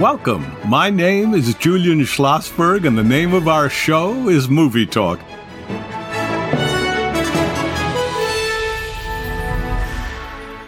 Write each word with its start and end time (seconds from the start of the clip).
Welcome. 0.00 0.50
My 0.66 0.88
name 0.88 1.34
is 1.34 1.54
Julian 1.56 2.00
Schlossberg, 2.06 2.86
and 2.86 2.96
the 2.96 3.04
name 3.04 3.34
of 3.34 3.46
our 3.46 3.68
show 3.68 4.30
is 4.30 4.48
Movie 4.48 4.86
Talk. 4.86 5.20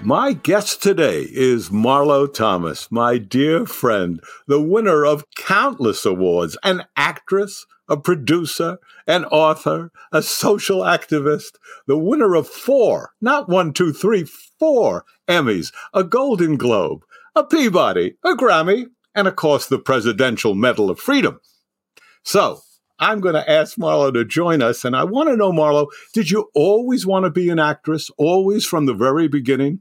My 0.02 0.34
guest 0.34 0.82
today 0.82 1.22
is 1.22 1.70
Marlo 1.70 2.30
Thomas, 2.30 2.92
my 2.92 3.16
dear 3.16 3.64
friend, 3.64 4.22
the 4.46 4.60
winner 4.60 5.06
of 5.06 5.24
countless 5.34 6.04
awards, 6.04 6.58
an 6.62 6.84
actress, 6.94 7.64
a 7.88 7.96
producer, 7.96 8.76
an 9.06 9.24
author, 9.24 9.92
a 10.12 10.20
social 10.20 10.80
activist, 10.80 11.52
the 11.86 11.96
winner 11.96 12.34
of 12.34 12.46
four, 12.46 13.12
not 13.22 13.48
one, 13.48 13.72
two, 13.72 13.94
three, 13.94 14.24
four 14.24 15.06
Emmys, 15.26 15.72
a 15.94 16.04
Golden 16.04 16.58
Globe, 16.58 17.02
a 17.34 17.42
Peabody, 17.42 18.16
a 18.22 18.34
Grammy, 18.34 18.88
and 19.14 19.28
of 19.28 19.36
course 19.36 19.66
the 19.66 19.78
Presidential 19.78 20.54
Medal 20.54 20.90
of 20.90 20.98
Freedom. 21.00 21.40
So, 22.24 22.60
I'm 23.02 23.20
going 23.20 23.34
to 23.34 23.50
ask 23.50 23.76
Marlo 23.76 24.12
to 24.14 24.24
join 24.24 24.62
us. 24.62 24.84
And 24.84 24.94
I 24.94 25.02
want 25.02 25.28
to 25.28 25.36
know, 25.36 25.50
Marlo, 25.50 25.88
did 26.14 26.30
you 26.30 26.48
always 26.54 27.04
want 27.04 27.24
to 27.24 27.30
be 27.30 27.50
an 27.50 27.58
actress, 27.58 28.10
always 28.16 28.64
from 28.64 28.86
the 28.86 28.94
very 28.94 29.26
beginning? 29.26 29.80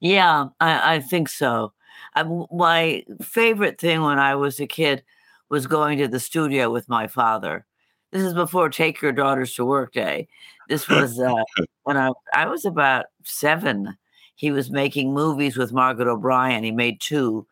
Yeah, 0.00 0.48
I, 0.58 0.96
I 0.96 1.00
think 1.00 1.28
so. 1.28 1.72
I, 2.16 2.24
my 2.50 3.04
favorite 3.22 3.80
thing 3.80 4.02
when 4.02 4.18
I 4.18 4.34
was 4.34 4.58
a 4.58 4.66
kid 4.66 5.04
was 5.48 5.68
going 5.68 5.98
to 5.98 6.08
the 6.08 6.18
studio 6.18 6.70
with 6.70 6.88
my 6.88 7.06
father. 7.06 7.64
This 8.10 8.22
is 8.22 8.34
before 8.34 8.70
Take 8.70 9.00
Your 9.00 9.12
Daughters 9.12 9.54
to 9.54 9.64
Work 9.64 9.92
Day. 9.92 10.26
This 10.68 10.88
was 10.88 11.20
uh, 11.20 11.34
when 11.84 11.96
I, 11.96 12.10
I 12.34 12.46
was 12.46 12.64
about 12.64 13.06
seven. 13.22 13.96
He 14.34 14.50
was 14.50 14.70
making 14.70 15.12
movies 15.12 15.56
with 15.56 15.72
Margaret 15.72 16.08
O'Brien. 16.08 16.64
He 16.64 16.72
made 16.72 17.00
two 17.00 17.46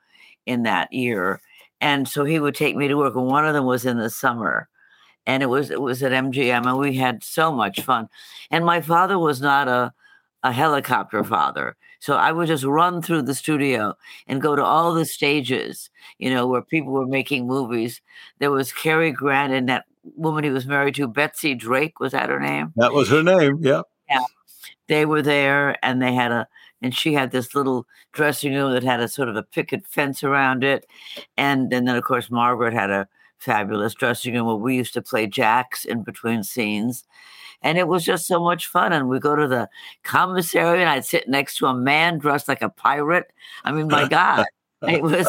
in 0.46 0.62
that 0.62 0.92
year. 0.92 1.41
And 1.80 2.08
so 2.08 2.25
he 2.25 2.41
would 2.41 2.55
take 2.55 2.77
me 2.77 2.89
to 2.89 2.97
work. 2.97 3.14
And 3.14 3.27
one 3.27 3.47
of 3.47 3.55
them 3.55 3.66
was 3.66 3.84
in 3.84 3.98
the 3.98 4.11
summer. 4.11 4.69
And 5.27 5.42
it 5.42 5.47
was 5.47 5.70
it 5.70 5.80
was 5.80 6.02
at 6.02 6.12
MGM 6.12 6.66
and 6.66 6.78
we 6.78 6.94
had 6.94 7.22
so 7.25 7.52
much 7.52 7.80
fun. 7.80 8.08
And 8.50 8.64
my 8.64 8.80
father 8.80 9.19
was 9.19 9.41
not 9.41 9.69
a 9.69 9.92
a 10.42 10.52
helicopter 10.52 11.24
father. 11.24 11.77
So 11.98 12.14
I 12.14 12.30
would 12.30 12.47
just 12.47 12.62
run 12.62 13.02
through 13.02 13.22
the 13.22 13.34
studio 13.34 13.94
and 14.28 14.41
go 14.41 14.55
to 14.55 14.62
all 14.62 14.94
the 14.94 15.05
stages, 15.05 15.91
you 16.19 16.30
know, 16.30 16.47
where 16.47 16.62
people 16.62 16.92
were 16.92 17.06
making 17.06 17.47
movies. 17.47 18.00
There 18.39 18.52
was 18.52 18.72
Cary 18.72 19.11
Grant 19.11 19.52
and 19.52 19.69
that 19.69 19.86
woman 20.14 20.44
he 20.44 20.50
was 20.50 20.67
married 20.67 20.94
to, 20.97 21.08
Betsy 21.08 21.55
Drake, 21.55 21.98
was 21.98 22.12
that 22.12 22.28
her 22.28 22.39
name? 22.39 22.72
That 22.77 22.92
was 22.92 23.08
her 23.08 23.22
name, 23.22 23.58
yeah. 23.61 23.83
Yeah. 24.08 24.20
They 24.86 25.05
were 25.05 25.22
there 25.22 25.84
and 25.84 26.00
they 26.00 26.14
had 26.14 26.30
a 26.30 26.47
and 26.82 26.94
she 26.94 27.14
had 27.14 27.30
this 27.30 27.55
little 27.55 27.86
dressing 28.12 28.55
room 28.55 28.72
that 28.72 28.82
had 28.82 29.00
a 29.00 29.08
sort 29.08 29.28
of 29.28 29.36
a 29.36 29.42
picket 29.42 29.86
fence 29.86 30.22
around 30.22 30.64
it. 30.64 30.86
And, 31.36 31.72
and 31.72 31.88
then 31.88 31.96
of 31.96 32.05
course 32.05 32.30
Margaret 32.30 32.74
had 32.74 32.91
a 32.91 33.08
fabulous 33.38 33.94
dressing 33.94 34.34
room 34.34 34.46
where 34.46 34.56
we 34.56 34.77
used 34.77 34.94
to 34.94 35.02
play 35.02 35.27
jacks 35.27 35.84
in 35.84 36.02
between 36.02 36.42
scenes 36.42 37.05
and 37.62 37.78
it 37.78 37.88
was 37.88 38.05
just 38.05 38.27
so 38.27 38.41
much 38.41 38.66
fun. 38.66 38.92
And 38.92 39.08
we 39.08 39.18
go 39.18 39.36
to 39.36 39.48
the 39.48 39.68
commissary, 40.02 40.80
and 40.80 40.88
I'd 40.88 41.05
sit 41.05 41.28
next 41.28 41.56
to 41.56 41.66
a 41.66 41.74
man 41.74 42.18
dressed 42.18 42.48
like 42.48 42.62
a 42.62 42.68
pirate. 42.68 43.33
I 43.64 43.72
mean, 43.72 43.88
my 43.88 44.08
God, 44.08 44.46
it 44.83 45.02
was 45.02 45.27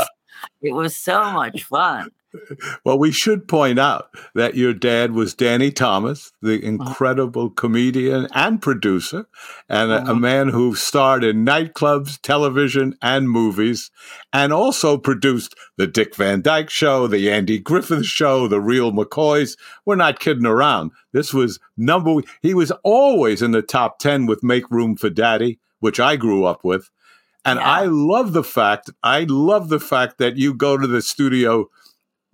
it 0.62 0.74
was 0.74 0.96
so 0.96 1.32
much 1.32 1.64
fun. 1.64 2.12
Well, 2.84 3.00
we 3.00 3.12
should 3.12 3.48
point 3.48 3.80
out 3.80 4.10
that 4.36 4.56
your 4.56 4.74
dad 4.74 5.12
was 5.12 5.34
Danny 5.34 5.72
Thomas, 5.72 6.34
the 6.42 6.64
incredible 6.64 7.50
comedian 7.50 8.28
and 8.34 8.62
producer, 8.62 9.28
and 9.70 9.92
a, 9.92 10.12
a, 10.12 10.16
man 10.16 10.50
who 10.50 10.76
starred 10.76 11.24
in 11.24 11.46
nightclubs, 11.46 12.20
television, 12.22 12.98
and 13.02 13.30
movies, 13.30 13.92
and 14.34 14.52
also 14.52 14.98
produced 14.98 15.56
The 15.78 15.88
Dick 15.88 16.16
Van 16.16 16.42
Dyke 16.42 16.70
Show, 16.70 17.08
The 17.08 17.32
Andy 17.32 17.60
Griffith 17.60 18.06
Show, 18.06 18.48
The 18.48 18.62
Real 18.62 18.92
McCoys. 18.92 19.58
We're 19.86 19.96
not 19.96 20.20
kidding 20.20 20.46
around. 20.46 20.92
This 21.14 21.34
was 21.34 21.60
number, 21.78 22.22
he 22.42 22.54
was 22.54 22.72
always 22.84 23.42
in 23.42 23.52
the 23.52 23.62
top 23.62 24.00
10 24.00 24.26
with 24.26 24.44
Make 24.44 24.70
Room 24.70 24.96
for 24.96 25.10
Daddy, 25.10 25.60
which 25.80 26.00
I 26.00 26.16
grew 26.18 26.44
up 26.44 26.64
with. 26.64 26.90
And 27.46 27.60
yeah. 27.60 27.72
I 27.72 27.86
love 27.86 28.34
the 28.34 28.44
fact, 28.44 28.90
I 29.04 29.26
love 29.30 29.70
the 29.70 29.80
fact 29.80 30.18
that 30.18 30.36
you 30.36 30.54
go 30.54 30.78
to 30.78 30.88
the 30.88 31.02
studio 31.02 31.70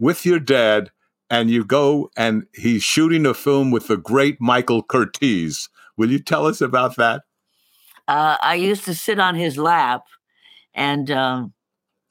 with 0.03 0.25
your 0.25 0.39
dad 0.39 0.91
and 1.29 1.49
you 1.49 1.63
go 1.63 2.11
and 2.17 2.43
he's 2.53 2.83
shooting 2.83 3.25
a 3.25 3.33
film 3.33 3.71
with 3.71 3.87
the 3.87 3.95
great 3.95 4.35
Michael 4.41 4.83
Curtiz. 4.83 5.69
Will 5.97 6.11
you 6.11 6.19
tell 6.19 6.45
us 6.45 6.59
about 6.59 6.97
that? 6.97 7.21
Uh, 8.09 8.35
I 8.41 8.55
used 8.55 8.83
to 8.83 8.93
sit 8.93 9.17
on 9.17 9.35
his 9.35 9.57
lap 9.57 10.03
and. 10.73 11.09
Um, 11.09 11.53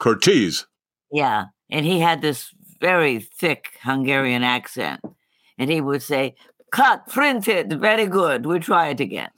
Curtiz. 0.00 0.64
Yeah. 1.12 1.44
And 1.70 1.84
he 1.84 2.00
had 2.00 2.22
this 2.22 2.48
very 2.80 3.20
thick 3.20 3.78
Hungarian 3.82 4.42
accent. 4.42 5.00
And 5.58 5.70
he 5.70 5.82
would 5.82 6.02
say, 6.02 6.34
Cut, 6.72 7.06
printed, 7.06 7.78
very 7.78 8.06
good. 8.06 8.46
We'll 8.46 8.60
try 8.60 8.88
it 8.88 9.00
again. 9.00 9.28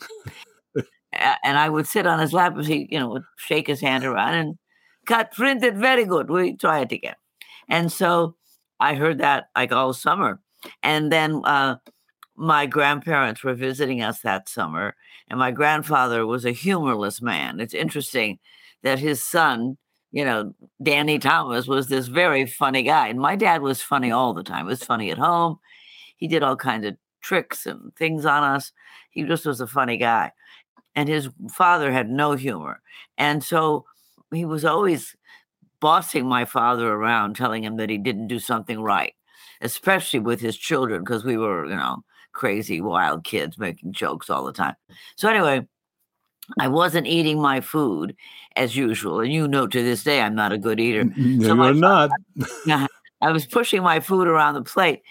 and 1.12 1.58
I 1.58 1.68
would 1.68 1.88
sit 1.88 2.06
on 2.06 2.20
his 2.20 2.32
lap 2.32 2.56
as 2.56 2.68
he, 2.68 2.86
you 2.88 3.00
know, 3.00 3.08
would 3.08 3.24
shake 3.36 3.66
his 3.66 3.80
hand 3.80 4.04
around 4.04 4.34
and 4.34 4.54
cut, 5.06 5.32
printed, 5.32 5.76
very 5.76 6.04
good. 6.04 6.30
We 6.30 6.56
try 6.56 6.82
it 6.82 6.92
again. 6.92 7.16
And 7.68 7.90
so 7.90 8.36
I 8.80 8.94
heard 8.94 9.18
that 9.18 9.48
like 9.56 9.72
all 9.72 9.92
summer. 9.92 10.40
And 10.82 11.12
then 11.12 11.42
uh, 11.44 11.76
my 12.36 12.66
grandparents 12.66 13.44
were 13.44 13.54
visiting 13.54 14.02
us 14.02 14.20
that 14.20 14.48
summer, 14.48 14.94
and 15.28 15.38
my 15.38 15.50
grandfather 15.50 16.26
was 16.26 16.44
a 16.44 16.52
humorless 16.52 17.22
man. 17.22 17.60
It's 17.60 17.74
interesting 17.74 18.38
that 18.82 18.98
his 18.98 19.22
son, 19.22 19.76
you 20.12 20.24
know, 20.24 20.54
Danny 20.82 21.18
Thomas, 21.18 21.66
was 21.66 21.88
this 21.88 22.06
very 22.06 22.46
funny 22.46 22.82
guy. 22.82 23.08
And 23.08 23.18
my 23.18 23.36
dad 23.36 23.62
was 23.62 23.82
funny 23.82 24.10
all 24.10 24.34
the 24.34 24.42
time. 24.42 24.66
He 24.66 24.70
was 24.70 24.84
funny 24.84 25.10
at 25.10 25.18
home. 25.18 25.58
He 26.16 26.28
did 26.28 26.42
all 26.42 26.56
kinds 26.56 26.86
of 26.86 26.96
tricks 27.22 27.66
and 27.66 27.94
things 27.96 28.26
on 28.26 28.42
us. 28.42 28.72
He 29.10 29.22
just 29.24 29.46
was 29.46 29.60
a 29.60 29.66
funny 29.66 29.96
guy. 29.96 30.32
And 30.94 31.08
his 31.08 31.28
father 31.50 31.90
had 31.90 32.08
no 32.08 32.32
humor. 32.32 32.80
And 33.16 33.42
so 33.42 33.84
he 34.32 34.44
was 34.44 34.64
always 34.64 35.16
bossing 35.84 36.26
my 36.26 36.46
father 36.46 36.90
around, 36.90 37.36
telling 37.36 37.62
him 37.62 37.76
that 37.76 37.90
he 37.90 37.98
didn't 37.98 38.26
do 38.26 38.38
something 38.38 38.80
right, 38.80 39.12
especially 39.60 40.18
with 40.18 40.40
his 40.40 40.56
children, 40.56 41.02
because 41.02 41.26
we 41.26 41.36
were, 41.36 41.66
you 41.66 41.76
know, 41.76 42.02
crazy, 42.32 42.80
wild 42.80 43.22
kids 43.22 43.58
making 43.58 43.92
jokes 43.92 44.30
all 44.30 44.46
the 44.46 44.52
time. 44.54 44.74
So, 45.16 45.28
anyway, 45.28 45.68
I 46.58 46.68
wasn't 46.68 47.06
eating 47.06 47.38
my 47.38 47.60
food 47.60 48.16
as 48.56 48.74
usual. 48.74 49.20
And 49.20 49.30
you 49.30 49.46
know, 49.46 49.66
to 49.66 49.82
this 49.82 50.02
day, 50.02 50.22
I'm 50.22 50.34
not 50.34 50.52
a 50.52 50.58
good 50.58 50.80
eater. 50.80 51.04
No, 51.18 51.48
so 51.48 51.54
you're 51.54 51.74
not. 51.74 52.08
I 53.20 53.30
was 53.30 53.44
pushing 53.44 53.82
my 53.82 54.00
food 54.00 54.26
around 54.26 54.54
the 54.54 54.62
plate. 54.62 55.02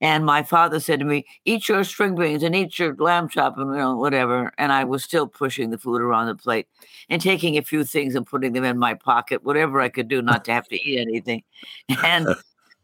And 0.00 0.26
my 0.26 0.42
father 0.42 0.78
said 0.80 0.98
to 1.00 1.06
me, 1.06 1.24
"Eat 1.44 1.68
your 1.68 1.82
string 1.84 2.14
beans 2.14 2.42
and 2.42 2.54
eat 2.54 2.78
your 2.78 2.94
lamb 2.96 3.28
chop 3.28 3.56
and 3.58 3.70
you 3.70 3.76
know 3.78 3.96
whatever." 3.96 4.52
And 4.58 4.72
I 4.72 4.84
was 4.84 5.02
still 5.04 5.26
pushing 5.26 5.70
the 5.70 5.78
food 5.78 6.02
around 6.02 6.26
the 6.26 6.34
plate 6.34 6.66
and 7.08 7.20
taking 7.22 7.56
a 7.56 7.62
few 7.62 7.84
things 7.84 8.14
and 8.14 8.26
putting 8.26 8.52
them 8.52 8.64
in 8.64 8.78
my 8.78 8.94
pocket, 8.94 9.44
whatever 9.44 9.80
I 9.80 9.88
could 9.88 10.08
do 10.08 10.20
not 10.22 10.44
to 10.46 10.52
have 10.52 10.68
to 10.68 10.76
eat 10.82 10.98
anything. 11.00 11.42
And 12.04 12.28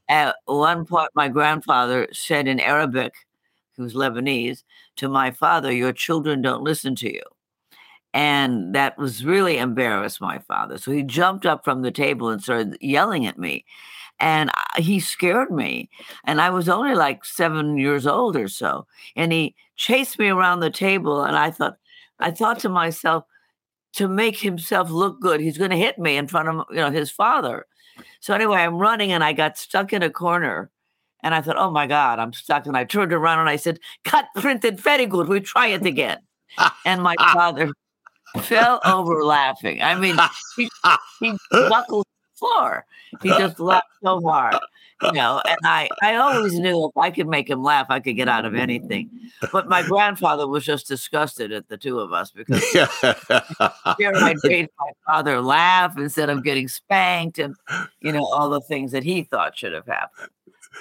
at 0.08 0.36
one 0.46 0.86
point, 0.86 1.10
my 1.14 1.28
grandfather 1.28 2.08
said 2.12 2.48
in 2.48 2.60
Arabic, 2.60 3.14
he 3.76 3.82
was 3.82 3.94
Lebanese, 3.94 4.64
to 4.96 5.08
my 5.08 5.30
father, 5.32 5.72
"Your 5.72 5.92
children 5.92 6.42
don't 6.42 6.62
listen 6.64 6.94
to 6.96 7.12
you." 7.12 7.22
And 8.14 8.74
that 8.74 8.98
was 8.98 9.24
really 9.24 9.56
embarrassed 9.58 10.20
my 10.20 10.38
father. 10.40 10.76
So 10.78 10.92
he 10.92 11.02
jumped 11.02 11.46
up 11.46 11.64
from 11.64 11.82
the 11.82 11.90
table 11.90 12.28
and 12.28 12.42
started 12.42 12.76
yelling 12.80 13.26
at 13.26 13.38
me 13.38 13.64
and 14.22 14.52
he 14.76 15.00
scared 15.00 15.50
me. 15.50 15.90
And 16.24 16.40
I 16.40 16.50
was 16.50 16.68
only 16.68 16.94
like 16.94 17.24
seven 17.24 17.76
years 17.76 18.06
old 18.06 18.36
or 18.36 18.46
so. 18.46 18.86
And 19.16 19.32
he 19.32 19.56
chased 19.74 20.16
me 20.16 20.28
around 20.28 20.60
the 20.60 20.70
table. 20.70 21.24
And 21.24 21.36
I 21.36 21.50
thought, 21.50 21.76
I 22.20 22.30
thought 22.30 22.60
to 22.60 22.68
myself, 22.68 23.24
to 23.94 24.06
make 24.06 24.38
himself 24.38 24.90
look 24.90 25.20
good, 25.20 25.40
he's 25.40 25.58
going 25.58 25.70
to 25.72 25.76
hit 25.76 25.98
me 25.98 26.16
in 26.16 26.28
front 26.28 26.48
of 26.48 26.64
you 26.70 26.76
know 26.76 26.90
his 26.90 27.10
father. 27.10 27.66
So 28.20 28.32
anyway, 28.32 28.58
I'm 28.58 28.78
running 28.78 29.10
and 29.12 29.24
I 29.24 29.32
got 29.32 29.58
stuck 29.58 29.92
in 29.92 30.02
a 30.02 30.08
corner. 30.08 30.70
And 31.24 31.34
I 31.34 31.40
thought, 31.40 31.58
oh 31.58 31.70
my 31.70 31.86
God, 31.86 32.18
I'm 32.18 32.32
stuck. 32.32 32.66
And 32.66 32.76
I 32.76 32.84
turned 32.84 33.12
around 33.12 33.40
and 33.40 33.48
I 33.48 33.56
said, 33.56 33.80
cut 34.04 34.26
printed 34.36 34.80
very 34.80 35.06
good. 35.06 35.28
We 35.28 35.40
try 35.40 35.68
it 35.68 35.84
again. 35.84 36.18
and 36.84 37.02
my 37.02 37.16
father 37.32 37.72
fell 38.40 38.80
over 38.84 39.24
laughing. 39.24 39.82
I 39.82 39.94
mean, 39.96 40.16
he, 40.56 40.68
he 41.20 41.36
buckled 41.50 42.06
floor. 42.42 42.84
He 43.22 43.28
just 43.28 43.60
laughed 43.60 43.86
so 44.02 44.20
hard, 44.20 44.56
you 45.02 45.12
know. 45.12 45.40
And 45.46 45.58
I, 45.64 45.88
I 46.02 46.16
always 46.16 46.58
knew 46.58 46.86
if 46.86 46.96
I 46.96 47.10
could 47.10 47.28
make 47.28 47.48
him 47.48 47.62
laugh, 47.62 47.86
I 47.90 48.00
could 48.00 48.16
get 48.16 48.28
out 48.28 48.44
of 48.44 48.54
anything. 48.54 49.10
But 49.52 49.68
my 49.68 49.82
grandfather 49.82 50.48
was 50.48 50.64
just 50.64 50.88
disgusted 50.88 51.52
at 51.52 51.68
the 51.68 51.76
two 51.76 52.00
of 52.00 52.12
us 52.12 52.30
because 52.30 52.64
here 52.70 52.88
I 53.02 54.34
made 54.44 54.68
my 54.78 54.90
father 55.06 55.40
laugh 55.40 55.96
instead 55.98 56.30
of 56.30 56.42
getting 56.42 56.68
spanked, 56.68 57.38
and 57.38 57.54
you 58.00 58.12
know 58.12 58.24
all 58.24 58.50
the 58.50 58.60
things 58.60 58.92
that 58.92 59.04
he 59.04 59.22
thought 59.22 59.56
should 59.56 59.72
have 59.72 59.86
happened. 59.86 60.30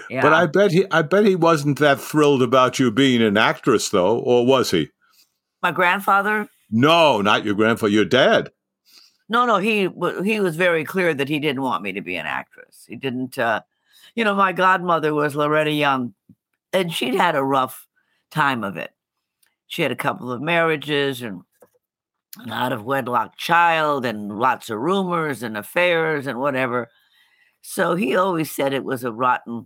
Yeah. 0.09 0.21
But 0.21 0.33
I 0.33 0.45
bet 0.45 0.71
he, 0.71 0.85
I 0.89 1.01
bet 1.01 1.25
he 1.25 1.35
wasn't 1.35 1.79
that 1.79 1.99
thrilled 1.99 2.41
about 2.41 2.79
you 2.79 2.91
being 2.91 3.21
an 3.21 3.37
actress, 3.37 3.89
though, 3.89 4.19
or 4.19 4.45
was 4.45 4.71
he? 4.71 4.89
My 5.61 5.71
grandfather? 5.71 6.47
No, 6.71 7.21
not 7.21 7.43
your 7.43 7.55
grandfather. 7.55 7.91
Your 7.91 8.05
dad. 8.05 8.51
No, 9.31 9.45
no, 9.45 9.59
he 9.59 9.87
he 10.25 10.41
was 10.41 10.57
very 10.57 10.83
clear 10.83 11.13
that 11.13 11.29
he 11.29 11.39
didn't 11.39 11.61
want 11.61 11.83
me 11.83 11.93
to 11.93 12.01
be 12.01 12.17
an 12.17 12.25
actress. 12.25 12.83
He 12.85 12.97
didn't. 12.97 13.37
Uh, 13.37 13.61
you 14.13 14.25
know, 14.25 14.35
my 14.35 14.51
godmother 14.51 15.13
was 15.13 15.37
Loretta 15.37 15.71
Young, 15.71 16.13
and 16.73 16.91
she'd 16.93 17.15
had 17.15 17.37
a 17.37 17.43
rough 17.43 17.87
time 18.29 18.61
of 18.61 18.75
it. 18.75 18.91
She 19.67 19.83
had 19.83 19.91
a 19.93 19.95
couple 19.95 20.33
of 20.33 20.41
marriages 20.41 21.21
and 21.21 21.43
an 22.39 22.51
out 22.51 22.73
of 22.73 22.83
wedlock 22.83 23.37
child, 23.37 24.03
and 24.03 24.37
lots 24.37 24.69
of 24.69 24.79
rumors 24.79 25.43
and 25.43 25.55
affairs 25.55 26.27
and 26.27 26.37
whatever. 26.37 26.89
So 27.61 27.95
he 27.95 28.17
always 28.17 28.51
said 28.51 28.73
it 28.73 28.83
was 28.83 29.05
a 29.05 29.13
rotten 29.13 29.65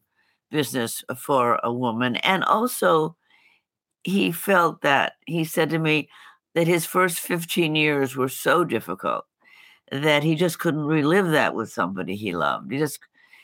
business 0.52 1.04
for 1.18 1.60
a 1.64 1.74
woman, 1.74 2.18
and 2.18 2.44
also 2.44 3.18
he 4.04 4.32
felt 4.32 4.82
that 4.82 5.14
he 5.26 5.44
said 5.44 5.72
to 5.72 5.80
me 5.80 6.08
that 6.54 6.68
his 6.68 6.86
first 6.86 7.18
15 7.18 7.76
years 7.76 8.16
were 8.16 8.30
so 8.30 8.64
difficult 8.64 9.26
that 9.92 10.24
he 10.24 10.36
just 10.36 10.60
couldn't 10.60 10.86
relive 10.86 11.32
that 11.32 11.56
with 11.56 11.72
somebody 11.72 12.16
he 12.16 12.36
loved. 12.36 12.72
He 12.72 12.78
just, 12.78 13.00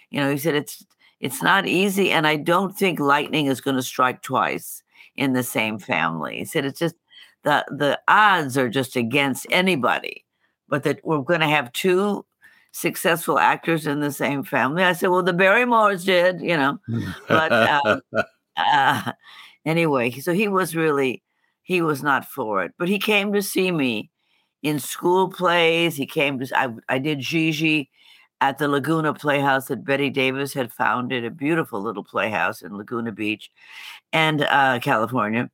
you 0.09 0.19
know, 0.19 0.31
he 0.31 0.37
said 0.37 0.55
it's 0.55 0.85
it's 1.19 1.43
not 1.43 1.67
easy, 1.67 2.11
and 2.11 2.25
I 2.25 2.35
don't 2.35 2.75
think 2.75 2.99
lightning 2.99 3.45
is 3.45 3.61
going 3.61 3.75
to 3.75 3.83
strike 3.83 4.21
twice 4.21 4.83
in 5.15 5.33
the 5.33 5.43
same 5.43 5.77
family. 5.77 6.37
He 6.37 6.45
said 6.45 6.65
it's 6.65 6.79
just 6.79 6.95
the 7.43 7.65
the 7.69 7.99
odds 8.07 8.57
are 8.57 8.69
just 8.69 8.95
against 8.95 9.45
anybody, 9.51 10.25
but 10.67 10.83
that 10.83 10.99
we're 11.03 11.21
going 11.21 11.41
to 11.41 11.47
have 11.47 11.71
two 11.73 12.25
successful 12.71 13.37
actors 13.37 13.85
in 13.85 13.99
the 13.99 14.11
same 14.11 14.43
family. 14.43 14.83
I 14.83 14.93
said, 14.93 15.09
well, 15.09 15.23
the 15.23 15.33
Barrymores 15.33 16.05
did, 16.05 16.41
you 16.41 16.57
know, 16.57 16.79
but 17.27 17.51
uh, 17.51 17.99
uh, 18.57 19.11
anyway, 19.65 20.11
so 20.11 20.33
he 20.33 20.47
was 20.47 20.75
really 20.75 21.23
he 21.63 21.81
was 21.81 22.03
not 22.03 22.25
for 22.25 22.63
it, 22.63 22.73
but 22.77 22.89
he 22.89 22.99
came 22.99 23.33
to 23.33 23.41
see 23.41 23.71
me 23.71 24.10
in 24.63 24.79
school 24.79 25.29
plays. 25.29 25.95
He 25.95 26.05
came 26.05 26.39
to 26.39 26.47
I 26.57 26.69
I 26.89 26.99
did 26.99 27.19
Gigi 27.19 27.89
at 28.41 28.57
the 28.57 28.67
Laguna 28.67 29.13
Playhouse 29.13 29.67
that 29.67 29.85
Bette 29.85 30.09
Davis 30.09 30.53
had 30.53 30.73
founded, 30.73 31.23
a 31.23 31.29
beautiful 31.29 31.79
little 31.79 32.03
playhouse 32.03 32.61
in 32.61 32.75
Laguna 32.75 33.11
Beach, 33.11 33.51
and 34.11 34.41
uh, 34.41 34.79
California. 34.79 35.49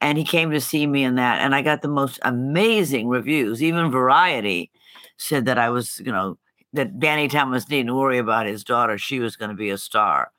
And 0.00 0.16
he 0.16 0.24
came 0.24 0.50
to 0.52 0.60
see 0.60 0.86
me 0.86 1.02
in 1.02 1.16
that, 1.16 1.40
and 1.40 1.54
I 1.54 1.62
got 1.62 1.82
the 1.82 1.88
most 1.88 2.20
amazing 2.22 3.08
reviews. 3.08 3.62
Even 3.62 3.90
Variety 3.90 4.70
said 5.16 5.46
that 5.46 5.58
I 5.58 5.70
was, 5.70 6.00
you 6.04 6.12
know, 6.12 6.38
that 6.72 7.00
Danny 7.00 7.26
Thomas 7.26 7.64
didn't 7.64 7.94
worry 7.94 8.18
about 8.18 8.46
his 8.46 8.62
daughter; 8.62 8.96
she 8.96 9.18
was 9.18 9.34
going 9.34 9.50
to 9.50 9.56
be 9.56 9.70
a 9.70 9.78
star. 9.78 10.30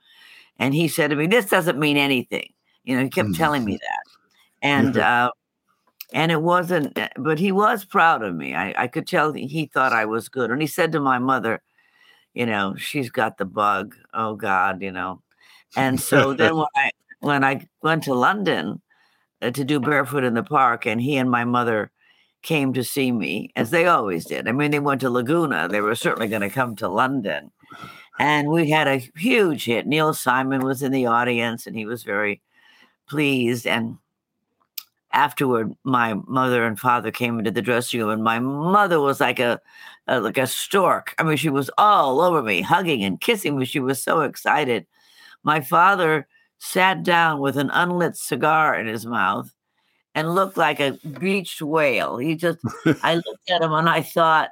And 0.59 0.73
he 0.73 0.87
said 0.87 1.09
to 1.09 1.15
me, 1.17 1.27
"This 1.27 1.47
doesn't 1.47 1.77
mean 1.77 1.97
anything." 1.97 2.53
You 2.85 2.95
know, 2.95 3.03
he 3.03 3.09
kept 3.09 3.35
telling 3.35 3.65
me 3.65 3.73
that, 3.73 4.03
and 4.61 4.97
uh, 4.97 5.31
and 6.13 6.31
it 6.31 6.41
wasn't. 6.41 6.97
Eh, 6.97 7.09
but 7.17 7.39
he 7.39 7.51
was 7.51 7.85
proud 7.85 8.23
of 8.23 8.35
me. 8.35 8.55
I, 8.55 8.73
I 8.83 8.87
could 8.87 9.07
tell 9.07 9.33
he 9.33 9.65
thought 9.67 9.93
I 9.93 10.05
was 10.05 10.29
good. 10.29 10.51
And 10.51 10.61
he 10.61 10.67
said 10.67 10.91
to 10.93 10.99
my 10.99 11.19
mother, 11.19 11.61
"You 12.33 12.45
know, 12.45 12.75
she's 12.77 13.09
got 13.09 13.37
the 13.37 13.45
bug. 13.45 13.95
Oh 14.13 14.35
God, 14.35 14.81
you 14.81 14.91
know." 14.91 15.21
And 15.75 15.99
so 15.99 16.33
then 16.33 16.55
when 16.55 16.67
I 16.75 16.91
when 17.19 17.43
I 17.43 17.67
went 17.81 18.03
to 18.03 18.13
London 18.13 18.81
uh, 19.41 19.51
to 19.51 19.63
do 19.63 19.79
Barefoot 19.79 20.23
in 20.23 20.33
the 20.33 20.43
Park, 20.43 20.85
and 20.85 21.01
he 21.01 21.17
and 21.17 21.29
my 21.29 21.45
mother 21.45 21.91
came 22.41 22.73
to 22.73 22.83
see 22.83 23.11
me, 23.11 23.51
as 23.55 23.69
they 23.69 23.85
always 23.85 24.25
did. 24.25 24.47
I 24.47 24.51
mean, 24.51 24.71
they 24.71 24.79
went 24.79 25.01
to 25.01 25.09
Laguna. 25.09 25.67
They 25.67 25.81
were 25.81 25.95
certainly 25.95 26.27
going 26.27 26.41
to 26.41 26.49
come 26.49 26.75
to 26.77 26.87
London. 26.87 27.51
And 28.17 28.49
we 28.49 28.69
had 28.69 28.87
a 28.87 28.97
huge 29.17 29.65
hit. 29.65 29.87
Neil 29.87 30.13
Simon 30.13 30.61
was 30.61 30.83
in 30.83 30.91
the 30.91 31.05
audience 31.05 31.65
and 31.65 31.75
he 31.75 31.85
was 31.85 32.03
very 32.03 32.41
pleased. 33.07 33.65
And 33.65 33.97
afterward, 35.13 35.73
my 35.83 36.15
mother 36.27 36.65
and 36.65 36.79
father 36.79 37.11
came 37.11 37.39
into 37.39 37.51
the 37.51 37.61
dressing 37.61 37.99
room, 37.99 38.09
and 38.09 38.23
my 38.23 38.39
mother 38.39 38.99
was 38.99 39.19
like 39.19 39.39
a, 39.39 39.59
a, 40.07 40.19
like 40.19 40.37
a 40.37 40.47
stork. 40.47 41.15
I 41.17 41.23
mean, 41.23 41.37
she 41.37 41.49
was 41.49 41.69
all 41.77 42.21
over 42.21 42.41
me, 42.41 42.61
hugging 42.61 43.03
and 43.03 43.19
kissing 43.19 43.57
me. 43.57 43.65
She 43.65 43.79
was 43.79 44.01
so 44.01 44.21
excited. 44.21 44.85
My 45.43 45.61
father 45.61 46.27
sat 46.59 47.03
down 47.03 47.39
with 47.39 47.57
an 47.57 47.69
unlit 47.71 48.17
cigar 48.17 48.79
in 48.79 48.87
his 48.87 49.05
mouth 49.05 49.53
and 50.15 50.35
looked 50.35 50.57
like 50.57 50.79
a 50.79 50.99
beached 51.19 51.61
whale. 51.61 52.17
He 52.17 52.35
just, 52.35 52.59
I 53.03 53.15
looked 53.15 53.49
at 53.49 53.61
him 53.61 53.73
and 53.73 53.89
I 53.89 54.01
thought, 54.01 54.49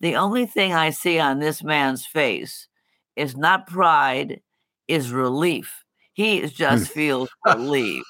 the 0.00 0.16
only 0.16 0.46
thing 0.46 0.72
I 0.72 0.90
see 0.90 1.18
on 1.18 1.40
this 1.40 1.62
man's 1.62 2.06
face 2.06 2.68
is 3.16 3.36
not 3.36 3.66
pride, 3.66 4.40
is 4.88 5.12
relief 5.12 5.79
he 6.20 6.46
just 6.46 6.90
feels 6.92 7.30
relieved. 7.46 8.04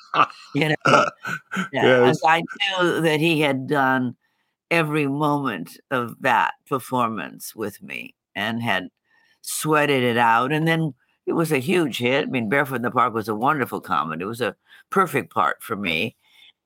You 0.55 0.71
know, 0.71 1.07
yeah, 1.73 2.05
yes. 2.05 2.21
I 2.27 2.41
knew 2.41 3.01
that 3.03 3.21
he 3.21 3.41
had 3.41 3.67
done 3.67 4.17
every 4.71 5.07
moment 5.07 5.79
of 5.91 6.17
that 6.21 6.55
performance 6.69 7.55
with 7.55 7.83
me 7.83 8.15
and 8.35 8.62
had 8.62 8.89
sweated 9.43 10.03
it 10.03 10.17
out. 10.17 10.53
And 10.53 10.67
then 10.67 10.95
it 11.27 11.33
was 11.33 11.53
a 11.53 11.59
huge 11.59 11.99
hit. 11.99 12.27
I 12.27 12.31
mean, 12.31 12.49
Barefoot 12.49 12.77
in 12.77 12.83
the 12.83 12.91
Park 12.91 13.15
was 13.15 13.29
a 13.29 13.35
wonderful 13.35 13.81
comedy. 13.81 14.25
It 14.25 14.27
was 14.29 14.41
a 14.41 14.56
perfect 14.91 15.33
part 15.33 15.63
for 15.63 15.77
me. 15.77 16.17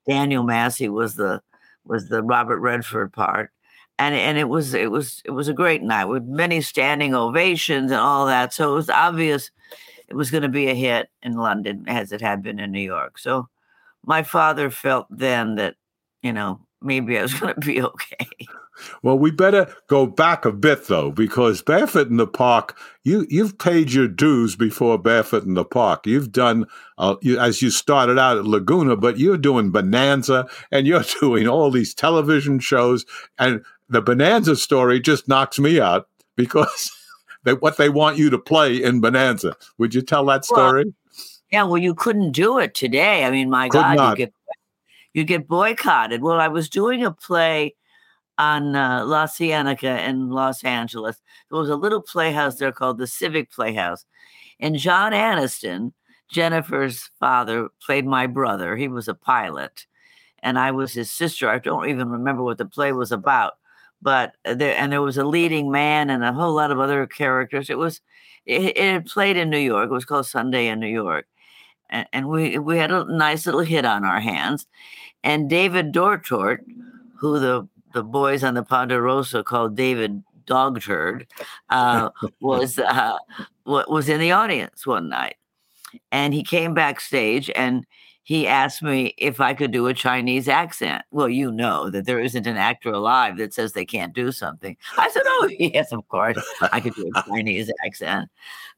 Daniel 0.07 0.43
Massey 0.43 0.89
was 0.89 1.15
the 1.15 1.41
was 1.83 2.09
the 2.09 2.23
Robert 2.23 2.59
Redford 2.59 3.13
part. 3.13 3.51
And 3.97 4.13
and 4.13 4.37
it 4.37 4.49
was 4.49 4.73
it 4.73 4.91
was 4.91 5.21
it 5.25 5.31
was 5.31 5.47
a 5.47 5.53
great 5.53 5.81
night 5.81 6.05
with 6.05 6.23
many 6.23 6.61
standing 6.61 7.15
ovations 7.15 7.91
and 7.91 7.99
all 7.99 8.25
that. 8.25 8.53
So 8.53 8.73
it 8.73 8.75
was 8.75 8.89
obvious 8.89 9.51
it 10.07 10.15
was 10.15 10.31
going 10.31 10.43
to 10.43 10.49
be 10.49 10.67
a 10.67 10.73
hit 10.75 11.09
in 11.21 11.33
London 11.33 11.85
as 11.87 12.11
it 12.11 12.21
had 12.21 12.43
been 12.43 12.59
in 12.59 12.71
New 12.71 12.81
York. 12.81 13.17
So 13.17 13.49
my 14.05 14.23
father 14.23 14.69
felt 14.69 15.07
then 15.09 15.55
that, 15.55 15.75
you 16.21 16.33
know, 16.33 16.61
maybe 16.81 17.17
I 17.17 17.23
was 17.23 17.33
going 17.39 17.55
to 17.55 17.59
be 17.59 17.81
okay. 17.81 18.27
Well, 19.01 19.17
we 19.17 19.31
better 19.31 19.73
go 19.87 20.05
back 20.05 20.45
a 20.45 20.51
bit 20.51 20.87
though, 20.87 21.11
because 21.11 21.61
Barefoot 21.61 22.09
in 22.09 22.17
the 22.17 22.27
Park, 22.27 22.77
you 23.03 23.25
you've 23.29 23.57
paid 23.57 23.93
your 23.93 24.07
dues 24.07 24.55
before 24.55 24.97
Barefoot 24.97 25.43
in 25.43 25.53
the 25.53 25.63
Park. 25.63 26.05
You've 26.05 26.31
done 26.31 26.65
uh, 26.97 27.15
you, 27.21 27.39
as 27.39 27.61
you 27.61 27.69
started 27.69 28.19
out 28.19 28.37
at 28.37 28.45
Laguna, 28.45 28.97
but 28.97 29.17
you're 29.17 29.37
doing 29.37 29.71
Bonanza 29.71 30.47
and 30.71 30.85
you're 30.85 31.05
doing 31.21 31.47
all 31.47 31.71
these 31.71 31.93
television 31.93 32.59
shows, 32.59 33.05
and 33.37 33.63
the 33.87 34.01
Bonanza 34.01 34.55
story 34.55 34.99
just 34.99 35.27
knocks 35.27 35.57
me 35.57 35.79
out 35.79 36.09
because 36.35 36.91
that 37.45 37.61
what 37.61 37.77
they 37.77 37.89
want 37.89 38.17
you 38.17 38.29
to 38.29 38.37
play 38.37 38.83
in 38.83 38.99
Bonanza. 38.99 39.55
Would 39.77 39.95
you 39.95 40.01
tell 40.01 40.25
that 40.25 40.43
story? 40.43 40.85
Well, 40.85 40.93
yeah, 41.51 41.63
well, 41.63 41.77
you 41.77 41.95
couldn't 41.95 42.31
do 42.31 42.59
it 42.59 42.73
today. 42.73 43.23
I 43.23 43.31
mean, 43.31 43.49
my 43.49 43.69
Could 43.69 43.81
God, 43.81 43.95
not. 43.95 44.19
you 44.19 44.25
get 44.25 44.33
you 45.13 45.23
get 45.23 45.47
boycotted. 45.47 46.21
Well, 46.21 46.41
I 46.41 46.49
was 46.49 46.67
doing 46.67 47.05
a 47.05 47.11
play 47.11 47.75
on 48.37 48.75
uh, 48.75 49.05
La 49.05 49.27
Cienega 49.27 50.03
in 50.03 50.29
Los 50.29 50.63
Angeles. 50.65 51.21
There 51.49 51.57
was 51.57 51.69
a 51.69 51.77
little 51.77 52.01
playhouse 52.01 52.57
there 52.57 52.73
called 52.73 52.97
the 52.97 53.07
Civic 53.07 53.51
Playhouse, 53.51 54.05
and 54.59 54.77
John 54.77 55.13
Aniston, 55.13 55.93
Jennifer's 56.29 57.09
father, 57.19 57.69
played 57.81 58.05
my 58.05 58.27
brother. 58.27 58.75
He 58.75 58.89
was 58.89 59.07
a 59.07 59.13
pilot, 59.13 59.85
and 60.43 60.59
I 60.59 60.71
was 60.71 60.93
his 60.93 61.11
sister. 61.11 61.47
I 61.47 61.59
don't 61.59 61.87
even 61.87 62.09
remember 62.09 62.43
what 62.43 62.57
the 62.57 62.65
play 62.65 62.91
was 62.91 63.11
about 63.11 63.53
but 64.05 64.35
there 64.43 64.77
and 64.77 64.91
there 64.91 65.01
was 65.01 65.17
a 65.17 65.25
leading 65.25 65.71
man 65.71 66.11
and 66.11 66.23
a 66.23 66.31
whole 66.31 66.53
lot 66.53 66.69
of 66.69 66.79
other 66.79 67.07
characters. 67.07 67.71
It 67.71 67.79
was 67.79 68.01
it, 68.45 68.77
it 68.77 69.07
played 69.07 69.35
in 69.35 69.49
New 69.49 69.57
York. 69.57 69.89
It 69.89 69.93
was 69.93 70.05
called 70.05 70.27
Sunday 70.27 70.67
in 70.67 70.79
New 70.79 70.87
York, 70.87 71.25
and, 71.89 72.07
and, 72.13 72.29
we 72.29 72.59
we 72.59 72.77
had 72.77 72.91
a 72.91 73.03
nice 73.05 73.47
little 73.47 73.61
hit 73.61 73.83
on 73.83 74.05
our 74.05 74.19
hands. 74.19 74.67
And 75.23 75.49
David 75.49 75.91
Dortort, 75.91 76.59
who 77.17 77.39
the 77.39 77.67
the 77.95 78.03
boys 78.03 78.43
on 78.43 78.53
the 78.53 78.61
Ponderosa 78.61 79.43
called 79.43 79.75
David 79.75 80.23
Dog 80.45 80.81
Turd, 80.81 81.25
uh, 81.71 82.11
was 82.39 82.77
uh, 82.77 83.17
was 83.65 84.07
in 84.07 84.19
the 84.19 84.33
audience 84.33 84.85
one 84.85 85.09
night, 85.09 85.37
and 86.11 86.31
he 86.31 86.43
came 86.43 86.75
backstage 86.75 87.49
and 87.55 87.87
he 88.25 88.47
asked 88.47 88.81
me 88.81 89.13
if 89.19 89.39
I 89.39 89.53
could 89.53 89.69
do 89.69 89.85
a 89.85 89.93
Chinese 89.93 90.47
accent. 90.47 91.05
Well, 91.11 91.29
you 91.29 91.51
know 91.51 91.91
that 91.91 92.07
there 92.07 92.19
isn't 92.19 92.47
an 92.47 92.57
actor 92.57 92.91
alive 92.91 93.37
that 93.37 93.53
says 93.53 93.73
they 93.73 93.85
can't 93.85 94.15
do 94.15 94.31
something. 94.31 94.75
I 94.97 95.11
said, 95.11 95.21
Oh, 95.27 95.47
yes, 95.59 95.91
of 95.91 96.07
course, 96.07 96.39
I 96.71 96.79
could 96.79 96.95
do 96.95 97.11
a 97.15 97.21
Chinese 97.27 97.71
accent. 97.85 98.31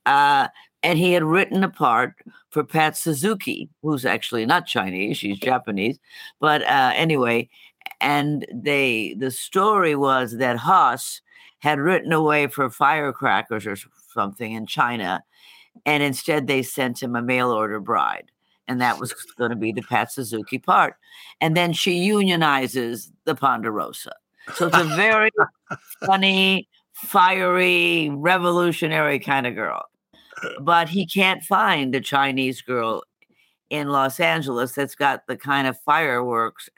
Uh, 0.05 0.49
and 0.83 0.99
he 0.99 1.13
had 1.13 1.23
written 1.23 1.63
a 1.63 1.69
part 1.69 2.15
for 2.49 2.65
Pat 2.65 2.97
Suzuki, 2.97 3.69
who's 3.81 4.05
actually 4.05 4.45
not 4.45 4.67
Chinese, 4.67 5.17
she's 5.17 5.39
Japanese. 5.39 5.97
But 6.41 6.63
uh, 6.63 6.91
anyway, 6.93 7.47
and 8.01 8.45
they 8.53 9.15
the 9.17 9.31
story 9.31 9.95
was 9.95 10.37
that 10.39 10.57
Hoss 10.57 11.21
had 11.59 11.79
written 11.79 12.11
away 12.11 12.47
for 12.47 12.69
firecrackers 12.69 13.65
or 13.65 13.77
something 14.13 14.51
in 14.51 14.65
China, 14.65 15.23
and 15.85 16.03
instead 16.03 16.47
they 16.47 16.63
sent 16.63 17.01
him 17.01 17.15
a 17.15 17.21
mail 17.21 17.49
order 17.49 17.79
bride 17.79 18.29
and 18.67 18.81
that 18.81 18.99
was 18.99 19.13
going 19.37 19.51
to 19.51 19.55
be 19.55 19.71
the 19.71 19.81
Pat 19.81 20.11
Suzuki 20.11 20.57
part. 20.57 20.95
And 21.41 21.55
then 21.55 21.73
she 21.73 22.07
unionizes 22.07 23.11
the 23.25 23.35
Ponderosa. 23.35 24.13
So 24.53 24.67
it's 24.67 24.77
a 24.77 24.83
very 24.95 25.31
funny, 26.05 26.67
fiery, 26.93 28.09
revolutionary 28.09 29.19
kind 29.19 29.47
of 29.47 29.55
girl. 29.55 29.83
But 30.59 30.89
he 30.89 31.05
can't 31.05 31.43
find 31.43 31.95
a 31.95 32.01
Chinese 32.01 32.61
girl 32.61 33.03
in 33.69 33.89
Los 33.89 34.19
Angeles 34.19 34.73
that's 34.73 34.95
got 34.95 35.27
the 35.27 35.35
kind 35.37 35.67
of 35.67 35.79
fireworks 35.81 36.69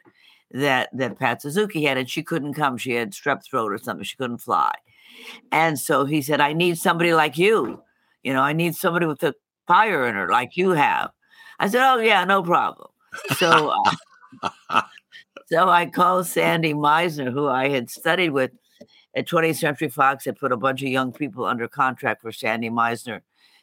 that 0.52 0.90
that 0.94 1.20
Pat 1.20 1.42
Suzuki 1.42 1.84
had, 1.84 1.98
and 1.98 2.10
she 2.10 2.24
couldn't 2.24 2.54
come. 2.54 2.78
She 2.78 2.92
had 2.92 3.12
strep 3.12 3.44
throat 3.44 3.72
or 3.72 3.78
something. 3.78 4.04
She 4.04 4.18
couldn't 4.18 4.40
fly, 4.40 4.74
and 5.52 5.78
so 5.78 6.06
he 6.06 6.22
said, 6.22 6.42
"I 6.42 6.54
need 6.54 6.78
somebody 6.78 7.14
like 7.14 7.38
you. 7.38 7.84
You 8.24 8.34
know, 8.34 8.42
I 8.42 8.54
need 8.54 8.76
somebody 8.76 9.06
with 9.06 9.20
the 9.20 9.36
fire 9.68 10.08
in 10.08 10.16
her 10.16 10.30
like 10.30 10.58
you 10.58 10.72
have." 10.72 11.12
I 11.60 11.68
said, 11.68 11.82
"Oh 11.84 12.00
yeah, 12.00 12.24
no 12.24 12.42
problem." 12.42 12.90
So, 13.38 13.74
uh, 14.70 14.82
so 15.48 15.70
I 15.70 15.86
called 15.88 16.28
Sandy 16.28 16.74
Meisner, 16.74 17.32
who 17.32 17.48
I 17.48 17.70
had 17.70 17.90
studied 17.90 18.32
with 18.32 18.52
at 19.16 19.28
20th 19.28 19.58
Century 19.58 19.90
Fox. 19.90 20.26
Had 20.26 20.38
put 20.38 20.52
a 20.52 20.58
bunch 20.58 20.82
of 20.82 20.90
young 20.90 21.12
people 21.12 21.46
under 21.46 21.68
contract 21.68 22.22
for 22.22 22.32
Sandy 22.32 22.70
Meisner 22.70 23.22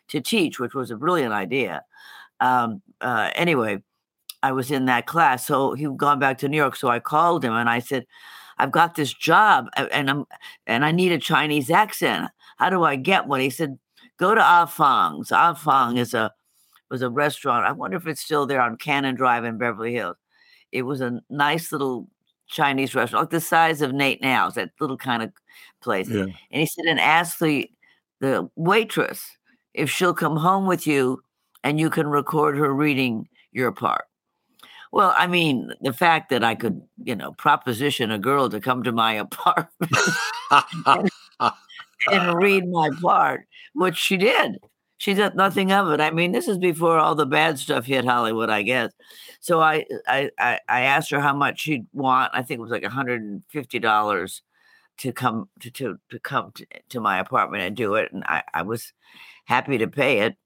to 0.08 0.20
teach, 0.20 0.60
which 0.60 0.74
was 0.74 0.90
a 0.90 0.96
brilliant 0.96 1.32
idea. 1.32 1.82
Um, 2.40 2.82
uh, 3.00 3.30
anyway, 3.34 3.82
I 4.42 4.52
was 4.52 4.70
in 4.70 4.84
that 4.86 5.06
class, 5.06 5.46
so 5.46 5.72
he'd 5.74 5.96
gone 5.96 6.18
back 6.18 6.38
to 6.38 6.48
New 6.48 6.56
York. 6.56 6.76
So 6.76 6.88
I 6.88 7.00
called 7.00 7.44
him 7.44 7.54
and 7.54 7.68
I 7.70 7.78
said, 7.80 8.06
"I've 8.58 8.72
got 8.72 8.94
this 8.94 9.12
job, 9.14 9.68
and 9.76 10.10
I'm 10.10 10.26
and 10.66 10.84
I 10.84 10.92
need 10.92 11.12
a 11.12 11.18
Chinese 11.18 11.70
accent. 11.70 12.30
How 12.58 12.70
do 12.70 12.84
I 12.84 12.96
get 12.96 13.26
one?" 13.26 13.40
He 13.40 13.50
said, 13.50 13.78
"Go 14.18 14.34
to 14.34 14.42
Ah 14.42 14.66
Fong's. 14.66 15.32
Ah 15.32 15.54
Fong 15.54 15.96
is 15.98 16.14
a 16.14 16.32
was 16.90 17.02
a 17.02 17.10
restaurant. 17.10 17.66
I 17.66 17.72
wonder 17.72 17.96
if 17.96 18.06
it's 18.06 18.20
still 18.20 18.46
there 18.46 18.60
on 18.60 18.76
Canon 18.76 19.14
Drive 19.14 19.44
in 19.44 19.58
Beverly 19.58 19.94
Hills. 19.94 20.16
It 20.72 20.82
was 20.82 21.00
a 21.00 21.20
nice 21.30 21.72
little 21.72 22.08
Chinese 22.48 22.94
restaurant, 22.94 23.24
like 23.24 23.30
the 23.30 23.40
size 23.40 23.82
of 23.82 23.92
Nate 23.92 24.20
'n 24.22 24.28
Al's, 24.28 24.54
that 24.54 24.70
little 24.80 24.96
kind 24.96 25.22
of 25.22 25.32
place. 25.82 26.08
Yeah. 26.08 26.22
And 26.22 26.60
he 26.60 26.66
said, 26.66 26.86
and 26.86 27.00
ask 27.00 27.38
the 27.38 27.70
the 28.20 28.48
waitress 28.56 29.36
if 29.74 29.90
she'll 29.90 30.14
come 30.14 30.36
home 30.36 30.66
with 30.66 30.86
you 30.86 31.22
and 31.62 31.78
you 31.78 31.90
can 31.90 32.06
record 32.06 32.56
her 32.56 32.72
reading 32.72 33.28
your 33.52 33.72
part. 33.72 34.04
Well, 34.92 35.14
I 35.16 35.26
mean, 35.26 35.72
the 35.82 35.92
fact 35.92 36.30
that 36.30 36.42
I 36.42 36.54
could, 36.54 36.80
you 37.02 37.14
know, 37.14 37.32
proposition 37.32 38.10
a 38.10 38.18
girl 38.18 38.48
to 38.48 38.60
come 38.60 38.82
to 38.84 38.92
my 38.92 39.12
apartment 39.26 39.92
and, 40.86 41.10
and 42.10 42.34
read 42.42 42.68
my 42.68 42.90
part, 43.02 43.46
which 43.74 43.96
she 43.96 44.16
did. 44.16 44.58
She 44.98 45.14
did 45.14 45.34
nothing 45.34 45.72
of 45.72 45.90
it. 45.90 46.00
I 46.00 46.10
mean, 46.10 46.32
this 46.32 46.48
is 46.48 46.58
before 46.58 46.98
all 46.98 47.14
the 47.14 47.26
bad 47.26 47.58
stuff 47.58 47.84
hit 47.84 48.04
Hollywood, 48.04 48.48
I 48.48 48.62
guess. 48.62 48.92
So 49.40 49.60
I, 49.60 49.84
I, 50.08 50.30
I 50.38 50.80
asked 50.82 51.10
her 51.10 51.20
how 51.20 51.34
much 51.34 51.60
she'd 51.60 51.86
want. 51.92 52.30
I 52.34 52.42
think 52.42 52.58
it 52.58 52.62
was 52.62 52.70
like 52.70 52.82
$150 52.82 54.40
to 54.98 55.12
come 55.12 55.48
to, 55.60 55.70
to, 55.70 55.98
to 56.10 56.18
come 56.18 56.52
to, 56.52 56.66
to 56.88 57.00
my 57.00 57.18
apartment 57.18 57.62
and 57.62 57.76
do 57.76 57.94
it. 57.96 58.10
And 58.12 58.24
I, 58.24 58.42
I 58.54 58.62
was 58.62 58.92
happy 59.44 59.78
to 59.78 59.86
pay 59.86 60.20
it. 60.20 60.36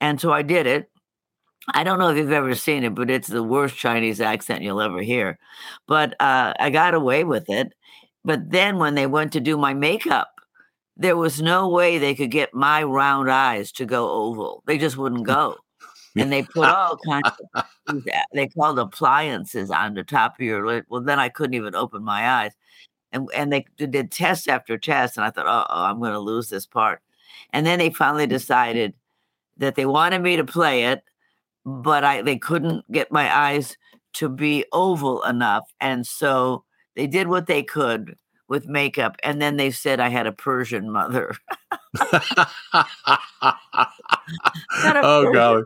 And 0.00 0.20
so 0.20 0.32
I 0.32 0.42
did 0.42 0.66
it. 0.66 0.90
I 1.74 1.84
don't 1.84 1.98
know 1.98 2.08
if 2.08 2.16
you've 2.16 2.32
ever 2.32 2.54
seen 2.54 2.84
it, 2.84 2.94
but 2.94 3.10
it's 3.10 3.28
the 3.28 3.42
worst 3.42 3.76
Chinese 3.76 4.22
accent 4.22 4.62
you'll 4.62 4.80
ever 4.80 5.02
hear. 5.02 5.38
But 5.86 6.14
uh, 6.20 6.54
I 6.58 6.70
got 6.70 6.94
away 6.94 7.24
with 7.24 7.50
it. 7.50 7.74
But 8.24 8.50
then 8.50 8.78
when 8.78 8.94
they 8.94 9.06
went 9.06 9.32
to 9.34 9.40
do 9.40 9.58
my 9.58 9.74
makeup, 9.74 10.37
there 10.98 11.16
was 11.16 11.40
no 11.40 11.68
way 11.68 11.96
they 11.98 12.14
could 12.14 12.30
get 12.30 12.52
my 12.52 12.82
round 12.82 13.30
eyes 13.30 13.70
to 13.72 13.86
go 13.86 14.10
oval. 14.10 14.62
They 14.66 14.78
just 14.78 14.96
wouldn't 14.96 15.24
go. 15.24 15.56
and 16.16 16.32
they 16.32 16.42
put 16.42 16.68
all 16.68 16.96
kinds 16.96 17.30
of 17.86 18.04
they 18.32 18.48
called 18.48 18.78
appliances 18.78 19.70
on 19.70 19.94
the 19.94 20.02
top 20.02 20.34
of 20.34 20.40
your 20.44 20.66
lid. 20.66 20.84
Well, 20.88 21.02
then 21.02 21.20
I 21.20 21.28
couldn't 21.28 21.54
even 21.54 21.74
open 21.74 22.02
my 22.02 22.28
eyes. 22.28 22.52
And 23.12 23.28
and 23.34 23.52
they 23.52 23.64
did 23.76 24.10
test 24.10 24.48
after 24.48 24.76
test, 24.76 25.16
and 25.16 25.24
I 25.24 25.30
thought, 25.30 25.46
oh, 25.46 25.66
I'm 25.68 26.00
going 26.00 26.12
to 26.12 26.18
lose 26.18 26.48
this 26.48 26.66
part. 26.66 27.00
And 27.52 27.64
then 27.64 27.78
they 27.78 27.90
finally 27.90 28.26
decided 28.26 28.94
that 29.56 29.76
they 29.76 29.86
wanted 29.86 30.22
me 30.22 30.36
to 30.36 30.44
play 30.44 30.84
it, 30.84 31.02
but 31.64 32.04
I 32.04 32.22
they 32.22 32.36
couldn't 32.36 32.90
get 32.90 33.12
my 33.12 33.34
eyes 33.34 33.76
to 34.14 34.28
be 34.28 34.64
oval 34.72 35.22
enough. 35.22 35.72
And 35.80 36.06
so 36.06 36.64
they 36.96 37.06
did 37.06 37.28
what 37.28 37.46
they 37.46 37.62
could 37.62 38.16
with 38.48 38.66
makeup. 38.66 39.16
And 39.22 39.40
then 39.40 39.56
they 39.56 39.70
said 39.70 40.00
I 40.00 40.08
had 40.08 40.26
a 40.26 40.32
Persian 40.32 40.90
mother. 40.90 41.36
oh 44.90 45.30
golly, 45.32 45.62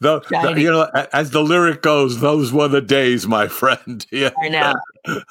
the, 0.00 0.20
the, 0.20 0.54
you 0.56 0.70
know, 0.70 0.88
as 1.12 1.30
the 1.30 1.42
lyric 1.42 1.82
goes, 1.82 2.20
those 2.20 2.52
were 2.52 2.68
the 2.68 2.80
days, 2.80 3.26
my 3.26 3.48
friend. 3.48 4.06
Yeah, 4.16 4.30
I 4.42 4.48
know. 4.48 4.74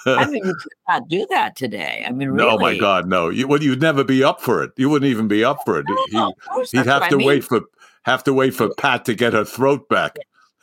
I 0.06 0.26
mean, 0.30 0.46
you 0.46 0.54
could 0.54 0.74
not 0.88 1.08
do 1.08 1.26
that 1.32 1.56
today. 1.56 2.04
I 2.08 2.12
mean, 2.12 2.30
really. 2.30 2.50
oh 2.50 2.60
my 2.60 2.78
God, 2.78 3.08
no! 3.08 3.30
You, 3.30 3.48
well, 3.48 3.64
you'd 3.64 3.82
never 3.82 4.04
be 4.04 4.24
up 4.24 4.42
for 4.42 4.62
it. 4.64 4.72
You 4.78 4.90
wouldn't 4.90 5.10
even 5.10 5.28
be 5.28 5.44
up 5.44 5.60
for 5.66 5.80
it. 5.80 5.86
No, 6.12 6.34
he, 6.70 6.78
would 6.78 6.86
have 6.86 7.10
to 7.10 7.16
I 7.16 7.18
mean. 7.18 7.28
wait 7.28 7.44
for 7.44 7.62
have 8.04 8.24
to 8.26 8.34
wait 8.34 8.54
for 8.54 8.70
Pat 8.76 9.06
to 9.06 9.16
get 9.16 9.34
her 9.34 9.44
throat 9.44 9.90
back. 9.90 10.18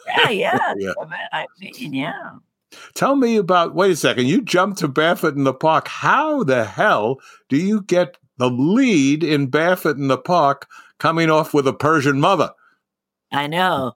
Yeah, 0.06 0.30
yeah, 0.30 0.74
yeah. 0.76 0.92
I 1.32 1.46
mean, 1.60 1.94
yeah. 1.94 2.30
Tell 2.94 3.16
me 3.16 3.36
about. 3.36 3.74
Wait 3.74 3.92
a 3.92 3.96
second. 3.96 4.26
You 4.26 4.42
jumped 4.42 4.78
to 4.78 4.88
Barefoot 4.88 5.36
in 5.36 5.44
the 5.44 5.54
Park. 5.54 5.88
How 5.88 6.42
the 6.42 6.64
hell 6.64 7.20
do 7.48 7.56
you 7.56 7.82
get 7.82 8.16
the 8.38 8.50
lead 8.50 9.22
in 9.22 9.46
Barefoot 9.48 9.96
in 9.96 10.08
the 10.08 10.18
Park 10.18 10.66
coming 10.98 11.30
off 11.30 11.54
with 11.54 11.66
a 11.66 11.72
Persian 11.72 12.20
mother? 12.20 12.50
I 13.30 13.46
know. 13.46 13.92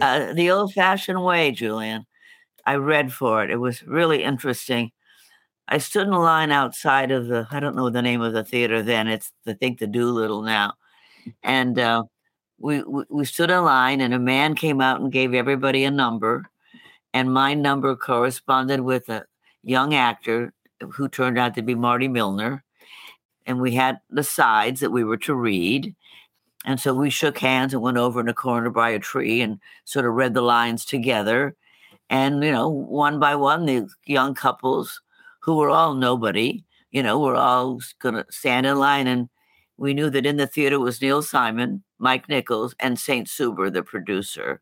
Uh, 0.00 0.32
the 0.34 0.50
old 0.50 0.72
fashioned 0.74 1.22
way, 1.24 1.50
Julian. 1.50 2.06
I 2.66 2.74
read 2.76 3.12
for 3.12 3.44
it. 3.44 3.50
It 3.50 3.56
was 3.56 3.82
really 3.84 4.22
interesting. 4.22 4.90
I 5.68 5.78
stood 5.78 6.06
in 6.06 6.12
a 6.12 6.20
line 6.20 6.52
outside 6.52 7.10
of 7.10 7.26
the, 7.26 7.46
I 7.50 7.60
don't 7.60 7.76
know 7.76 7.90
the 7.90 8.02
name 8.02 8.20
of 8.20 8.32
the 8.32 8.44
theater 8.44 8.82
then. 8.82 9.08
It's, 9.08 9.32
I 9.46 9.54
think, 9.54 9.78
the 9.78 9.86
Doolittle 9.86 10.42
now. 10.42 10.74
And 11.42 11.78
uh, 11.78 12.04
we, 12.58 12.82
we, 12.82 13.04
we 13.08 13.24
stood 13.24 13.50
in 13.50 13.64
line, 13.64 14.00
and 14.00 14.14
a 14.14 14.18
man 14.18 14.54
came 14.54 14.80
out 14.80 15.00
and 15.00 15.10
gave 15.10 15.34
everybody 15.34 15.84
a 15.84 15.90
number. 15.90 16.48
And 17.16 17.32
my 17.32 17.54
number 17.54 17.96
corresponded 17.96 18.80
with 18.82 19.08
a 19.08 19.24
young 19.62 19.94
actor 19.94 20.52
who 20.92 21.08
turned 21.08 21.38
out 21.38 21.54
to 21.54 21.62
be 21.62 21.74
Marty 21.74 22.08
Milner. 22.08 22.62
And 23.46 23.58
we 23.58 23.74
had 23.74 24.00
the 24.10 24.22
sides 24.22 24.80
that 24.80 24.90
we 24.90 25.02
were 25.02 25.16
to 25.16 25.34
read. 25.34 25.94
And 26.66 26.78
so 26.78 26.92
we 26.92 27.08
shook 27.08 27.38
hands 27.38 27.72
and 27.72 27.80
went 27.80 27.96
over 27.96 28.20
in 28.20 28.28
a 28.28 28.34
corner 28.34 28.68
by 28.68 28.90
a 28.90 28.98
tree 28.98 29.40
and 29.40 29.60
sort 29.86 30.04
of 30.04 30.12
read 30.12 30.34
the 30.34 30.42
lines 30.42 30.84
together. 30.84 31.56
And, 32.10 32.44
you 32.44 32.52
know, 32.52 32.68
one 32.68 33.18
by 33.18 33.34
one, 33.34 33.64
the 33.64 33.86
young 34.04 34.34
couples 34.34 35.00
who 35.40 35.56
were 35.56 35.70
all 35.70 35.94
nobody, 35.94 36.64
you 36.90 37.02
know, 37.02 37.18
were 37.18 37.34
all 37.34 37.80
going 37.98 38.16
to 38.16 38.26
stand 38.28 38.66
in 38.66 38.78
line. 38.78 39.06
And 39.06 39.30
we 39.78 39.94
knew 39.94 40.10
that 40.10 40.26
in 40.26 40.36
the 40.36 40.46
theater 40.46 40.78
was 40.78 41.00
Neil 41.00 41.22
Simon, 41.22 41.82
Mike 41.98 42.28
Nichols, 42.28 42.74
and 42.78 42.98
St. 42.98 43.26
Subber, 43.26 43.70
the 43.70 43.82
producer. 43.82 44.60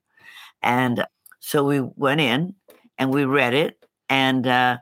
And 0.63 1.05
so 1.45 1.63
we 1.63 1.81
went 1.81 2.23
in 2.23 2.55
and 2.97 3.13
we 3.13 3.27
read 3.27 3.53
it. 3.53 3.77
And 4.09 4.47
uh, 4.47 4.79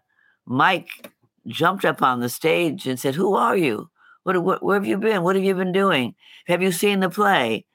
Mike 0.47 1.11
jumped 1.49 1.85
up 1.85 2.03
on 2.03 2.21
the 2.21 2.29
stage 2.29 2.87
and 2.87 3.01
said, 3.01 3.17
Who 3.17 3.35
are 3.35 3.57
you? 3.57 3.91
What, 4.23 4.41
what, 4.45 4.63
where 4.63 4.77
have 4.77 4.87
you 4.87 4.97
been? 4.97 5.25
What 5.25 5.35
have 5.35 5.45
you 5.45 5.57
been 5.57 5.73
doing? 5.73 6.15
Have 6.47 6.63
you 6.63 6.71
seen 6.71 7.01
the 7.01 7.11
play? 7.11 7.67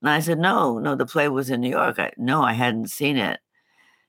And 0.00 0.08
I 0.08 0.20
said, 0.20 0.38
No, 0.38 0.78
no, 0.78 0.94
the 0.94 1.04
play 1.04 1.28
was 1.28 1.50
in 1.50 1.60
New 1.60 1.68
York. 1.68 1.98
I, 1.98 2.12
no, 2.16 2.42
I 2.42 2.54
hadn't 2.54 2.88
seen 2.88 3.18
it. 3.18 3.40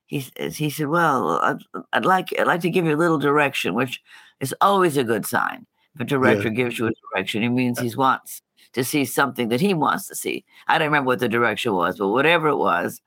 He, 0.05 0.25
he 0.37 0.69
said, 0.69 0.87
Well, 0.87 1.39
I'd, 1.43 1.57
I'd, 1.91 2.05
like, 2.05 2.33
I'd 2.39 2.47
like 2.47 2.61
to 2.61 2.69
give 2.69 2.85
you 2.85 2.95
a 2.95 3.03
little 3.03 3.19
direction, 3.19 3.73
which 3.73 4.01
is 4.39 4.55
always 4.61 4.95
a 4.95 5.03
good 5.03 5.25
sign. 5.25 5.65
If 5.95 6.01
a 6.01 6.05
director 6.05 6.47
yeah. 6.47 6.53
gives 6.53 6.79
you 6.79 6.87
a 6.87 6.91
direction, 7.11 7.43
it 7.43 7.49
means 7.49 7.79
he 7.79 7.93
wants 7.95 8.41
to 8.71 8.85
see 8.85 9.03
something 9.03 9.49
that 9.49 9.59
he 9.59 9.73
wants 9.73 10.07
to 10.07 10.15
see. 10.15 10.45
I 10.69 10.77
don't 10.77 10.87
remember 10.87 11.07
what 11.07 11.19
the 11.19 11.27
direction 11.27 11.73
was, 11.73 11.97
but 11.97 12.07
whatever 12.07 12.47
it 12.47 12.55
was, 12.55 13.01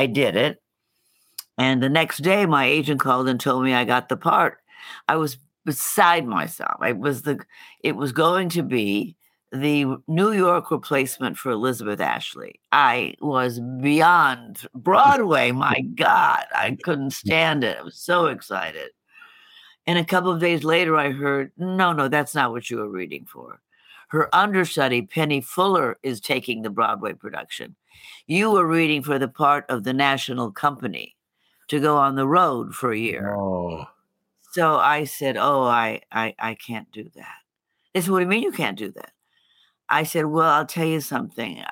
I 0.00 0.06
did 0.06 0.34
it. 0.34 0.62
And 1.58 1.82
the 1.82 1.90
next 1.90 2.18
day, 2.22 2.46
my 2.46 2.64
agent 2.64 3.00
called 3.00 3.28
and 3.28 3.38
told 3.38 3.64
me 3.64 3.74
I 3.74 3.84
got 3.84 4.08
the 4.08 4.16
part. 4.16 4.58
I 5.08 5.16
was 5.16 5.36
beside 5.66 6.26
myself. 6.26 6.78
I 6.80 6.92
was 6.92 7.20
the 7.22 7.38
it 7.84 7.96
was 7.96 8.12
going 8.12 8.48
to 8.50 8.62
be 8.62 9.14
the 9.52 9.98
New 10.08 10.32
York 10.32 10.70
replacement 10.70 11.36
for 11.36 11.50
Elizabeth 11.50 12.00
Ashley. 12.00 12.60
I 12.72 13.14
was 13.20 13.60
beyond 13.82 14.66
Broadway. 14.74 15.52
My 15.52 15.80
God, 15.94 16.46
I 16.54 16.78
couldn't 16.82 17.10
stand 17.10 17.62
it. 17.62 17.76
I 17.78 17.82
was 17.82 17.96
so 17.96 18.26
excited. 18.28 18.92
And 19.86 19.98
a 19.98 20.04
couple 20.04 20.30
of 20.30 20.40
days 20.40 20.64
later, 20.64 20.96
I 20.96 21.10
heard, 21.10 21.52
no, 21.58 21.92
no, 21.92 22.08
that's 22.08 22.34
not 22.34 22.52
what 22.52 22.70
you 22.70 22.78
were 22.78 22.88
reading 22.88 23.26
for. 23.26 23.60
Her 24.08 24.34
understudy, 24.34 25.02
Penny 25.02 25.42
Fuller, 25.42 25.98
is 26.02 26.22
taking 26.22 26.62
the 26.62 26.70
Broadway 26.70 27.12
production. 27.12 27.76
You 28.26 28.50
were 28.50 28.66
reading 28.66 29.02
for 29.02 29.18
the 29.18 29.28
part 29.28 29.64
of 29.68 29.84
the 29.84 29.92
national 29.92 30.52
company 30.52 31.16
to 31.68 31.80
go 31.80 31.96
on 31.96 32.16
the 32.16 32.26
road 32.26 32.74
for 32.74 32.92
a 32.92 32.98
year. 32.98 33.34
Oh. 33.34 33.86
So 34.52 34.76
I 34.76 35.04
said, 35.04 35.36
"Oh, 35.36 35.62
I, 35.62 36.00
I, 36.10 36.34
I 36.38 36.54
can't 36.54 36.90
do 36.90 37.04
that." 37.14 37.38
They 37.94 38.00
said, 38.00 38.10
"What 38.10 38.18
do 38.18 38.24
you 38.24 38.28
mean 38.28 38.42
you 38.42 38.52
can't 38.52 38.78
do 38.78 38.90
that?" 38.92 39.12
I 39.88 40.02
said, 40.02 40.26
"Well, 40.26 40.50
I'll 40.50 40.66
tell 40.66 40.86
you 40.86 41.00
something. 41.00 41.62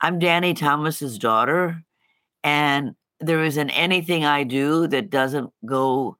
I'm 0.00 0.18
Danny 0.18 0.54
Thomas's 0.54 1.18
daughter, 1.18 1.84
and 2.42 2.94
there 3.20 3.44
isn't 3.44 3.70
anything 3.70 4.24
I 4.24 4.44
do 4.44 4.86
that 4.86 5.10
doesn't 5.10 5.52
go 5.66 6.16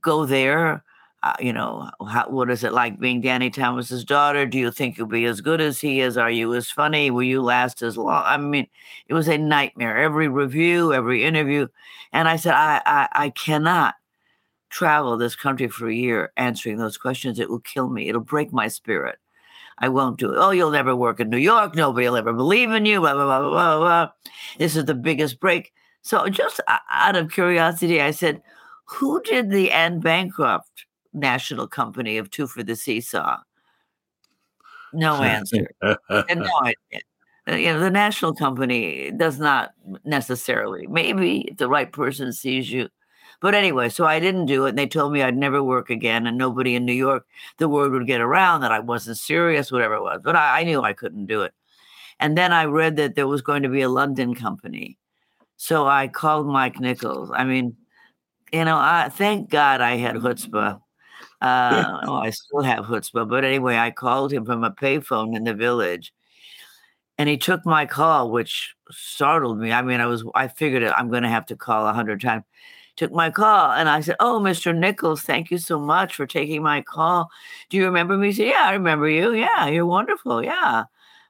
go 0.00 0.24
there. 0.24 0.82
Uh, 1.22 1.34
you 1.38 1.52
know, 1.52 1.90
how, 2.08 2.26
what 2.30 2.50
is 2.50 2.64
it 2.64 2.72
like 2.72 2.98
being 2.98 3.20
Danny 3.20 3.50
Thomas's 3.50 4.04
daughter? 4.04 4.46
Do 4.46 4.58
you 4.58 4.70
think 4.70 4.96
you'll 4.96 5.06
be 5.06 5.26
as 5.26 5.42
good 5.42 5.60
as 5.60 5.78
he 5.78 6.00
is? 6.00 6.16
Are 6.16 6.30
you 6.30 6.54
as 6.54 6.70
funny? 6.70 7.10
Will 7.10 7.24
you 7.24 7.42
last 7.42 7.82
as 7.82 7.98
long? 7.98 8.22
I 8.24 8.38
mean, 8.38 8.66
it 9.06 9.12
was 9.12 9.28
a 9.28 9.36
nightmare. 9.36 9.98
Every 9.98 10.28
review, 10.28 10.94
every 10.94 11.24
interview, 11.24 11.68
and 12.12 12.26
I 12.26 12.36
said, 12.36 12.54
I, 12.54 12.80
I, 12.86 13.08
I 13.12 13.30
cannot 13.30 13.96
travel 14.70 15.18
this 15.18 15.36
country 15.36 15.68
for 15.68 15.88
a 15.88 15.94
year 15.94 16.32
answering 16.36 16.78
those 16.78 16.96
questions, 16.96 17.38
it 17.38 17.50
will 17.50 17.60
kill 17.60 17.90
me. 17.90 18.08
It'll 18.08 18.20
break 18.20 18.52
my 18.52 18.68
spirit. 18.68 19.18
I 19.78 19.88
won't 19.88 20.18
do 20.18 20.32
it. 20.32 20.38
Oh, 20.38 20.50
you'll 20.50 20.70
never 20.70 20.94
work 20.94 21.20
in 21.20 21.28
New 21.28 21.38
York. 21.38 21.74
Nobody 21.74 22.08
will 22.08 22.16
ever 22.16 22.32
believe 22.32 22.70
in 22.70 22.86
you. 22.86 23.00
Blah, 23.00 23.14
blah, 23.14 23.24
blah, 23.24 23.50
blah, 23.50 23.78
blah. 23.78 24.10
This 24.58 24.76
is 24.76 24.84
the 24.84 24.94
biggest 24.94 25.40
break. 25.40 25.72
So, 26.02 26.28
just 26.28 26.60
out 26.90 27.16
of 27.16 27.32
curiosity, 27.32 28.00
I 28.00 28.10
said, 28.10 28.42
Who 28.84 29.20
did 29.22 29.50
the 29.50 29.70
Anne 29.70 30.00
Bancroft 30.00 30.86
national 31.12 31.66
company 31.66 32.18
of 32.18 32.30
Two 32.30 32.46
for 32.46 32.62
the 32.62 32.76
Seesaw? 32.76 33.38
No 34.92 35.22
answer. 35.22 35.68
and 35.82 35.96
no 36.40 36.60
idea. 36.62 37.02
Uh, 37.48 37.54
you 37.54 37.72
know, 37.72 37.80
the 37.80 37.90
national 37.90 38.34
company 38.34 39.10
does 39.16 39.38
not 39.38 39.70
necessarily. 40.04 40.86
Maybe 40.86 41.42
if 41.42 41.56
the 41.56 41.68
right 41.68 41.90
person 41.90 42.32
sees 42.32 42.70
you. 42.70 42.88
But 43.40 43.54
anyway, 43.54 43.88
so 43.88 44.04
I 44.04 44.20
didn't 44.20 44.46
do 44.46 44.66
it. 44.66 44.70
And 44.70 44.78
they 44.78 44.86
told 44.86 45.12
me 45.12 45.22
I'd 45.22 45.36
never 45.36 45.62
work 45.62 45.88
again. 45.88 46.26
And 46.26 46.36
nobody 46.36 46.74
in 46.74 46.84
New 46.84 46.92
York, 46.92 47.26
the 47.56 47.68
word 47.68 47.92
would 47.92 48.06
get 48.06 48.20
around 48.20 48.60
that 48.60 48.72
I 48.72 48.80
wasn't 48.80 49.18
serious, 49.18 49.72
whatever 49.72 49.94
it 49.94 50.02
was. 50.02 50.20
But 50.22 50.36
I, 50.36 50.60
I 50.60 50.64
knew 50.64 50.82
I 50.82 50.92
couldn't 50.92 51.26
do 51.26 51.42
it. 51.42 51.54
And 52.18 52.36
then 52.36 52.52
I 52.52 52.66
read 52.66 52.96
that 52.96 53.14
there 53.14 53.26
was 53.26 53.40
going 53.40 53.62
to 53.62 53.70
be 53.70 53.80
a 53.80 53.88
London 53.88 54.34
company. 54.34 54.98
So 55.56 55.86
I 55.86 56.08
called 56.08 56.46
Mike 56.46 56.78
Nichols. 56.80 57.30
I 57.32 57.44
mean, 57.44 57.76
you 58.52 58.64
know, 58.64 58.76
I 58.76 59.08
thank 59.10 59.48
God 59.48 59.80
I 59.80 59.96
had 59.96 60.16
chutzpah. 60.16 60.80
Uh, 61.40 62.00
oh, 62.06 62.14
I 62.16 62.30
still 62.30 62.62
have 62.62 62.86
chutzpah. 62.86 63.28
But 63.28 63.44
anyway, 63.44 63.76
I 63.76 63.90
called 63.90 64.32
him 64.32 64.44
from 64.44 64.64
a 64.64 64.70
payphone 64.70 65.36
in 65.36 65.44
the 65.44 65.54
village 65.54 66.12
and 67.20 67.28
he 67.28 67.36
took 67.36 67.66
my 67.66 67.84
call, 67.84 68.30
which 68.30 68.74
startled 68.90 69.58
me. 69.58 69.72
I 69.72 69.82
mean, 69.82 70.00
I 70.00 70.06
was 70.06 70.24
I 70.34 70.48
figured 70.48 70.82
I'm 70.84 71.10
going 71.10 71.22
to 71.22 71.28
have 71.28 71.44
to 71.46 71.56
call 71.56 71.86
a 71.86 71.92
hundred 71.92 72.22
times. 72.22 72.44
Took 72.96 73.12
my 73.12 73.28
call, 73.30 73.72
and 73.72 73.90
I 73.90 74.00
said, 74.00 74.16
"Oh, 74.20 74.40
Mr. 74.40 74.74
Nichols, 74.74 75.20
thank 75.20 75.50
you 75.50 75.58
so 75.58 75.78
much 75.78 76.14
for 76.16 76.26
taking 76.26 76.62
my 76.62 76.80
call. 76.80 77.28
Do 77.68 77.76
you 77.76 77.84
remember 77.84 78.16
me?" 78.16 78.28
He 78.28 78.32
said, 78.32 78.46
"Yeah, 78.48 78.62
I 78.64 78.72
remember 78.72 79.06
you. 79.06 79.34
Yeah, 79.34 79.66
you're 79.68 79.84
wonderful. 79.84 80.42
Yeah, 80.42 80.84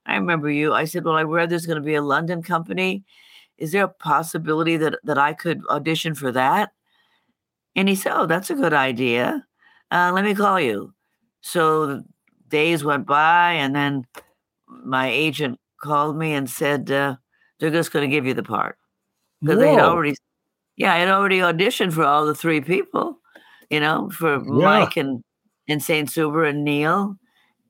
I 0.06 0.14
remember 0.16 0.48
you." 0.48 0.72
I 0.72 0.84
said, 0.84 1.04
"Well, 1.04 1.16
I 1.16 1.24
read 1.24 1.50
there's 1.50 1.66
going 1.66 1.82
to 1.82 1.84
be 1.84 1.96
a 1.96 2.02
London 2.02 2.40
company. 2.42 3.02
Is 3.58 3.72
there 3.72 3.84
a 3.84 3.88
possibility 3.88 4.76
that 4.76 5.00
that 5.04 5.18
I 5.18 5.32
could 5.32 5.62
audition 5.68 6.14
for 6.14 6.30
that?" 6.32 6.70
And 7.74 7.88
he 7.88 7.96
said, 7.96 8.12
"Oh, 8.14 8.26
that's 8.26 8.50
a 8.50 8.54
good 8.54 8.72
idea. 8.74 9.44
Uh, 9.90 10.12
let 10.14 10.24
me 10.24 10.34
call 10.34 10.60
you." 10.60 10.92
So 11.40 12.02
days 12.48 12.84
went 12.84 13.06
by, 13.06 13.52
and 13.52 13.74
then 13.74 14.06
my 14.68 15.08
agent 15.08 15.58
called 15.82 16.16
me 16.16 16.34
and 16.34 16.48
said 16.48 16.90
uh, 16.90 17.16
they're 17.58 17.70
just 17.70 17.92
going 17.92 18.08
to 18.08 18.14
give 18.14 18.26
you 18.26 18.34
the 18.34 18.42
part 18.42 18.76
because 19.40 19.58
they 19.58 19.70
had 19.70 19.80
already, 19.80 20.14
yeah, 20.76 20.92
I 20.92 20.98
had 20.98 21.08
already 21.08 21.38
auditioned 21.38 21.92
for 21.92 22.04
all 22.04 22.26
the 22.26 22.34
three 22.34 22.60
people, 22.60 23.18
you 23.70 23.80
know, 23.80 24.10
for 24.10 24.34
yeah. 24.34 24.40
Mike 24.44 24.96
and 24.96 25.22
and 25.68 25.82
Saint 25.82 26.10
Subber 26.10 26.44
and 26.44 26.64
Neil, 26.64 27.16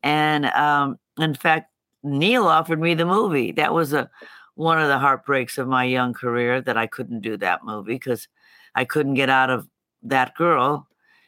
and 0.03 0.47
um, 0.47 0.99
in 1.19 1.35
fact, 1.35 1.71
Neil 2.03 2.47
offered 2.47 2.81
me 2.81 2.95
the 2.95 3.07
movie. 3.07 3.53
That 3.53 3.75
was 3.75 3.93
a 3.93 4.11
one 4.55 4.79
of 4.79 4.89
the 4.89 4.99
heartbreaks 4.99 5.59
of 5.59 5.69
my 5.69 5.85
young 5.85 6.13
career 6.13 6.61
that 6.61 6.77
I 6.77 6.87
couldn't 6.87 7.21
do 7.21 7.37
that 7.39 7.65
movie 7.65 7.95
because 7.95 8.29
I 8.75 8.85
couldn't 8.85 9.15
get 9.15 9.31
out 9.31 9.51
of 9.51 9.67
that 10.03 10.35
girl. 10.35 10.87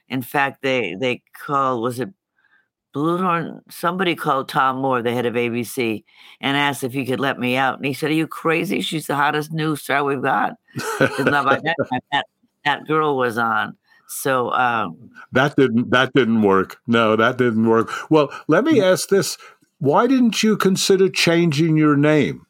In 0.08 0.22
fact, 0.22 0.62
they 0.62 0.94
they 0.94 1.22
called 1.34 1.82
was 1.82 2.00
it 2.00 2.10
Bluhdorn, 2.94 3.60
somebody 3.70 4.14
called 4.14 4.48
Tom 4.48 4.76
Moore, 4.76 5.00
the 5.00 5.12
head 5.12 5.24
of 5.24 5.34
ABC, 5.34 6.04
and 6.40 6.56
asked 6.56 6.84
if 6.84 6.92
he 6.92 7.06
could 7.06 7.20
let 7.20 7.38
me 7.38 7.56
out. 7.56 7.78
And 7.78 7.86
he 7.86 7.94
said, 7.94 8.10
Are 8.10 8.14
you 8.14 8.26
crazy? 8.26 8.82
She's 8.82 9.06
the 9.06 9.16
hottest 9.16 9.50
new 9.50 9.76
star 9.76 10.04
we've 10.04 10.22
got. 10.22 10.54
that, 10.98 11.86
that, 12.12 12.26
that 12.64 12.86
girl 12.86 13.16
was 13.16 13.38
on. 13.38 13.78
So 14.08 14.52
um, 14.52 15.10
that 15.32 15.56
didn't 15.56 15.90
that 15.90 16.12
didn't 16.12 16.42
work. 16.42 16.76
No, 16.86 17.16
that 17.16 17.38
didn't 17.38 17.66
work. 17.66 17.90
Well, 18.10 18.30
let 18.46 18.62
me 18.62 18.82
ask 18.82 19.08
this: 19.08 19.38
Why 19.78 20.06
didn't 20.06 20.42
you 20.42 20.58
consider 20.58 21.08
changing 21.08 21.78
your 21.78 21.96
name? 21.96 22.44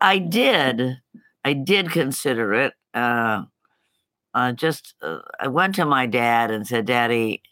I 0.00 0.16
did. 0.16 0.96
I 1.44 1.52
did 1.52 1.90
consider 1.90 2.54
it. 2.54 2.72
Uh, 2.94 3.42
uh, 4.34 4.52
just 4.52 4.94
uh, 5.02 5.18
I 5.38 5.48
went 5.48 5.74
to 5.76 5.84
my 5.86 6.06
dad 6.06 6.50
and 6.50 6.66
said, 6.66 6.86
"Daddy, 6.86 7.42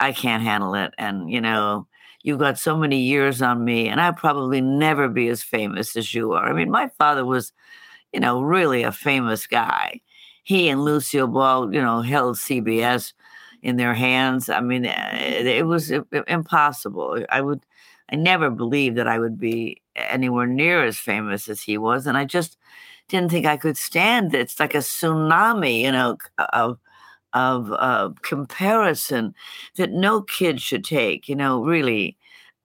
I 0.00 0.12
can't 0.12 0.42
handle 0.42 0.74
it. 0.74 0.94
And, 0.98 1.30
you 1.30 1.40
know, 1.40 1.86
you've 2.22 2.38
got 2.38 2.58
so 2.58 2.76
many 2.76 3.00
years 3.00 3.42
on 3.42 3.64
me, 3.64 3.88
and 3.88 4.00
I'll 4.00 4.12
probably 4.14 4.60
never 4.60 5.08
be 5.08 5.28
as 5.28 5.42
famous 5.42 5.96
as 5.96 6.14
you 6.14 6.32
are. 6.32 6.48
I 6.48 6.52
mean, 6.52 6.70
my 6.70 6.88
father 6.98 7.24
was, 7.24 7.52
you 8.12 8.20
know, 8.20 8.42
really 8.42 8.82
a 8.82 8.92
famous 8.92 9.46
guy. 9.46 10.00
He 10.44 10.68
and 10.68 10.84
Lucille 10.84 11.26
Ball, 11.28 11.72
you 11.74 11.80
know, 11.80 12.02
held 12.02 12.38
CBS 12.38 13.12
in 13.62 13.76
their 13.76 13.94
hands. 13.94 14.48
I 14.48 14.60
mean, 14.60 14.86
eh, 14.86 15.42
it 15.58 15.66
was 15.66 15.92
impossible. 16.26 17.24
I 17.30 17.40
would, 17.40 17.64
I 18.10 18.16
never 18.16 18.50
believed 18.50 18.96
that 18.96 19.08
I 19.08 19.18
would 19.18 19.38
be 19.38 19.82
anywhere 19.96 20.46
near 20.46 20.84
as 20.84 20.98
famous 20.98 21.48
as 21.48 21.62
he 21.62 21.78
was. 21.78 22.06
And 22.06 22.16
I 22.16 22.24
just 22.24 22.56
didn't 23.10 23.30
think 23.30 23.46
I 23.46 23.56
could 23.56 23.76
stand 23.76 24.34
it. 24.34 24.40
It's 24.40 24.60
like 24.60 24.74
a 24.74 24.78
tsunami, 24.78 25.80
you 25.80 25.92
know, 25.92 26.16
of 26.52 26.78
of 27.32 27.72
uh, 27.72 28.10
comparison 28.22 29.34
that 29.76 29.92
no 29.92 30.22
kid 30.22 30.60
should 30.60 30.84
take. 30.84 31.28
You 31.28 31.36
know, 31.36 31.62
really, 31.62 32.16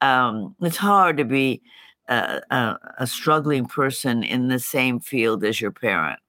um, 0.02 0.56
it's 0.62 0.78
hard 0.78 1.18
to 1.18 1.26
be 1.26 1.62
a, 2.08 2.42
a, 2.50 2.78
a, 3.00 3.08
struggling 3.08 3.66
person 3.66 4.24
in 4.24 4.48
the 4.48 4.60
same 4.60 5.00
field 5.00 5.44
as 5.44 5.62
your 5.62 5.72
parent. 5.72 6.20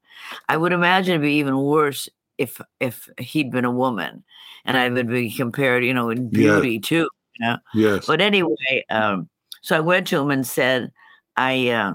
I 0.49 0.57
would 0.57 0.73
imagine 0.73 1.15
it'd 1.15 1.23
be 1.23 1.35
even 1.35 1.59
worse 1.59 2.09
if 2.39 2.61
if 2.81 3.09
he'd 3.19 3.51
been 3.51 3.65
a 3.65 3.71
woman, 3.71 4.25
and 4.65 4.77
I 4.77 4.89
would 4.89 5.09
be 5.09 5.31
compared, 5.31 5.85
you 5.85 5.95
know, 5.95 6.11
in 6.11 6.29
beauty 6.29 6.79
too. 6.79 7.09
You 7.39 7.47
know? 7.47 7.59
Yes. 7.75 8.07
But 8.07 8.21
anyway, 8.21 8.85
um, 8.91 9.29
so 9.63 9.77
I 9.77 9.81
went 9.81 10.07
to 10.09 10.19
him 10.21 10.31
and 10.31 10.47
said, 10.47 10.93
"I 11.37 11.69
uh, 11.69 11.95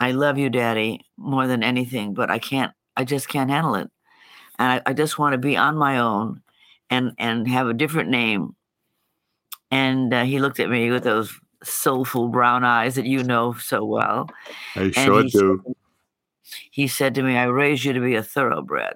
I 0.00 0.12
love 0.12 0.38
you, 0.38 0.50
Daddy, 0.50 1.00
more 1.16 1.46
than 1.46 1.62
anything, 1.62 2.14
but 2.14 2.30
I 2.30 2.38
can't. 2.38 2.72
I 2.96 3.04
just 3.04 3.28
can't 3.28 3.50
handle 3.50 3.74
it." 3.76 3.90
and 4.58 4.72
I, 4.72 4.90
I 4.90 4.92
just 4.92 5.18
want 5.18 5.32
to 5.32 5.38
be 5.38 5.56
on 5.56 5.76
my 5.76 5.98
own 5.98 6.42
and 6.90 7.12
and 7.18 7.48
have 7.48 7.68
a 7.68 7.74
different 7.74 8.10
name. 8.10 8.54
And 9.70 10.14
uh, 10.14 10.24
he 10.24 10.38
looked 10.38 10.60
at 10.60 10.70
me 10.70 10.90
with 10.90 11.04
those 11.04 11.32
soulful 11.62 12.28
brown 12.28 12.64
eyes 12.64 12.94
that 12.94 13.06
you 13.06 13.24
know 13.24 13.54
so 13.54 13.84
well. 13.84 14.30
I 14.76 14.90
sure 14.90 15.22
he 15.24 15.30
do. 15.30 15.62
Said, 15.64 15.74
he 16.70 16.88
said 16.88 17.14
to 17.16 17.22
me, 17.22 17.36
"I 17.36 17.44
raised 17.44 17.84
you 17.84 17.92
to 17.92 18.00
be 18.00 18.14
a 18.14 18.22
thoroughbred." 18.22 18.94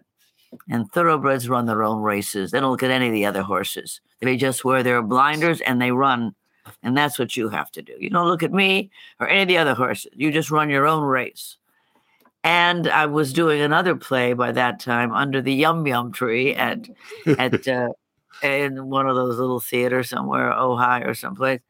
And 0.69 0.91
thoroughbreds 0.91 1.49
run 1.49 1.67
their 1.67 1.85
own 1.85 2.03
races. 2.03 2.51
They 2.51 2.59
don't 2.59 2.73
look 2.73 2.83
at 2.83 2.91
any 2.91 3.07
of 3.07 3.13
the 3.13 3.27
other 3.27 3.43
horses. 3.43 4.01
They 4.21 4.37
just 4.37 4.65
wear 4.65 4.83
their 4.83 5.01
blinders 5.01 5.61
and 5.61 5.81
they 5.81 5.93
run. 5.93 6.35
And 6.83 6.97
that's 6.97 7.19
what 7.19 7.37
you 7.37 7.49
have 7.49 7.71
to 7.73 7.83
do. 7.83 7.95
You 7.99 8.11
don't 8.11 8.27
look 8.27 8.43
at 8.43 8.53
me 8.53 8.91
or 9.19 9.29
any 9.29 9.43
of 9.43 9.49
the 9.49 9.59
other 9.59 9.75
horses. 9.75 10.11
You 10.15 10.31
just 10.31 10.51
run 10.51 10.71
your 10.71 10.87
own 10.87 11.03
race. 11.03 11.57
And 12.43 12.89
I 12.89 13.07
was 13.07 13.33
doing 13.33 13.61
another 13.61 13.95
play 13.97 14.33
by 14.33 14.53
that 14.53 14.81
time 14.81 15.13
under 15.13 15.43
the 15.43 15.53
Yum 15.53 15.87
Yum 15.87 16.13
tree 16.13 16.55
at 16.55 16.89
at 17.39 17.69
uh, 17.69 17.91
in 18.43 18.89
one 18.89 19.07
of 19.07 19.17
those 19.17 19.39
little 19.39 19.61
theaters 19.61 20.09
somewhere, 20.09 20.53
Ohio 20.53 21.09
or 21.09 21.15
someplace. 21.15 21.61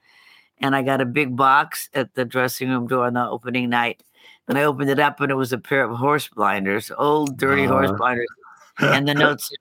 And 0.61 0.77
I 0.77 0.83
got 0.83 1.01
a 1.01 1.07
big 1.07 1.37
box 1.37 1.89
at 1.95 2.15
the 2.15 2.25
dressing 2.25 2.69
room 2.69 2.87
door 2.87 3.07
on 3.07 3.15
the 3.15 3.29
opening 3.29 3.71
night. 3.71 4.03
And 4.47 4.59
I 4.59 4.65
opened 4.65 4.91
it 4.91 4.99
up 4.99 5.21
and 5.21 5.31
it 5.31 5.37
was 5.37 5.53
a 5.53 5.59
pair 5.59 5.83
of 5.83 5.97
horse 5.97 6.29
blinders, 6.29 6.93
old 6.97 7.37
dirty 7.37 7.65
uh-huh. 7.65 7.87
horse 7.87 7.93
blinders. 7.97 8.29
And 8.79 9.07
the 9.07 9.13
notes: 9.13 9.53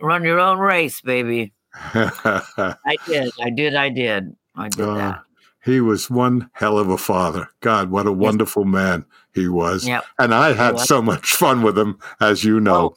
"Run 0.00 0.22
your 0.22 0.38
own 0.38 0.58
race, 0.58 1.00
baby." 1.00 1.54
I 1.74 2.96
did. 3.06 3.32
I 3.40 3.48
did. 3.48 3.74
I 3.74 3.88
did. 3.88 4.36
I 4.56 4.68
did 4.68 4.88
uh, 4.88 4.94
that. 4.94 5.22
He 5.64 5.80
was 5.80 6.08
one 6.08 6.50
hell 6.52 6.78
of 6.78 6.88
a 6.88 6.96
father. 6.96 7.48
God, 7.60 7.90
what 7.90 8.06
a 8.06 8.12
wonderful 8.12 8.64
man 8.64 9.04
he 9.34 9.46
was. 9.46 9.86
Yep. 9.86 10.04
And 10.18 10.34
I 10.34 10.54
had 10.54 10.78
so 10.80 11.02
much 11.02 11.34
fun 11.34 11.62
with 11.62 11.78
him, 11.78 11.98
as 12.20 12.44
you 12.44 12.60
know. 12.60 12.96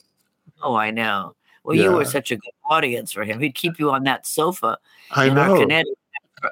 Oh, 0.61 0.71
oh 0.71 0.75
I 0.75 0.91
know. 0.91 1.35
Well, 1.63 1.75
yeah. 1.75 1.83
you 1.83 1.91
were 1.91 2.05
such 2.05 2.31
a 2.31 2.35
good 2.35 2.53
audience 2.69 3.11
for 3.11 3.23
him. 3.23 3.39
He'd 3.39 3.55
keep 3.55 3.79
you 3.79 3.91
on 3.91 4.03
that 4.03 4.25
sofa 4.25 4.77
I 5.11 5.25
in 5.25 5.35
know. 5.35 5.59
Connecticut. 5.59 5.97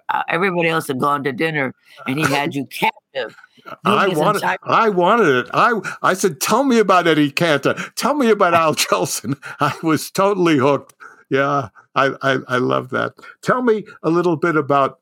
Uh, 0.08 0.24
everybody 0.30 0.70
else 0.70 0.88
had 0.88 1.00
gone 1.00 1.24
to 1.24 1.34
dinner, 1.34 1.76
and 2.08 2.18
he 2.18 2.26
had 2.26 2.56
you 2.56 2.66
captive. 2.66 3.36
I 3.86 4.08
wanted, 4.08 4.42
I 4.64 4.88
wanted 4.88 5.28
it. 5.28 5.50
I, 5.54 5.80
I 6.02 6.14
said, 6.14 6.40
"Tell 6.40 6.64
me 6.64 6.80
about 6.80 7.08
Eddie 7.08 7.30
Cantor. 7.30 7.76
Tell 7.96 8.14
me 8.14 8.30
about 8.30 8.54
Al 8.54 8.74
Jolson." 8.74 9.38
I 9.60 9.76
was 9.84 10.10
totally 10.10 10.58
hooked. 10.58 10.94
Yeah, 11.32 11.70
I, 11.96 12.14
I, 12.22 12.38
I 12.50 12.58
love 12.58 12.90
that. 12.90 13.14
Tell 13.42 13.62
me 13.62 13.86
a 14.04 14.10
little 14.10 14.36
bit 14.36 14.58
about 14.58 15.00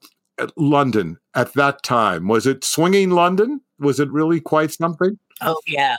London 0.55 1.17
at 1.33 1.53
that 1.53 1.81
time. 1.81 2.27
Was 2.27 2.45
it 2.45 2.63
swinging 2.63 3.09
London? 3.09 3.61
Was 3.79 3.99
it 3.99 4.11
really 4.11 4.39
quite 4.39 4.71
something? 4.71 5.17
Oh 5.41 5.59
yeah, 5.65 5.95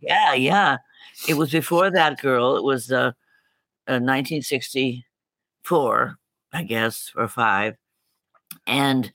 yeah, 0.00 0.32
yeah. 0.32 0.78
It 1.28 1.34
was 1.34 1.52
before 1.52 1.90
that 1.90 2.22
girl. 2.22 2.56
It 2.56 2.64
was 2.64 2.90
uh, 2.90 3.12
uh 3.86 4.00
1964, 4.00 6.18
I 6.54 6.62
guess, 6.62 7.12
or 7.14 7.28
five, 7.28 7.76
and 8.66 9.12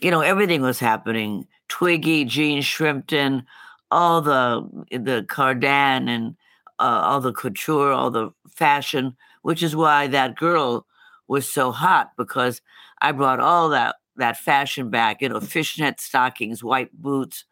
you 0.00 0.12
know 0.12 0.20
everything 0.20 0.62
was 0.62 0.78
happening. 0.78 1.48
Twiggy, 1.68 2.24
Jean 2.24 2.62
Shrimpton, 2.62 3.44
all 3.90 4.22
the 4.22 4.64
the 4.92 5.26
Cardin 5.28 6.08
and 6.08 6.36
uh, 6.78 7.00
all 7.02 7.20
the 7.20 7.32
couture, 7.32 7.90
all 7.90 8.12
the 8.12 8.30
fashion 8.48 9.16
which 9.48 9.62
is 9.62 9.74
why 9.74 10.06
that 10.06 10.36
girl 10.36 10.84
was 11.26 11.50
so 11.50 11.72
hot 11.72 12.10
because 12.18 12.60
I 13.00 13.12
brought 13.12 13.40
all 13.40 13.70
that 13.70 13.96
that 14.16 14.36
fashion 14.36 14.90
back, 14.90 15.22
you 15.22 15.30
know, 15.30 15.40
fishnet 15.40 16.02
stockings, 16.02 16.62
white 16.62 16.92
boots, 16.92 17.46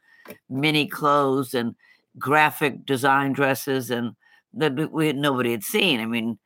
mini 0.50 0.86
clothes, 0.86 1.54
and 1.54 1.74
graphic 2.18 2.84
design 2.84 3.32
dresses, 3.32 3.90
and 3.90 4.14
that 4.52 4.92
we 4.92 5.14
nobody 5.14 5.52
had 5.52 5.64
seen. 5.64 6.00
I 6.00 6.04
mean, 6.04 6.38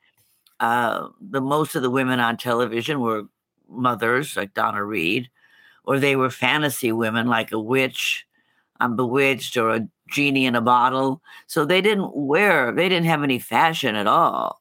uh, 0.60 1.08
the 1.20 1.40
most 1.40 1.74
of 1.74 1.82
the 1.82 1.90
women 1.90 2.20
on 2.20 2.36
television 2.36 3.00
were 3.00 3.24
mothers 3.68 4.36
like 4.36 4.54
Donna 4.54 4.84
Reed, 4.84 5.30
or 5.82 5.98
they 5.98 6.14
were 6.14 6.30
fantasy 6.30 6.92
women 6.92 7.26
like 7.26 7.50
a 7.50 7.58
witch 7.58 8.24
on 8.78 8.94
Bewitched 8.94 9.56
or 9.56 9.74
a 9.74 9.88
genie 10.12 10.46
in 10.46 10.54
a 10.54 10.60
bottle. 10.60 11.20
So 11.48 11.64
they 11.64 11.80
didn't 11.80 12.14
wear, 12.14 12.70
they 12.70 12.88
didn't 12.88 13.06
have 13.06 13.24
any 13.24 13.40
fashion 13.40 13.96
at 13.96 14.06
all. 14.06 14.60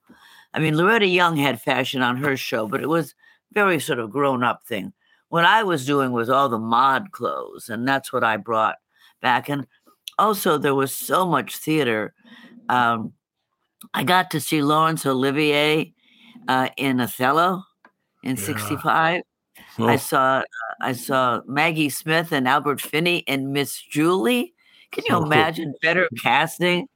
I 0.54 0.60
mean, 0.60 0.76
Loretta 0.76 1.08
Young 1.08 1.38
had 1.38 1.62
fashion 1.62 2.02
on 2.02 2.18
her 2.18 2.36
show, 2.36 2.68
but 2.68 2.82
it 2.82 2.90
was 2.90 3.14
very 3.54 3.80
sort 3.80 4.00
of 4.00 4.12
grown 4.12 4.44
up 4.44 4.66
thing. 4.66 4.94
What 5.30 5.46
I 5.46 5.64
was 5.64 5.86
doing 5.86 6.12
was 6.12 6.30
all 6.30 6.50
the 6.50 6.58
mod 6.60 7.12
clothes, 7.12 7.70
and 7.70 7.88
that's 7.88 8.12
what 8.12 8.24
I 8.24 8.38
brought 8.38 8.78
back. 9.22 9.48
And 9.48 9.68
also, 10.18 10.58
there 10.58 10.76
was 10.76 10.94
so 10.94 11.26
much 11.26 11.56
theater. 11.58 12.14
Um, 12.68 13.14
I 13.94 14.04
got 14.04 14.32
to 14.32 14.40
see 14.40 14.62
Laurence 14.62 15.06
Olivier 15.06 15.94
uh, 16.48 16.70
in 16.78 17.00
Othello 17.00 17.64
in 18.24 18.38
'65. 18.38 19.22
Yeah. 19.78 19.86
I 19.86 19.96
saw 19.98 20.40
uh, 20.40 20.44
I 20.82 20.94
saw 20.94 21.42
Maggie 21.46 21.90
Smith 21.90 22.32
and 22.32 22.48
Albert 22.48 22.82
Finney 22.82 23.24
and 23.28 23.54
Miss 23.54 23.80
Julie. 23.80 24.54
Can 24.92 25.04
you 25.08 25.16
oh. 25.16 25.24
imagine 25.24 25.76
better 25.82 26.10
casting 26.22 26.88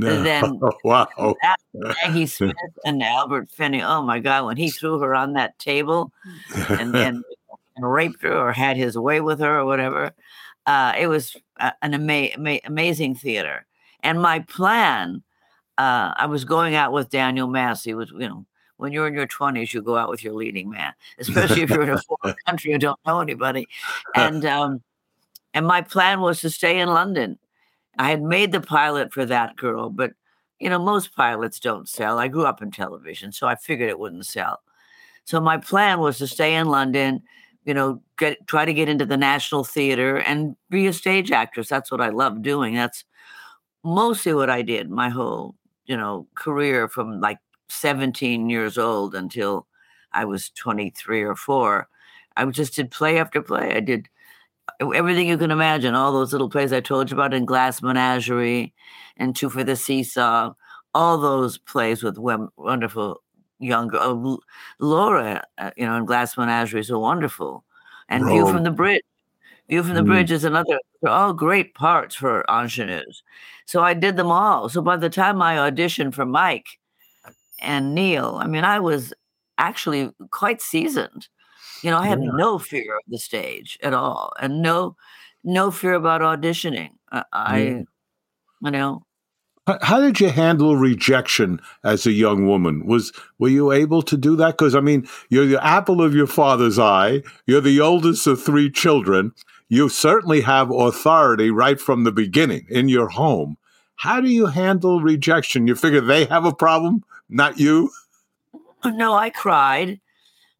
no. 0.00 0.22
than 0.22 0.60
wow. 0.84 1.34
Maggie 1.74 2.26
Smith 2.26 2.56
and 2.84 3.02
Albert 3.02 3.50
Finney? 3.50 3.82
Oh 3.82 4.02
my 4.02 4.18
God! 4.18 4.46
When 4.46 4.56
he 4.56 4.70
threw 4.70 4.98
her 5.00 5.14
on 5.14 5.34
that 5.34 5.58
table 5.58 6.12
and 6.68 6.94
then 6.94 7.22
raped 7.78 8.22
her 8.22 8.36
or 8.36 8.52
had 8.52 8.76
his 8.76 8.98
way 8.98 9.20
with 9.20 9.40
her 9.40 9.60
or 9.60 9.64
whatever, 9.64 10.12
uh, 10.66 10.94
it 10.98 11.06
was 11.06 11.36
an 11.58 11.94
ama- 11.94 12.30
ama- 12.34 12.60
amazing 12.64 13.14
theater. 13.14 13.66
And 14.02 14.20
my 14.20 14.40
plan, 14.40 15.22
uh, 15.78 16.14
I 16.16 16.26
was 16.26 16.44
going 16.44 16.74
out 16.74 16.92
with 16.92 17.10
Daniel 17.10 17.48
Massey, 17.48 17.94
was 17.94 18.10
you 18.10 18.28
know 18.28 18.46
when 18.80 18.92
you're 18.92 19.06
in 19.06 19.14
your 19.14 19.26
20s, 19.26 19.74
you 19.74 19.82
go 19.82 19.96
out 19.96 20.08
with 20.08 20.24
your 20.24 20.32
leading 20.32 20.70
man, 20.70 20.94
especially 21.18 21.60
if 21.62 21.70
you're 21.70 21.82
in 21.82 21.90
a 21.90 21.98
foreign 22.22 22.34
country 22.46 22.72
and 22.72 22.80
don't 22.80 22.98
know 23.06 23.20
anybody. 23.20 23.68
And 24.14 24.44
um, 24.46 24.82
and 25.52 25.66
my 25.66 25.82
plan 25.82 26.20
was 26.20 26.40
to 26.40 26.50
stay 26.50 26.80
in 26.80 26.88
London. 26.88 27.38
I 27.98 28.10
had 28.10 28.22
made 28.22 28.52
the 28.52 28.60
pilot 28.60 29.12
for 29.12 29.24
that 29.26 29.56
girl, 29.56 29.90
but 29.90 30.12
you 30.58 30.68
know 30.70 30.78
most 30.78 31.14
pilots 31.14 31.60
don't 31.60 31.88
sell. 31.88 32.18
I 32.18 32.28
grew 32.28 32.46
up 32.46 32.62
in 32.62 32.70
television, 32.70 33.32
so 33.32 33.46
I 33.46 33.56
figured 33.56 33.88
it 33.88 33.98
wouldn't 33.98 34.26
sell. 34.26 34.60
So 35.24 35.40
my 35.40 35.58
plan 35.58 36.00
was 36.00 36.18
to 36.18 36.26
stay 36.26 36.54
in 36.54 36.68
London, 36.68 37.22
you 37.64 37.74
know, 37.74 38.02
get 38.18 38.46
try 38.46 38.64
to 38.64 38.74
get 38.74 38.88
into 38.88 39.06
the 39.06 39.16
National 39.16 39.64
Theater 39.64 40.18
and 40.18 40.56
be 40.70 40.86
a 40.86 40.92
stage 40.92 41.30
actress. 41.32 41.68
That's 41.68 41.90
what 41.90 42.00
I 42.00 42.10
love 42.10 42.42
doing. 42.42 42.74
That's 42.74 43.04
mostly 43.84 44.34
what 44.34 44.50
I 44.50 44.62
did 44.62 44.90
my 44.90 45.08
whole, 45.08 45.54
you 45.86 45.96
know, 45.96 46.26
career 46.34 46.88
from 46.88 47.20
like 47.20 47.38
17 47.68 48.50
years 48.50 48.78
old 48.78 49.14
until 49.14 49.66
I 50.12 50.24
was 50.24 50.50
23 50.50 51.22
or 51.22 51.36
4. 51.36 51.88
I 52.36 52.46
just 52.46 52.74
did 52.74 52.90
play 52.90 53.18
after 53.18 53.42
play. 53.42 53.74
I 53.74 53.80
did 53.80 54.08
everything 54.80 55.28
you 55.28 55.38
can 55.38 55.50
imagine, 55.50 55.94
all 55.94 56.12
those 56.12 56.32
little 56.32 56.48
plays 56.48 56.72
I 56.72 56.80
told 56.80 57.10
you 57.10 57.16
about 57.16 57.34
in 57.34 57.44
Glass 57.44 57.82
Menagerie 57.82 58.72
and 59.16 59.34
Two 59.34 59.50
for 59.50 59.64
the 59.64 59.76
Seesaw, 59.76 60.52
all 60.94 61.18
those 61.18 61.58
plays 61.58 62.02
with 62.02 62.18
wonderful 62.18 63.22
young 63.58 63.94
uh, 63.94 64.36
Laura, 64.78 65.44
uh, 65.58 65.70
you 65.76 65.86
know, 65.86 65.96
in 65.96 66.04
Glass 66.04 66.36
Menagerie 66.36 66.80
is 66.80 66.90
wonderful. 66.90 67.64
And 68.08 68.26
View 68.26 68.46
from 68.48 68.64
the 68.64 68.70
Bridge. 68.70 69.02
View 69.68 69.84
from 69.84 69.94
the 69.94 70.02
mm. 70.02 70.06
Bridge 70.06 70.32
is 70.32 70.42
another, 70.42 70.80
they're 71.00 71.12
all 71.12 71.32
great 71.32 71.74
parts 71.74 72.16
for 72.16 72.44
ingenues. 72.48 73.22
So 73.66 73.82
I 73.82 73.94
did 73.94 74.16
them 74.16 74.32
all. 74.32 74.68
So 74.68 74.82
by 74.82 74.96
the 74.96 75.08
time 75.08 75.40
I 75.40 75.56
auditioned 75.56 76.14
for 76.14 76.26
Mike, 76.26 76.66
and 77.60 77.94
Neil. 77.94 78.38
I 78.40 78.46
mean, 78.46 78.64
I 78.64 78.80
was 78.80 79.12
actually 79.58 80.10
quite 80.30 80.60
seasoned. 80.60 81.28
You 81.82 81.90
know, 81.90 81.98
I 81.98 82.06
had 82.06 82.22
yeah. 82.22 82.30
no 82.34 82.58
fear 82.58 82.96
of 82.96 83.02
the 83.08 83.18
stage 83.18 83.78
at 83.82 83.94
all, 83.94 84.32
and 84.40 84.62
no, 84.62 84.96
no 85.44 85.70
fear 85.70 85.94
about 85.94 86.20
auditioning. 86.20 86.90
Uh, 87.10 87.22
I, 87.32 87.56
I 87.56 87.58
you 88.62 88.70
know. 88.70 89.02
How 89.82 90.00
did 90.00 90.18
you 90.18 90.30
handle 90.30 90.76
rejection 90.76 91.60
as 91.84 92.04
a 92.04 92.12
young 92.12 92.46
woman? 92.46 92.86
Was 92.86 93.12
were 93.38 93.48
you 93.48 93.70
able 93.72 94.02
to 94.02 94.16
do 94.16 94.34
that? 94.36 94.58
Because 94.58 94.74
I 94.74 94.80
mean, 94.80 95.06
you're 95.28 95.46
the 95.46 95.64
apple 95.64 96.02
of 96.02 96.14
your 96.14 96.26
father's 96.26 96.78
eye. 96.78 97.22
You're 97.46 97.60
the 97.60 97.80
oldest 97.80 98.26
of 98.26 98.42
three 98.42 98.70
children. 98.70 99.32
You 99.68 99.88
certainly 99.88 100.40
have 100.40 100.70
authority 100.72 101.50
right 101.50 101.80
from 101.80 102.02
the 102.02 102.10
beginning 102.10 102.66
in 102.68 102.88
your 102.88 103.08
home. 103.08 103.56
How 103.94 104.20
do 104.20 104.28
you 104.28 104.46
handle 104.46 105.00
rejection? 105.00 105.68
You 105.68 105.76
figure 105.76 106.00
they 106.00 106.24
have 106.24 106.44
a 106.44 106.54
problem, 106.54 107.04
not 107.28 107.60
you? 107.60 107.90
Oh, 108.82 108.90
no, 108.90 109.12
I 109.12 109.30
cried. 109.30 110.00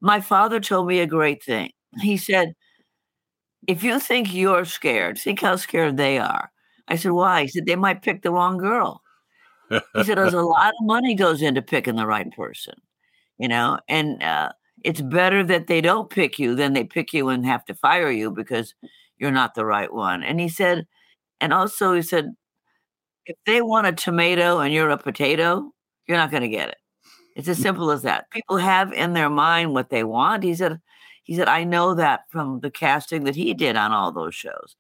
My 0.01 0.21
father 0.21 0.61
told 0.61 0.87
me 0.87 1.01
a 1.01 1.07
great 1.07 1.43
thing. 1.43 1.71
He 2.01 2.17
said, 2.17 2.55
If 3.67 3.83
you 3.83 3.99
think 3.99 4.33
you're 4.33 4.65
scared, 4.65 5.19
think 5.19 5.41
how 5.41 5.57
scared 5.57 5.97
they 5.97 6.19
are. 6.19 6.51
I 6.89 6.97
said, 6.97 7.13
Why? 7.13 7.43
He 7.43 7.49
said, 7.49 7.67
They 7.67 7.77
might 7.77 8.03
pick 8.03 8.23
the 8.23 8.33
wrong 8.33 8.59
girl. 8.59 9.03
He 9.69 10.05
said, 10.05 10.19
There's 10.19 10.35
a 10.35 10.43
lot 10.43 10.69
of 10.69 10.87
money 10.87 11.15
goes 11.15 11.43
into 11.43 11.63
picking 11.63 11.97
the 11.97 12.07
right 12.07 12.31
person, 12.33 12.75
you 13.39 13.49
know, 13.49 13.79
and 13.89 14.23
uh, 14.23 14.53
it's 14.85 15.01
better 15.01 15.45
that 15.45 15.67
they 15.67 15.81
don't 15.81 16.11
pick 16.11 16.39
you 16.39 16.55
than 16.55 16.73
they 16.73 16.85
pick 16.85 17.13
you 17.13 17.29
and 17.29 17.45
have 17.47 17.65
to 17.67 17.75
fire 17.75 18.11
you 18.11 18.31
because 18.31 18.75
you're 19.19 19.31
not 19.31 19.55
the 19.55 19.67
right 19.67 19.93
one. 19.93 20.23
And 20.23 20.41
he 20.41 20.49
said, 20.49 20.87
and 21.41 21.53
also 21.53 21.95
he 21.95 22.03
said, 22.03 22.33
if 23.27 23.37
they 23.47 23.63
want 23.63 23.87
a 23.87 23.93
tomato 23.93 24.61
and 24.61 24.73
you're 24.73 24.89
a 24.89 24.99
potato, 24.99 25.71
you're 26.07 26.17
not 26.17 26.31
going 26.31 26.43
to 26.43 26.49
get 26.49 26.71
it. 26.71 26.79
It's 27.37 27.49
as 27.49 27.59
simple 27.59 27.91
as 27.91 28.03
that. 28.03 28.31
People 28.31 28.57
have 28.57 28.93
in 28.93 29.13
their 29.13 29.31
mind 29.31 29.73
what 29.73 29.91
they 29.91 30.05
want. 30.05 30.43
He 30.43 30.55
said, 30.55 30.81
he 31.23 31.35
said, 31.35 31.49
I 31.49 31.65
know 31.65 31.95
that 31.95 32.23
from 32.29 32.61
the 32.61 32.71
casting 32.71 33.25
that 33.25 33.37
he 33.37 33.55
did 33.55 33.77
on 33.77 33.93
all 33.93 34.13
those 34.13 34.35
shows. 34.35 34.77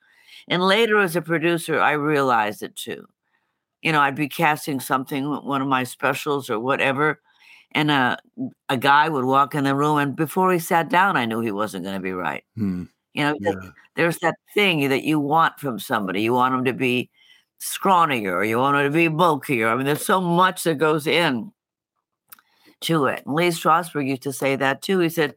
And 0.48 0.62
later 0.62 0.98
as 0.98 1.16
a 1.16 1.22
producer, 1.22 1.80
I 1.80 1.92
realized 1.92 2.62
it 2.62 2.74
too. 2.76 3.06
You 3.82 3.92
know, 3.92 4.00
I'd 4.00 4.16
be 4.16 4.28
casting 4.28 4.80
something, 4.80 5.24
one 5.24 5.62
of 5.62 5.68
my 5.68 5.84
specials 5.84 6.50
or 6.50 6.58
whatever, 6.58 7.20
and 7.72 7.90
a, 7.90 8.18
a 8.68 8.76
guy 8.76 9.08
would 9.08 9.24
walk 9.24 9.54
in 9.54 9.64
the 9.64 9.74
room, 9.74 9.98
and 9.98 10.16
before 10.16 10.52
he 10.52 10.58
sat 10.58 10.90
down, 10.90 11.16
I 11.16 11.24
knew 11.24 11.40
he 11.40 11.52
wasn't 11.52 11.84
going 11.84 11.94
to 11.94 12.02
be 12.02 12.12
right. 12.12 12.44
Hmm. 12.56 12.84
You 13.14 13.24
know, 13.24 13.36
yeah. 13.40 13.52
there's 13.96 14.18
that 14.18 14.36
thing 14.54 14.88
that 14.88 15.04
you 15.04 15.18
want 15.18 15.58
from 15.58 15.78
somebody. 15.78 16.22
You 16.22 16.32
want 16.32 16.54
them 16.54 16.64
to 16.64 16.72
be 16.72 17.10
scrawnier, 17.60 18.46
you 18.46 18.58
want 18.58 18.76
it 18.76 18.84
to 18.84 18.90
be 18.90 19.08
bulkier. 19.08 19.68
I 19.68 19.76
mean, 19.76 19.86
there's 19.86 20.04
so 20.04 20.20
much 20.20 20.64
that 20.64 20.78
goes 20.78 21.06
in 21.06 21.52
to 22.82 23.06
it. 23.06 23.22
And 23.26 23.34
Lee 23.34 23.48
Strasberg 23.48 24.08
used 24.08 24.22
to 24.22 24.32
say 24.32 24.56
that 24.56 24.82
too. 24.82 24.98
He 25.00 25.08
said, 25.08 25.34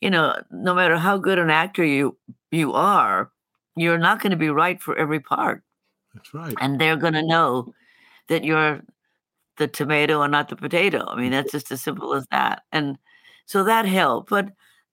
you 0.00 0.10
know, 0.10 0.40
no 0.50 0.74
matter 0.74 0.96
how 0.96 1.18
good 1.18 1.38
an 1.38 1.50
actor 1.50 1.84
you 1.84 2.16
you 2.50 2.72
are, 2.72 3.30
you're 3.76 3.98
not 3.98 4.20
going 4.20 4.30
to 4.30 4.36
be 4.36 4.50
right 4.50 4.80
for 4.80 4.96
every 4.96 5.20
part. 5.20 5.62
That's 6.14 6.32
right. 6.32 6.54
And 6.60 6.80
they're 6.80 6.96
going 6.96 7.14
to 7.14 7.26
know 7.26 7.74
that 8.28 8.44
you're 8.44 8.80
the 9.58 9.68
tomato 9.68 10.22
and 10.22 10.32
not 10.32 10.48
the 10.48 10.56
potato. 10.56 11.04
I 11.06 11.16
mean, 11.20 11.32
that's 11.32 11.52
just 11.52 11.70
as 11.72 11.80
simple 11.80 12.14
as 12.14 12.26
that. 12.30 12.62
And 12.72 12.98
so 13.46 13.64
that 13.64 13.86
helped. 13.86 14.30
But 14.30 14.46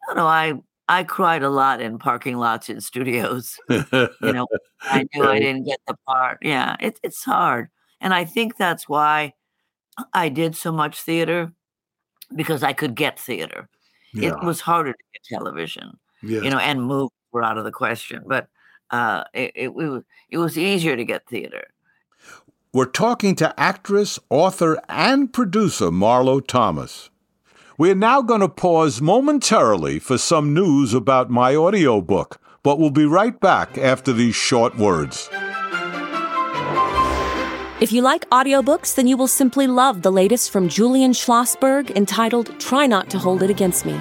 you 0.09 0.15
know, 0.15 0.25
I 0.25 0.53
I 0.87 1.03
cried 1.03 1.43
a 1.43 1.49
lot 1.49 1.81
in 1.81 1.97
parking 1.97 2.37
lots 2.37 2.69
in 2.69 2.81
studios. 2.81 3.57
you 3.69 3.87
know, 4.21 4.47
I 4.81 5.05
knew 5.13 5.23
I 5.23 5.39
didn't 5.39 5.65
get 5.65 5.79
the 5.87 5.95
part. 6.07 6.39
Yeah, 6.41 6.75
it, 6.79 6.99
it's 7.03 7.23
hard. 7.23 7.69
And 8.01 8.13
I 8.13 8.25
think 8.25 8.57
that's 8.57 8.89
why 8.89 9.33
I 10.13 10.29
did 10.29 10.55
so 10.55 10.71
much 10.71 11.01
theater 11.01 11.53
because 12.35 12.63
I 12.63 12.73
could 12.73 12.95
get 12.95 13.19
theater. 13.19 13.69
Yeah. 14.13 14.29
It 14.29 14.43
was 14.43 14.61
harder 14.61 14.93
to 14.93 15.03
get 15.13 15.23
television, 15.23 15.97
you 16.21 16.49
know, 16.49 16.59
and 16.59 16.83
movies 16.83 17.09
were 17.31 17.43
out 17.43 17.57
of 17.57 17.63
the 17.63 17.71
question. 17.71 18.23
But 18.27 18.47
uh, 18.91 19.23
it, 19.33 19.51
it, 19.55 19.69
it, 19.69 20.03
it 20.29 20.37
was 20.37 20.57
easier 20.57 20.95
to 20.95 21.03
get 21.03 21.27
theater. 21.27 21.65
We're 22.73 22.85
talking 22.85 23.35
to 23.35 23.59
actress, 23.59 24.19
author, 24.29 24.79
and 24.89 25.31
producer 25.31 25.91
Marlo 25.91 26.45
Thomas. 26.45 27.09
We're 27.77 27.95
now 27.95 28.21
going 28.21 28.41
to 28.41 28.49
pause 28.49 29.01
momentarily 29.01 29.99
for 29.99 30.17
some 30.17 30.53
news 30.53 30.93
about 30.93 31.29
my 31.29 31.55
audiobook, 31.55 32.39
but 32.61 32.79
we'll 32.79 32.91
be 32.91 33.05
right 33.05 33.39
back 33.39 33.77
after 33.77 34.13
these 34.13 34.35
short 34.35 34.77
words. 34.77 35.29
If 37.83 37.91
you 37.91 38.01
like 38.01 38.29
audiobooks, 38.29 38.95
then 38.95 39.07
you 39.07 39.17
will 39.17 39.27
simply 39.27 39.67
love 39.67 40.03
the 40.03 40.09
latest 40.09 40.51
from 40.51 40.69
Julian 40.69 41.11
Schlossberg 41.11 41.93
entitled 41.97 42.57
Try 42.57 42.87
Not 42.87 43.09
to 43.09 43.19
Hold 43.19 43.43
It 43.43 43.49
Against 43.49 43.85
Me. 43.85 43.99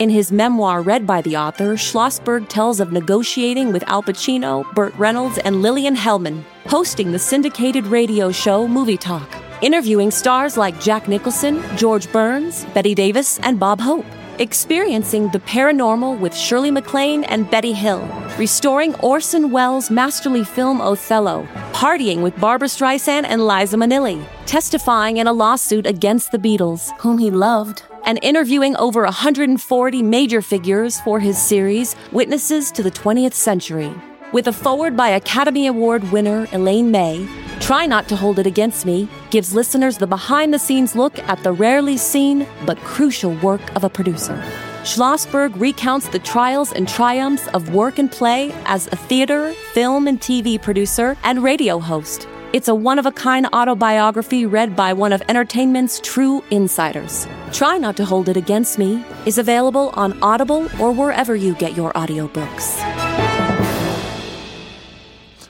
In 0.00 0.08
his 0.08 0.32
memoir 0.32 0.80
read 0.80 1.06
by 1.06 1.20
the 1.20 1.36
author, 1.36 1.74
Schlossberg 1.74 2.48
tells 2.48 2.80
of 2.80 2.92
negotiating 2.92 3.74
with 3.74 3.86
Al 3.88 4.02
Pacino, 4.02 4.64
Burt 4.72 4.94
Reynolds, 4.94 5.36
and 5.36 5.60
Lillian 5.60 5.94
Hellman, 5.94 6.44
hosting 6.64 7.12
the 7.12 7.18
syndicated 7.18 7.84
radio 7.88 8.32
show 8.32 8.66
Movie 8.66 8.96
Talk 8.96 9.28
interviewing 9.60 10.10
stars 10.10 10.56
like 10.56 10.80
Jack 10.80 11.06
Nicholson, 11.06 11.62
George 11.76 12.10
Burns, 12.10 12.64
Bette 12.72 12.94
Davis, 12.94 13.38
and 13.40 13.60
Bob 13.60 13.80
Hope. 13.80 14.06
Experiencing 14.40 15.28
the 15.28 15.38
paranormal 15.38 16.18
with 16.18 16.34
Shirley 16.34 16.72
MacLaine 16.72 17.22
and 17.24 17.48
Betty 17.48 17.72
Hill, 17.72 18.04
restoring 18.36 18.96
Orson 18.96 19.52
Welles' 19.52 19.92
masterly 19.92 20.42
film 20.42 20.80
Othello, 20.80 21.46
partying 21.72 22.20
with 22.20 22.36
Barbra 22.40 22.66
Streisand 22.66 23.26
and 23.26 23.46
Liza 23.46 23.76
Minnelli, 23.76 24.26
testifying 24.44 25.18
in 25.18 25.28
a 25.28 25.32
lawsuit 25.32 25.86
against 25.86 26.32
the 26.32 26.38
Beatles, 26.38 26.90
whom 26.98 27.18
he 27.18 27.30
loved, 27.30 27.84
and 28.06 28.18
interviewing 28.22 28.74
over 28.74 29.04
140 29.04 30.02
major 30.02 30.42
figures 30.42 31.00
for 31.02 31.20
his 31.20 31.40
series 31.40 31.94
Witnesses 32.10 32.72
to 32.72 32.82
the 32.82 32.90
20th 32.90 33.34
Century. 33.34 33.94
With 34.34 34.48
a 34.48 34.52
forward 34.52 34.96
by 34.96 35.10
Academy 35.10 35.68
Award 35.68 36.10
winner 36.10 36.48
Elaine 36.50 36.90
May, 36.90 37.24
Try 37.60 37.86
Not 37.86 38.08
to 38.08 38.16
Hold 38.16 38.40
It 38.40 38.48
Against 38.48 38.84
Me 38.84 39.08
gives 39.30 39.54
listeners 39.54 39.98
the 39.98 40.08
behind 40.08 40.52
the 40.52 40.58
scenes 40.58 40.96
look 40.96 41.16
at 41.28 41.44
the 41.44 41.52
rarely 41.52 41.96
seen 41.96 42.44
but 42.66 42.76
crucial 42.78 43.36
work 43.36 43.60
of 43.76 43.84
a 43.84 43.88
producer. 43.88 44.34
Schlossberg 44.82 45.52
recounts 45.60 46.08
the 46.08 46.18
trials 46.18 46.72
and 46.72 46.88
triumphs 46.88 47.46
of 47.54 47.72
work 47.72 48.00
and 48.00 48.10
play 48.10 48.50
as 48.64 48.88
a 48.88 48.96
theater, 48.96 49.52
film, 49.72 50.08
and 50.08 50.20
TV 50.20 50.60
producer 50.60 51.16
and 51.22 51.44
radio 51.44 51.78
host. 51.78 52.26
It's 52.52 52.66
a 52.66 52.74
one 52.74 52.98
of 52.98 53.06
a 53.06 53.12
kind 53.12 53.46
autobiography 53.52 54.46
read 54.46 54.74
by 54.74 54.94
one 54.94 55.12
of 55.12 55.22
entertainment's 55.28 56.00
true 56.00 56.42
insiders. 56.50 57.28
Try 57.52 57.78
Not 57.78 57.96
to 57.98 58.04
Hold 58.04 58.28
It 58.28 58.36
Against 58.36 58.80
Me 58.80 59.04
is 59.26 59.38
available 59.38 59.90
on 59.94 60.20
Audible 60.24 60.68
or 60.80 60.90
wherever 60.90 61.36
you 61.36 61.54
get 61.54 61.76
your 61.76 61.92
audiobooks. 61.92 63.03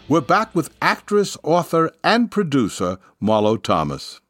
We're 0.06 0.20
back 0.20 0.54
with 0.54 0.74
actress, 0.82 1.36
author, 1.42 1.90
and 2.04 2.30
producer 2.30 2.98
Marlo 3.22 3.60
Thomas. 3.60 4.20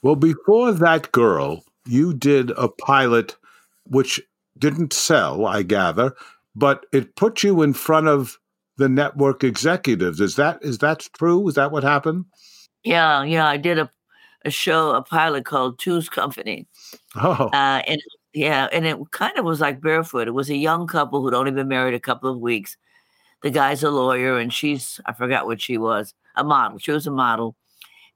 Well, 0.00 0.14
before 0.14 0.70
that 0.72 1.10
girl, 1.10 1.64
you 1.86 2.14
did 2.14 2.52
a 2.52 2.68
pilot 2.68 3.36
which 3.84 4.20
didn't 4.56 4.92
sell, 4.92 5.44
I 5.44 5.62
gather, 5.62 6.14
but 6.54 6.86
it 6.92 7.16
put 7.16 7.42
you 7.42 7.62
in 7.62 7.72
front 7.72 8.06
of 8.06 8.38
the 8.76 8.88
network 8.88 9.42
executives. 9.42 10.20
Is 10.20 10.36
that 10.36 10.60
is 10.62 10.78
that 10.78 11.08
true? 11.18 11.48
Is 11.48 11.56
that 11.56 11.72
what 11.72 11.82
happened? 11.82 12.26
Yeah, 12.84 13.24
yeah. 13.24 13.46
I 13.48 13.56
did 13.56 13.78
a 13.80 13.90
a 14.44 14.50
show, 14.50 14.94
a 14.94 15.02
pilot 15.02 15.44
called 15.46 15.80
Two's 15.80 16.08
Company. 16.08 16.68
Oh, 17.16 17.50
Uh, 17.52 17.82
and 17.88 18.00
yeah, 18.32 18.68
and 18.72 18.86
it 18.86 18.96
kind 19.10 19.36
of 19.36 19.44
was 19.44 19.60
like 19.60 19.80
barefoot. 19.80 20.28
It 20.28 20.32
was 20.34 20.48
a 20.48 20.56
young 20.56 20.86
couple 20.86 21.20
who'd 21.20 21.34
only 21.34 21.50
been 21.50 21.66
married 21.66 21.94
a 21.94 22.00
couple 22.00 22.30
of 22.30 22.38
weeks. 22.38 22.76
The 23.42 23.50
guy's 23.50 23.82
a 23.82 23.90
lawyer, 23.90 24.38
and 24.38 24.52
she's 24.52 25.00
I 25.06 25.12
forgot 25.12 25.46
what 25.46 25.60
she 25.60 25.78
was, 25.78 26.14
a 26.36 26.44
model. 26.44 26.78
She 26.78 26.90
was 26.90 27.06
a 27.06 27.12
model, 27.12 27.56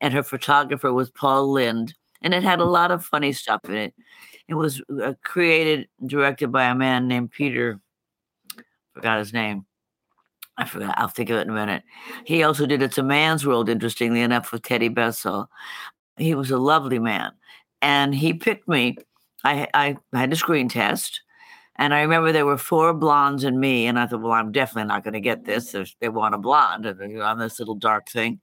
and 0.01 0.13
her 0.15 0.23
photographer 0.23 0.93
was 0.93 1.11
Paul 1.11 1.53
Lynde, 1.53 1.95
and 2.23 2.35
it 2.35 2.43
had 2.43 2.61
a 2.61 2.65
lot 2.65 2.91
of 2.91 3.05
funny 3.05 3.33
stuff 3.33 3.61
in 3.65 3.75
it. 3.75 3.95
It 4.49 4.55
was 4.55 4.83
uh, 5.03 5.15
created, 5.23 5.89
directed 6.05 6.51
by 6.51 6.65
a 6.65 6.75
man 6.75 7.09
named 7.09 7.31
Peter. 7.31 7.81
Forgot 8.95 9.19
his 9.21 9.33
name. 9.33 9.65
I 10.59 10.65
forgot. 10.65 10.95
I'll 10.99 11.09
think 11.09 11.31
of 11.31 11.39
it 11.39 11.43
in 11.43 11.51
a 11.51 11.55
minute. 11.55 11.83
He 12.25 12.43
also 12.43 12.67
did 12.67 12.83
It's 12.83 12.99
a 12.99 13.03
Man's 13.03 13.47
World, 13.47 13.69
interestingly 13.69 14.21
enough, 14.21 14.53
with 14.53 14.63
Teddy 14.63 14.91
Bessell. 14.91 15.47
He 16.19 16.35
was 16.35 16.51
a 16.51 16.59
lovely 16.59 16.99
man. 16.99 17.33
And 17.81 18.15
he 18.15 18.35
picked 18.35 18.69
me. 18.69 18.97
I, 19.45 19.67
I 19.75 19.97
had 20.13 20.33
a 20.33 20.37
screen 20.37 20.69
test. 20.69 21.23
And 21.83 21.93
I 21.93 22.03
remember 22.03 22.31
there 22.31 22.47
were 22.47 22.59
four 22.59 22.95
blondes 22.95 23.43
and 23.43 23.59
me. 23.59 23.89
And 23.89 23.99
I 23.99 24.07
thought, 24.07 24.21
well, 24.21 24.31
I'm 24.31 24.53
definitely 24.53 24.87
not 24.87 25.03
going 25.03 25.15
to 25.15 25.21
get 25.21 25.45
this. 25.45 25.75
If 25.75 25.97
they 25.99 26.09
want 26.09 26.33
a 26.33 26.39
blonde 26.39 26.87
uh, 26.87 26.95
on 27.25 27.41
this 27.41 27.59
little 27.59 27.75
dark 27.75 28.09
thing. 28.09 28.41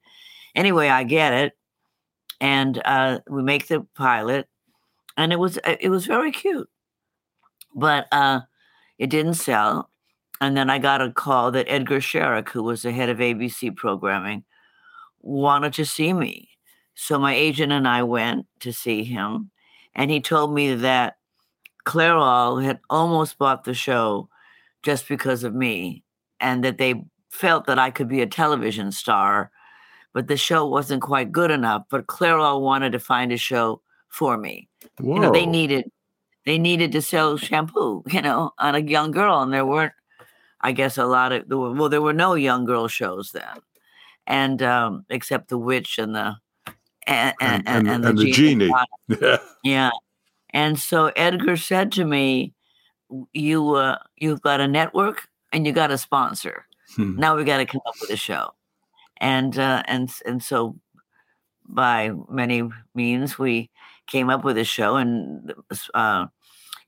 Anyway, 0.56 0.89
I 0.89 1.06
get 1.06 1.32
it. 1.32 1.54
And 2.41 2.82
uh, 2.84 3.19
we 3.30 3.41
make 3.41 3.67
the 3.67 3.88
pilot. 3.95 4.49
And 5.15 5.32
it 5.32 5.39
was 5.39 5.58
uh, 5.60 5.78
it 5.80 5.88
was 5.88 6.06
very 6.06 6.34
cute. 6.34 6.69
But 7.73 8.08
uh, 8.12 8.41
it 8.97 9.10
didn't 9.10 9.36
sell. 9.36 9.89
And 10.41 10.58
then 10.58 10.69
I 10.69 10.78
got 10.78 11.02
a 11.02 11.10
call 11.10 11.52
that 11.52 11.71
Edgar 11.71 12.02
Scherick, 12.02 12.49
who 12.49 12.63
was 12.63 12.82
the 12.82 12.91
head 12.91 13.08
of 13.08 13.19
ABC 13.19 13.73
programming, 13.73 14.43
wanted 15.21 15.71
to 15.75 15.86
see 15.86 16.12
me. 16.12 16.49
So 16.93 17.17
my 17.17 17.36
agent 17.36 17.71
and 17.71 17.88
I 17.88 18.04
went 18.04 18.47
to 18.60 18.73
see 18.73 19.06
him. 19.06 19.52
And 19.95 20.12
he 20.12 20.19
told 20.19 20.54
me 20.54 20.75
that 20.75 21.18
Clairol 21.89 22.63
had 22.63 22.80
almost 22.91 23.39
bought 23.39 23.63
the 23.63 23.73
show 23.73 24.30
just 24.84 25.08
because 25.08 25.43
of 25.43 25.56
me, 25.56 26.04
and 26.39 26.63
that 26.63 26.78
they 26.78 27.04
felt 27.32 27.65
that 27.65 27.80
I 27.80 27.89
could 27.89 28.08
be 28.08 28.21
a 28.21 28.28
television 28.28 28.91
star, 28.91 29.49
but 30.13 30.28
the 30.28 30.38
show 30.38 30.67
wasn't 30.67 31.02
quite 31.02 31.32
good 31.32 31.49
enough. 31.49 31.84
But 31.89 32.06
Clairol 32.06 32.62
wanted 32.62 32.91
to 32.91 32.99
find 32.99 33.32
a 33.32 33.38
show 33.38 33.82
for 34.08 34.38
me. 34.38 34.69
whoa. 34.99 35.15
You 35.15 35.19
know, 35.21 35.32
they 35.32 35.47
needed 35.47 35.91
they 36.45 36.60
needed 36.60 36.91
to 36.91 37.02
sell 37.02 37.38
shampoo, 37.38 38.04
you 38.12 38.21
know, 38.21 38.52
on 38.60 38.75
a 38.75 38.80
young 38.80 39.10
girl, 39.10 39.41
and 39.41 39.52
there 39.52 39.65
weren't, 39.65 39.93
I 40.62 40.71
guess, 40.73 40.97
a 40.99 41.06
lot 41.08 41.32
of 41.32 41.45
well, 41.49 41.89
there 41.89 42.04
were 42.04 42.13
no 42.13 42.36
young 42.36 42.65
girl 42.65 42.88
shows 42.88 43.32
then, 43.32 43.58
and 44.28 44.62
um, 44.62 45.06
except 45.10 45.49
the 45.49 45.58
witch 45.58 45.97
and 45.97 46.13
the 46.13 46.36
and 47.08 47.34
and, 47.41 47.67
And- 47.67 47.88
and, 47.88 48.06
and 48.06 48.17
the 48.17 48.32
genie. 48.32 48.71
yeah. 49.21 49.38
yeah. 49.63 49.89
And 50.51 50.79
so 50.79 51.12
Edgar 51.15 51.57
said 51.57 51.91
to 51.93 52.05
me, 52.05 52.53
"You 53.33 53.75
uh, 53.75 53.97
you've 54.17 54.41
got 54.41 54.62
a 54.62 54.67
network 54.67 55.27
and 55.51 55.65
you 55.65 55.73
got 55.73 55.91
a 55.91 55.97
sponsor. 55.97 56.65
Hmm. 56.95 57.15
Now 57.17 57.35
we 57.35 57.43
got 57.43 57.57
to 57.57 57.65
come 57.65 57.81
up 57.85 57.95
with 58.01 58.09
a 58.09 58.17
show." 58.17 58.53
And 59.17 59.57
uh, 59.57 59.83
and 59.88 60.12
and 60.25 60.41
so 60.41 60.75
by 61.65 62.12
many 62.29 62.63
means 62.95 63.38
we 63.38 63.69
came 64.07 64.29
up 64.29 64.43
with 64.43 64.57
a 64.57 64.63
show 64.63 64.95
and 64.95 65.53
uh, 65.93 66.25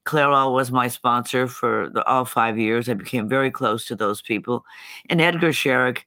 Clairol 0.05 0.53
was 0.53 0.71
my 0.71 0.87
sponsor 0.87 1.47
for 1.47 1.89
the, 1.93 2.03
all 2.05 2.25
five 2.25 2.57
years. 2.57 2.89
I 2.89 2.95
became 2.95 3.29
very 3.29 3.51
close 3.51 3.85
to 3.85 3.95
those 3.95 4.21
people. 4.21 4.65
And 5.09 5.21
Edgar 5.21 5.49
Scherick, 5.49 5.99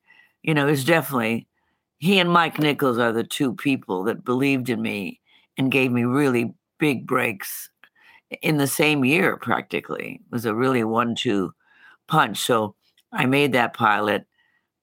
you 0.42 0.54
know, 0.54 0.66
is 0.66 0.84
definitely, 0.84 1.46
he 1.98 2.18
and 2.18 2.30
Mike 2.30 2.58
Nichols 2.58 2.98
are 2.98 3.12
the 3.12 3.24
two 3.24 3.54
people 3.54 4.02
that 4.04 4.24
believed 4.24 4.68
in 4.68 4.82
me 4.82 5.20
and 5.56 5.70
gave 5.70 5.92
me 5.92 6.02
really 6.02 6.52
big 6.84 7.06
breaks 7.06 7.70
in 8.42 8.58
the 8.58 8.66
same 8.66 9.06
year, 9.06 9.38
practically. 9.38 10.20
It 10.20 10.30
was 10.30 10.44
a 10.44 10.54
really 10.54 10.84
one 10.84 11.14
two 11.14 11.54
punch. 12.08 12.36
So 12.36 12.74
I 13.10 13.24
made 13.24 13.52
that 13.52 13.72
pilot, 13.72 14.26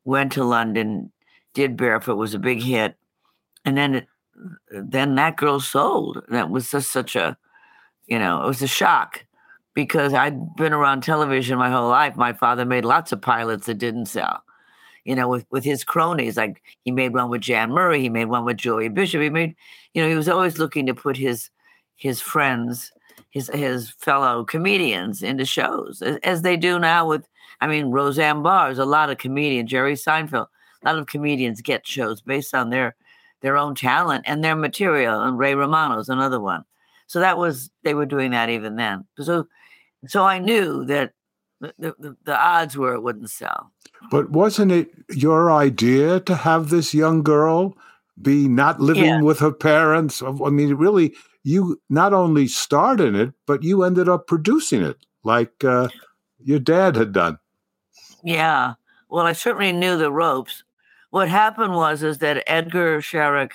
went 0.04 0.32
to 0.32 0.44
London, 0.44 1.12
did 1.54 1.78
Barefoot, 1.78 2.18
was 2.18 2.34
a 2.34 2.40
big 2.40 2.64
hit. 2.64 2.96
And 3.66 3.78
then 3.78 3.94
it, 3.94 4.08
then 4.72 5.14
that 5.14 5.38
girl 5.38 5.60
sold. 5.60 6.24
That 6.30 6.50
was 6.50 6.72
just 6.72 6.92
such 6.92 7.16
a, 7.16 7.38
you 8.08 8.18
know, 8.18 8.42
it 8.44 8.48
was 8.48 8.64
a 8.64 8.68
shock 8.68 9.24
because 9.76 10.12
I'd 10.16 10.56
been 10.56 10.74
around 10.74 11.02
television 11.04 11.60
my 11.60 11.70
whole 11.70 11.90
life. 11.90 12.16
My 12.16 12.34
father 12.34 12.66
made 12.66 12.84
lots 12.84 13.12
of 13.12 13.22
pilots 13.22 13.68
that 13.68 13.78
didn't 13.78 14.08
sell. 14.08 14.42
You 15.06 15.16
know, 15.16 15.28
with, 15.28 15.46
with 15.52 15.64
his 15.64 15.84
cronies, 15.84 16.36
like 16.36 16.64
he 16.84 16.90
made 16.90 17.14
one 17.14 17.30
with 17.30 17.42
Jan 17.42 17.70
Murray, 17.70 18.02
he 18.02 18.10
made 18.10 18.26
one 18.26 18.44
with 18.44 18.58
Joey 18.58 18.90
Bishop. 18.90 19.22
He 19.22 19.30
made, 19.30 19.56
you 19.94 20.02
know, 20.02 20.10
he 20.10 20.16
was 20.16 20.30
always 20.30 20.58
looking 20.58 20.88
to 20.88 20.96
put 20.96 21.16
his 21.16 21.52
his 22.02 22.20
friends, 22.20 22.92
his 23.30 23.48
his 23.54 23.92
fellow 23.92 24.44
comedians 24.44 25.22
into 25.22 25.46
shows, 25.46 26.02
as, 26.02 26.18
as 26.24 26.42
they 26.42 26.58
do 26.58 26.80
now 26.80 27.08
with, 27.08 27.28
I 27.62 27.68
mean, 27.68 27.92
Roseanne 27.92 28.42
Barr 28.42 28.72
is 28.72 28.80
a 28.80 28.86
lot 28.86 29.12
of 29.12 29.20
comedians, 29.20 29.70
Jerry 29.70 29.94
Seinfeld, 29.94 30.48
a 30.84 30.88
lot 30.88 30.98
of 30.98 31.06
comedians 31.06 31.62
get 31.62 31.86
shows 31.86 32.20
based 32.20 32.56
on 32.56 32.72
their 32.72 32.96
their 33.42 33.56
own 33.56 33.76
talent 33.76 34.26
and 34.28 34.44
their 34.44 34.56
material. 34.56 35.22
And 35.22 35.38
Ray 35.38 35.54
Romano's 35.54 36.10
another 36.10 36.40
one. 36.40 36.64
So 37.06 37.20
that 37.20 37.38
was 37.38 37.70
they 37.84 37.94
were 37.94 38.08
doing 38.08 38.32
that 38.32 38.50
even 38.50 38.78
then. 38.78 39.06
So 39.20 39.48
so 40.08 40.24
I 40.24 40.40
knew 40.40 40.84
that 40.86 41.14
the, 41.60 41.94
the, 42.00 42.18
the 42.24 42.36
odds 42.36 42.76
were 42.76 42.96
it 42.96 43.02
wouldn't 43.02 43.30
sell. 43.30 43.72
But 44.10 44.32
wasn't 44.32 44.72
it 44.72 44.90
your 45.14 45.52
idea 45.52 46.20
to 46.22 46.36
have 46.36 46.70
this 46.70 46.96
young 46.96 47.22
girl 47.22 47.78
be 48.20 48.48
not 48.48 48.80
living 48.80 49.04
Yeah. 49.06 49.22
with 49.22 49.38
her 49.40 49.52
parents? 49.52 50.24
I 50.24 50.50
mean, 50.50 50.74
really, 50.74 51.14
you 51.44 51.82
not 51.90 52.14
only 52.14 52.48
starred 52.48 53.00
in 53.00 53.16
it, 53.16 53.34
but 53.46 53.64
you 53.64 53.84
ended 53.84 54.08
up 54.08 54.28
producing 54.28 54.84
it 54.84 54.98
like 55.24 55.64
uh, 55.64 55.90
your 56.40 56.60
dad 56.60 56.96
had 56.96 57.12
done. 57.12 57.40
Yeah. 58.24 58.74
Well, 59.10 59.26
I 59.26 59.34
certainly 59.34 59.72
knew 59.72 59.98
the 59.98 60.12
ropes. 60.12 60.64
What 61.10 61.30
happened 61.30 61.74
was 61.74 62.04
is 62.04 62.20
that 62.20 62.44
Edgar 62.48 63.00
Scherick 63.00 63.54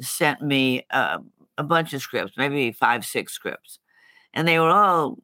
sent 0.00 0.42
me 0.42 0.86
uh, 0.90 1.18
a 1.58 1.64
bunch 1.64 1.92
of 1.92 2.02
scripts, 2.02 2.36
maybe 2.36 2.72
five, 2.72 3.04
six 3.04 3.32
scripts, 3.32 3.78
and 4.32 4.46
they 4.46 4.58
were 4.58 4.68
all 4.68 5.18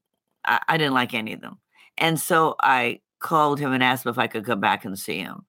I, 0.45 0.61
I 0.69 0.77
didn't 0.77 0.95
like 0.95 1.15
any 1.15 1.33
of 1.33 1.41
them. 1.41 1.59
And 1.97 2.19
so 2.19 2.57
I 2.61 3.01
called 3.21 3.61
him 3.61 3.73
and 3.73 3.83
asked 3.83 4.07
him 4.07 4.11
if 4.11 4.19
I 4.19 4.27
could 4.27 4.45
come 4.45 4.61
back 4.61 4.85
and 4.85 4.99
see 4.99 5.19
him. 5.19 5.45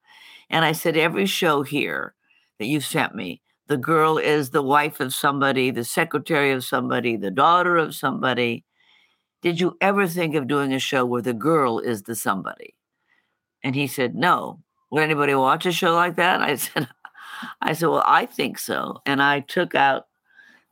And 0.50 0.66
I 0.66 0.72
said, 0.72 0.98
every 0.98 1.26
show 1.26 1.62
here 1.64 2.16
that 2.58 2.66
you 2.66 2.82
sent 2.82 3.16
me, 3.16 3.42
the 3.70 3.78
girl 3.78 4.18
is 4.18 4.50
the 4.50 4.64
wife 4.64 5.00
of 5.00 5.14
somebody, 5.14 5.70
the 5.70 5.84
secretary 5.84 6.52
of 6.52 6.66
somebody, 6.66 7.16
the 7.16 7.30
daughter 7.30 7.78
of 7.78 7.94
somebody. 7.94 8.66
Did 9.44 9.62
you 9.62 9.78
ever 9.80 10.08
think 10.08 10.34
of 10.34 10.48
doing 10.48 10.74
a 10.74 10.80
show 10.80 11.06
where 11.06 11.22
the 11.22 11.36
girl 11.36 11.78
is 11.78 12.02
the 12.04 12.16
somebody? 12.16 12.74
And 13.64 13.76
he 13.76 13.86
said, 13.86 14.16
No. 14.16 14.60
Would 14.90 15.04
anybody 15.04 15.36
watch 15.36 15.68
a 15.68 15.72
show 15.72 15.94
like 15.94 16.16
that? 16.16 16.42
I 16.42 16.56
said, 16.56 16.90
I 17.62 17.74
said, 17.74 17.90
Well, 17.90 18.04
I 18.06 18.26
think 18.26 18.58
so. 18.58 19.02
And 19.06 19.22
I 19.22 19.42
took 19.42 19.76
out 19.76 20.08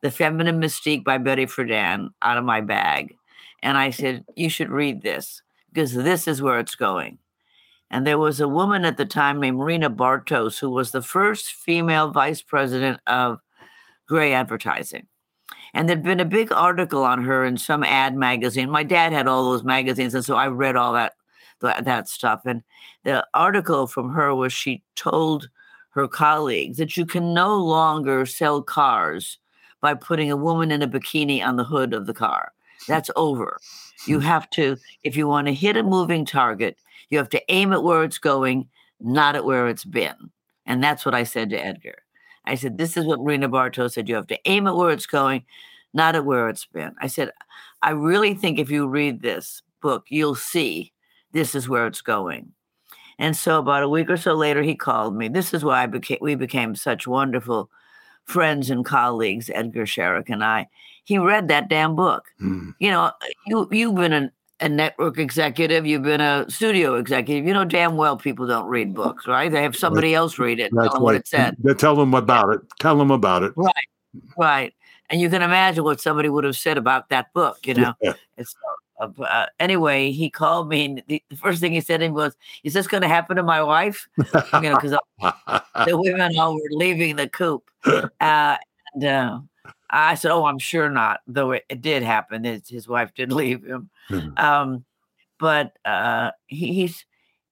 The 0.01 0.09
Feminine 0.09 0.59
Mystique 0.59 1.03
by 1.03 1.19
Betty 1.19 1.45
Friedan 1.45 2.09
out 2.23 2.39
of 2.39 2.45
my 2.45 2.61
bag. 2.61 3.15
And 3.61 3.77
I 3.77 3.91
said, 3.91 4.25
You 4.35 4.49
should 4.49 4.71
read 4.71 5.03
this 5.03 5.43
because 5.71 5.93
this 5.93 6.27
is 6.27 6.41
where 6.41 6.57
it's 6.57 6.75
going. 6.75 7.19
And 7.89 8.05
there 8.05 8.17
was 8.17 8.39
a 8.39 8.47
woman 8.47 8.83
at 8.85 8.97
the 8.97 9.05
time 9.05 9.39
named 9.39 9.57
Marina 9.57 9.89
Bartos, 9.89 10.59
who 10.59 10.69
was 10.69 10.91
the 10.91 11.01
first 11.01 11.53
female 11.53 12.11
vice 12.11 12.41
president 12.41 12.99
of 13.07 13.39
Grey 14.07 14.33
Advertising. 14.33 15.07
And 15.73 15.87
there'd 15.87 16.03
been 16.03 16.19
a 16.19 16.25
big 16.25 16.51
article 16.51 17.03
on 17.03 17.23
her 17.23 17.45
in 17.45 17.57
some 17.57 17.83
ad 17.83 18.15
magazine. 18.15 18.69
My 18.69 18.83
dad 18.83 19.13
had 19.13 19.27
all 19.27 19.45
those 19.45 19.63
magazines, 19.63 20.13
and 20.13 20.25
so 20.25 20.35
I 20.35 20.47
read 20.47 20.75
all 20.75 20.93
that 20.93 21.13
that 21.61 22.07
stuff. 22.07 22.41
And 22.45 22.61
the 23.03 23.25
article 23.33 23.87
from 23.87 24.11
her 24.11 24.33
was 24.35 24.53
she 24.53 24.83
told 24.95 25.49
her 25.89 26.07
colleagues 26.07 26.77
that 26.77 26.95
you 26.95 27.05
can 27.05 27.33
no 27.33 27.57
longer 27.57 28.25
sell 28.25 28.61
cars 28.61 29.39
by 29.81 29.93
putting 29.93 30.31
a 30.31 30.37
woman 30.37 30.71
in 30.71 30.81
a 30.81 30.87
bikini 30.87 31.43
on 31.43 31.55
the 31.55 31.63
hood 31.63 31.93
of 31.93 32.05
the 32.05 32.13
car. 32.13 32.51
That's 32.87 33.09
over. 33.15 33.59
You 34.05 34.19
have 34.19 34.49
to, 34.51 34.77
if 35.03 35.17
you 35.17 35.27
want 35.27 35.47
to 35.47 35.53
hit 35.53 35.75
a 35.77 35.83
moving 35.83 36.25
target, 36.25 36.77
you 37.09 37.17
have 37.17 37.29
to 37.29 37.51
aim 37.51 37.73
at 37.73 37.83
where 37.83 38.03
it's 38.03 38.17
going, 38.17 38.67
not 38.99 39.35
at 39.35 39.45
where 39.45 39.67
it's 39.67 39.85
been. 39.85 40.31
And 40.65 40.83
that's 40.83 41.05
what 41.05 41.15
I 41.15 41.23
said 41.23 41.49
to 41.51 41.63
Edgar. 41.63 42.03
I 42.45 42.55
said, 42.55 42.77
This 42.77 42.97
is 42.97 43.05
what 43.05 43.19
Marina 43.19 43.49
Bartos 43.49 43.93
said. 43.93 44.09
You 44.09 44.15
have 44.15 44.27
to 44.27 44.39
aim 44.45 44.67
at 44.67 44.75
where 44.75 44.91
it's 44.91 45.05
going, 45.05 45.45
not 45.93 46.15
at 46.15 46.25
where 46.25 46.49
it's 46.49 46.65
been. 46.65 46.95
I 47.01 47.07
said, 47.07 47.31
I 47.81 47.91
really 47.91 48.33
think 48.33 48.59
if 48.59 48.69
you 48.69 48.87
read 48.87 49.21
this 49.21 49.61
book, 49.81 50.05
you'll 50.09 50.35
see 50.35 50.93
this 51.31 51.55
is 51.55 51.69
where 51.69 51.87
it's 51.87 52.01
going. 52.01 52.53
And 53.19 53.35
so 53.35 53.59
about 53.59 53.83
a 53.83 53.89
week 53.89 54.09
or 54.09 54.17
so 54.17 54.33
later, 54.33 54.61
he 54.61 54.75
called 54.75 55.15
me. 55.15 55.27
This 55.27 55.53
is 55.53 55.63
why 55.63 55.83
I 55.83 55.85
became, 55.87 56.19
we 56.21 56.35
became 56.35 56.75
such 56.75 57.07
wonderful 57.07 57.69
friends 58.25 58.69
and 58.69 58.85
colleagues, 58.85 59.49
Edgar 59.53 59.85
Scherick 59.85 60.29
and 60.29 60.43
I. 60.43 60.67
He 61.03 61.17
read 61.17 61.47
that 61.47 61.69
damn 61.69 61.95
book. 61.95 62.25
Mm. 62.41 62.75
You 62.79 62.91
know, 62.91 63.11
you 63.47 63.67
you've 63.71 63.95
been 63.95 64.13
an, 64.13 64.31
a 64.59 64.69
network 64.69 65.17
executive, 65.17 65.85
you've 65.85 66.03
been 66.03 66.21
a 66.21 66.45
studio 66.49 66.95
executive. 66.95 67.45
You 67.45 67.53
know 67.53 67.65
damn 67.65 67.95
well 67.95 68.17
people 68.17 68.47
don't 68.47 68.67
read 68.67 68.93
books, 68.93 69.27
right? 69.27 69.51
They 69.51 69.61
have 69.61 69.75
somebody 69.75 70.15
else 70.15 70.39
read 70.39 70.59
it, 70.59 70.71
That's 70.73 70.87
tell 70.87 70.93
them 70.93 70.93
right. 70.93 71.01
what 71.03 71.15
it 71.15 71.27
said. 71.27 71.55
They 71.59 71.73
tell 71.73 71.95
them 71.95 72.13
about 72.13 72.53
it. 72.53 72.61
Tell 72.79 72.97
them 72.97 73.11
about 73.11 73.43
it. 73.43 73.53
Right, 73.55 73.73
right. 74.37 74.73
And 75.09 75.21
you 75.21 75.29
can 75.29 75.41
imagine 75.41 75.83
what 75.83 76.01
somebody 76.01 76.29
would 76.29 76.43
have 76.43 76.57
said 76.57 76.77
about 76.77 77.09
that 77.09 77.31
book. 77.33 77.59
You 77.65 77.75
know, 77.75 77.93
yeah. 78.01 78.13
it's 78.37 78.55
uh, 78.99 79.45
anyway, 79.59 80.11
he 80.11 80.29
called 80.29 80.69
me, 80.69 80.85
and 80.85 81.03
the, 81.07 81.23
the, 81.29 81.35
first 81.35 81.61
thing 81.61 81.71
he 81.71 81.81
said 81.81 81.99
to 81.99 82.07
me 82.07 82.13
was, 82.13 82.35
"Is 82.63 82.73
this 82.73 82.87
going 82.87 83.01
to 83.01 83.07
happen 83.07 83.37
to 83.37 83.43
my 83.43 83.61
wife?" 83.61 84.07
you 84.17 84.61
know, 84.61 84.75
because 84.75 84.97
the 85.85 85.97
women 85.97 86.37
all 86.37 86.55
were 86.55 86.61
leaving 86.71 87.15
the 87.15 87.29
coop, 87.29 87.69
uh, 87.85 88.57
and 88.95 89.03
uh, 89.03 89.39
I 89.89 90.15
said, 90.15 90.31
"Oh, 90.31 90.45
I'm 90.45 90.57
sure 90.57 90.89
not." 90.89 91.19
Though 91.27 91.51
it, 91.51 91.65
it 91.69 91.81
did 91.81 92.01
happen, 92.01 92.43
his, 92.43 92.67
his, 92.67 92.87
wife 92.87 93.13
did 93.13 93.31
leave 93.31 93.63
him. 93.63 93.89
Mm-hmm. 94.09 94.37
Um, 94.37 94.85
but 95.39 95.73
uh, 95.85 96.31
he, 96.47 96.73
he's 96.73 97.05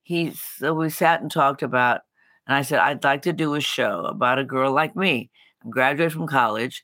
he's 0.04 0.39
so 0.58 0.74
we 0.74 0.89
sat 0.89 1.22
and 1.22 1.32
talked 1.32 1.63
about, 1.63 2.02
and 2.48 2.56
I 2.56 2.62
said, 2.62 2.80
"I'd 2.80 3.04
like 3.04 3.24
to 3.24 3.34
do 3.34 3.56
a 3.56 3.62
show 3.62 4.06
about 4.06 4.39
a 4.39 4.44
girl 4.44 4.72
like 4.72 4.96
me. 4.96 5.30
I'm 5.63 5.72
graduated 5.72 6.13
from 6.13 6.28
college. 6.28 6.84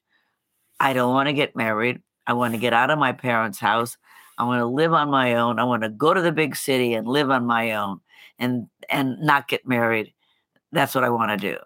I 0.79 0.93
don't 0.93 1.13
want 1.13 1.27
to 1.27 1.33
get 1.33 1.55
married. 1.55 2.01
I 2.27 2.33
want 2.33 2.53
to 2.53 2.59
get 2.59 2.73
out 2.73 2.91
of 2.91 2.99
my 2.99 3.11
parents' 3.13 3.59
house." 3.59 3.97
I 4.37 4.43
want 4.43 4.59
to 4.59 4.65
live 4.65 4.91
on 4.91 5.11
my 5.11 5.35
own. 5.35 5.59
I 5.59 5.65
want 5.65 5.83
to 5.83 5.89
go 5.89 6.15
to 6.15 6.21
the 6.21 6.31
big 6.31 6.55
city 6.55 6.95
and 6.95 7.07
live 7.07 7.29
on 7.29 7.45
my 7.45 7.73
own 7.73 7.99
and 8.39 8.67
and 8.89 9.19
not 9.21 9.47
get 9.47 9.67
married. 9.67 10.13
That's 10.71 10.95
what 10.95 11.03
I 11.03 11.09
want 11.09 11.29
to 11.29 11.37
do. 11.37 11.57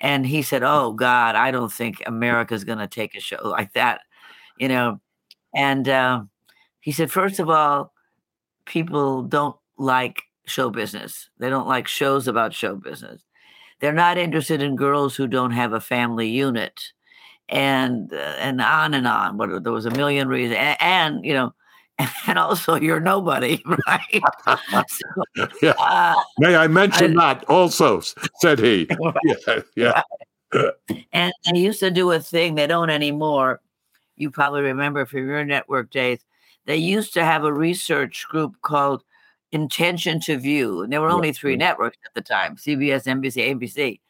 And 0.00 0.26
he 0.26 0.42
said, 0.42 0.62
"Oh 0.62 0.92
God, 0.92 1.34
I 1.34 1.50
don't 1.50 1.72
think 1.72 2.02
America's 2.06 2.64
going 2.64 2.78
to 2.78 2.86
take 2.86 3.14
a 3.14 3.20
show 3.20 3.46
like 3.46 3.74
that." 3.74 4.00
You 4.58 4.68
know, 4.68 5.00
and 5.54 5.88
uh, 5.88 6.22
he 6.88 6.92
said, 6.92 7.10
first 7.10 7.38
of 7.38 7.50
all, 7.50 7.92
people 8.64 9.22
don't 9.22 9.58
like 9.76 10.22
show 10.46 10.70
business. 10.70 11.28
They 11.38 11.50
don't 11.50 11.68
like 11.68 11.86
shows 11.86 12.26
about 12.26 12.54
show 12.54 12.76
business. 12.76 13.20
They're 13.78 13.92
not 13.92 14.16
interested 14.16 14.62
in 14.62 14.74
girls 14.74 15.14
who 15.14 15.26
don't 15.26 15.50
have 15.50 15.74
a 15.74 15.82
family 15.82 16.30
unit, 16.30 16.80
and 17.46 18.10
uh, 18.10 18.36
and 18.38 18.62
on 18.62 18.94
and 18.94 19.06
on. 19.06 19.36
But 19.36 19.64
there 19.64 19.72
was 19.74 19.84
a 19.84 19.90
million 19.90 20.28
reasons, 20.28 20.56
and, 20.56 20.78
and 20.80 21.24
you 21.26 21.34
know, 21.34 21.52
and 22.26 22.38
also 22.38 22.76
you're 22.76 23.00
nobody, 23.00 23.62
right? 23.86 24.22
so, 24.88 25.46
yeah. 25.62 25.74
Uh, 25.78 26.14
May 26.38 26.56
I 26.56 26.68
mention 26.68 27.18
I, 27.18 27.34
that 27.34 27.44
also, 27.50 28.00
said 28.36 28.60
he. 28.60 28.88
yeah, 29.46 29.60
yeah. 29.76 30.70
and 31.12 31.34
they 31.52 31.60
used 31.60 31.80
to 31.80 31.90
do 31.90 32.12
a 32.12 32.18
thing 32.18 32.54
they 32.54 32.66
don't 32.66 32.88
anymore. 32.88 33.60
You 34.16 34.30
probably 34.30 34.62
remember 34.62 35.04
from 35.04 35.28
your 35.28 35.44
network 35.44 35.90
days. 35.90 36.20
They 36.68 36.76
used 36.76 37.14
to 37.14 37.24
have 37.24 37.44
a 37.44 37.52
research 37.52 38.26
group 38.28 38.60
called 38.60 39.02
Intention 39.52 40.20
to 40.20 40.36
View, 40.36 40.82
and 40.82 40.92
there 40.92 41.00
were 41.00 41.08
only 41.08 41.32
three 41.32 41.56
networks 41.56 41.96
at 42.04 42.12
the 42.12 42.20
time: 42.20 42.56
CBS, 42.56 43.06
NBC, 43.06 43.56
ABC. 43.56 44.00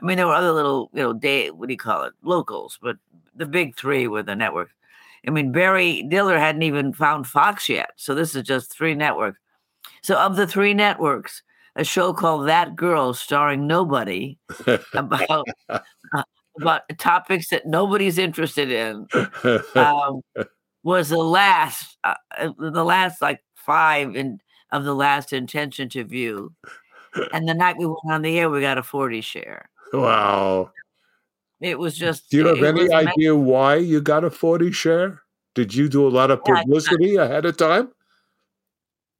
I 0.00 0.04
mean, 0.04 0.16
there 0.16 0.28
were 0.28 0.32
other 0.32 0.52
little, 0.52 0.88
you 0.94 1.02
know, 1.02 1.12
day 1.12 1.50
what 1.50 1.66
do 1.66 1.72
you 1.72 1.78
call 1.78 2.04
it, 2.04 2.12
locals, 2.22 2.78
but 2.80 2.96
the 3.34 3.44
big 3.44 3.74
three 3.76 4.06
were 4.06 4.22
the 4.22 4.36
networks. 4.36 4.72
I 5.26 5.32
mean, 5.32 5.50
Barry 5.50 6.04
Diller 6.04 6.38
hadn't 6.38 6.62
even 6.62 6.92
found 6.92 7.26
Fox 7.26 7.68
yet. 7.68 7.90
So 7.96 8.14
this 8.14 8.36
is 8.36 8.44
just 8.44 8.72
three 8.72 8.94
networks. 8.94 9.40
So 10.02 10.16
of 10.16 10.36
the 10.36 10.46
three 10.46 10.74
networks, 10.74 11.42
a 11.74 11.82
show 11.82 12.12
called 12.12 12.46
That 12.46 12.76
Girl, 12.76 13.14
starring 13.14 13.66
nobody, 13.66 14.38
about 14.94 15.48
uh, 15.68 15.80
about 16.60 16.82
topics 16.98 17.48
that 17.48 17.66
nobody's 17.66 18.16
interested 18.16 18.70
in, 18.70 19.08
um, 19.74 20.20
was 20.86 21.08
the 21.08 21.18
last, 21.18 21.98
uh, 22.04 22.14
uh, 22.38 22.52
the 22.58 22.84
last 22.84 23.20
like 23.20 23.40
five 23.54 24.14
in 24.14 24.38
of 24.70 24.84
the 24.84 24.94
last 24.94 25.32
intention 25.32 25.88
to 25.90 26.04
view. 26.04 26.54
And 27.32 27.48
the 27.48 27.54
night 27.54 27.78
we 27.78 27.86
went 27.86 27.98
on 28.10 28.20
the 28.20 28.38
air, 28.38 28.50
we 28.50 28.60
got 28.60 28.76
a 28.76 28.82
forty 28.82 29.22
share. 29.22 29.70
Wow. 29.90 30.70
It 31.60 31.78
was 31.78 31.96
just. 31.96 32.30
Do 32.30 32.36
you 32.36 32.46
have 32.46 32.62
any 32.62 32.92
idea 32.92 33.34
why 33.34 33.76
you 33.76 34.00
got 34.02 34.24
a 34.24 34.30
40 34.30 34.70
share? 34.72 35.22
Did 35.54 35.74
you 35.74 35.88
do 35.88 36.06
a 36.06 36.10
lot 36.10 36.30
of 36.30 36.44
publicity 36.44 37.12
yeah, 37.12 37.22
ahead 37.22 37.46
of 37.46 37.56
time? 37.56 37.88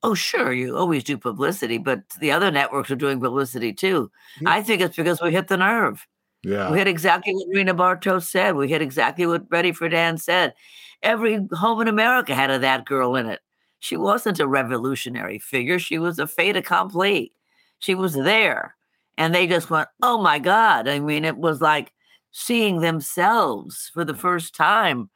Oh, 0.02 0.12
sure. 0.12 0.52
You 0.52 0.76
always 0.76 1.02
do 1.02 1.16
publicity, 1.16 1.78
but 1.78 2.02
the 2.20 2.30
other 2.30 2.50
networks 2.50 2.90
are 2.90 2.96
doing 2.96 3.20
publicity 3.20 3.72
too. 3.72 4.10
Yeah. 4.42 4.50
I 4.50 4.62
think 4.62 4.82
it's 4.82 4.96
because 4.96 5.22
we 5.22 5.32
hit 5.32 5.48
the 5.48 5.56
nerve. 5.56 6.06
Yeah. 6.44 6.70
We 6.70 6.78
hit 6.78 6.88
exactly 6.88 7.34
what 7.34 7.48
Rena 7.52 7.74
Bartos 7.74 8.24
said. 8.24 8.54
We 8.54 8.68
hit 8.68 8.82
exactly 8.82 9.26
what 9.26 9.48
Betty 9.48 9.72
Friedan 9.72 10.20
said. 10.20 10.52
Every 11.02 11.46
home 11.52 11.80
in 11.80 11.88
America 11.88 12.34
had 12.34 12.50
a 12.50 12.58
that 12.58 12.84
girl 12.84 13.16
in 13.16 13.26
it. 13.26 13.40
She 13.80 13.96
wasn't 13.96 14.40
a 14.40 14.46
revolutionary 14.48 15.38
figure. 15.38 15.78
She 15.78 15.98
was 15.98 16.18
a 16.18 16.26
fait 16.26 16.56
accompli. 16.56 17.32
She 17.78 17.94
was 17.94 18.14
there. 18.14 18.74
And 19.18 19.34
they 19.34 19.46
just 19.46 19.70
went, 19.70 19.88
oh 20.02 20.20
my 20.20 20.38
God. 20.38 20.88
I 20.88 20.98
mean, 20.98 21.24
it 21.24 21.36
was 21.36 21.60
like 21.60 21.92
seeing 22.32 22.80
themselves 22.80 23.90
for 23.94 24.04
the 24.04 24.14
first 24.14 24.54
time. 24.54 25.10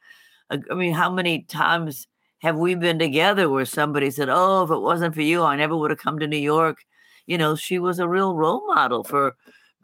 I 0.49 0.73
mean, 0.73 0.93
how 0.93 1.09
many 1.11 1.43
times 1.43 2.07
have 2.39 2.57
we 2.57 2.75
been 2.75 2.99
together 2.99 3.49
where 3.49 3.65
somebody 3.65 4.09
said, 4.09 4.27
Oh, 4.29 4.63
if 4.63 4.71
it 4.71 4.79
wasn't 4.79 5.15
for 5.15 5.21
you, 5.21 5.43
I 5.43 5.55
never 5.55 5.77
would 5.77 5.91
have 5.91 5.99
come 5.99 6.19
to 6.19 6.27
New 6.27 6.37
York? 6.37 6.79
You 7.27 7.37
know, 7.37 7.55
she 7.55 7.79
was 7.79 7.99
a 7.99 8.07
real 8.07 8.35
role 8.35 8.65
model 8.67 9.03
for 9.03 9.35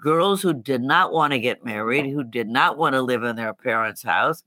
girls 0.02 0.42
who 0.42 0.54
did 0.54 0.82
not 0.82 1.14
want 1.14 1.34
to 1.34 1.40
get 1.40 1.64
married, 1.64 2.10
who 2.10 2.24
did 2.24 2.48
not 2.48 2.78
want 2.78 2.94
to 2.94 3.02
live 3.02 3.24
in 3.24 3.36
their 3.36 3.54
parents' 3.54 4.04
house, 4.04 4.44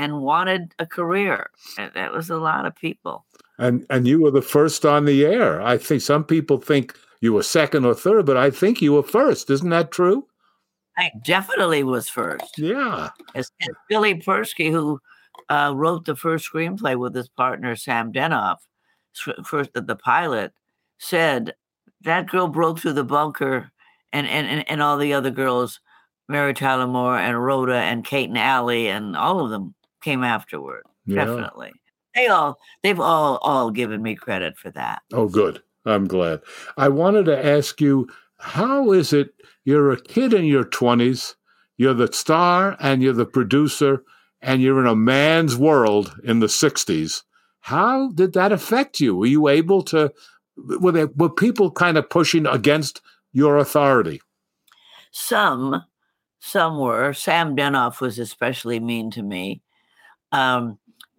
and 0.00 0.22
wanted 0.22 0.74
a 0.78 0.86
career. 0.86 1.50
And 1.76 1.92
that 1.94 2.12
was 2.12 2.30
a 2.30 2.38
lot 2.38 2.64
of 2.64 2.74
people. 2.74 3.26
And 3.58 3.84
and 3.90 4.08
you 4.08 4.22
were 4.22 4.30
the 4.30 4.40
first 4.40 4.86
on 4.86 5.04
the 5.04 5.26
air. 5.26 5.60
I 5.60 5.76
think 5.76 6.00
some 6.00 6.24
people 6.24 6.56
think 6.56 6.96
you 7.20 7.34
were 7.34 7.42
second 7.42 7.84
or 7.84 7.94
third, 7.94 8.24
but 8.24 8.38
I 8.38 8.50
think 8.50 8.80
you 8.80 8.94
were 8.94 9.02
first. 9.02 9.50
Isn't 9.50 9.68
that 9.68 9.92
true? 9.92 10.26
I 10.96 11.10
definitely 11.22 11.84
was 11.84 12.08
first. 12.08 12.58
Yeah. 12.58 13.10
It's, 13.34 13.50
it's 13.60 13.78
Billy 13.90 14.14
Persky 14.14 14.70
who 14.70 14.98
uh, 15.50 15.74
wrote 15.76 16.06
the 16.06 16.16
first 16.16 16.50
screenplay 16.50 16.98
with 16.98 17.14
his 17.14 17.28
partner 17.28 17.76
Sam 17.76 18.10
Denoff. 18.10 18.56
First, 19.44 19.74
the, 19.74 19.82
the 19.82 19.96
pilot 19.96 20.52
said 20.98 21.54
that 22.02 22.28
girl 22.28 22.48
broke 22.48 22.78
through 22.78 22.94
the 22.94 23.04
bunker, 23.04 23.70
and 24.12 24.26
and 24.26 24.46
and, 24.46 24.70
and 24.70 24.80
all 24.80 24.96
the 24.96 25.12
other 25.12 25.30
girls, 25.30 25.80
Mary 26.28 26.54
Tyler 26.54 26.86
Moore 26.86 27.18
and 27.18 27.44
Rhoda 27.44 27.74
and 27.74 28.04
Kate 28.04 28.28
and 28.28 28.38
Allie 28.38 28.88
and 28.88 29.16
all 29.16 29.44
of 29.44 29.50
them 29.50 29.74
came 30.00 30.24
afterward. 30.24 30.82
Yeah. 31.06 31.24
Definitely, 31.24 31.72
they 32.14 32.26
all 32.26 32.58
they've 32.82 33.00
all 33.00 33.38
all 33.38 33.70
given 33.70 34.02
me 34.02 34.14
credit 34.14 34.56
for 34.58 34.70
that. 34.72 35.02
Oh, 35.12 35.28
good. 35.28 35.62
I'm 35.86 36.06
glad. 36.06 36.40
I 36.76 36.88
wanted 36.88 37.24
to 37.24 37.46
ask 37.46 37.80
you, 37.80 38.06
how 38.36 38.92
is 38.92 39.12
it 39.12 39.32
you're 39.64 39.92
a 39.92 40.00
kid 40.00 40.32
in 40.32 40.44
your 40.44 40.64
20s, 40.64 41.34
you're 41.76 41.94
the 41.94 42.12
star 42.12 42.76
and 42.80 43.02
you're 43.02 43.12
the 43.12 43.26
producer, 43.26 44.02
and 44.40 44.62
you're 44.62 44.80
in 44.80 44.86
a 44.86 44.96
man's 44.96 45.56
world 45.56 46.18
in 46.24 46.40
the 46.40 46.46
60s. 46.46 47.22
How 47.60 48.10
did 48.12 48.32
that 48.32 48.52
affect 48.52 49.00
you? 49.00 49.14
Were 49.14 49.26
you 49.26 49.48
able 49.48 49.82
to, 49.84 50.12
were, 50.56 50.92
they, 50.92 51.04
were 51.04 51.30
people 51.30 51.70
kind 51.70 51.98
of 51.98 52.08
pushing 52.08 52.46
against 52.46 53.02
your 53.32 53.58
authority? 53.58 54.20
Some, 55.10 55.84
some 56.38 56.78
were. 56.78 57.12
Sam 57.12 57.54
Denoff 57.54 58.00
was 58.00 58.18
especially 58.18 58.80
mean 58.80 59.10
to 59.10 59.22
me. 59.22 59.62
Um, 60.32 60.78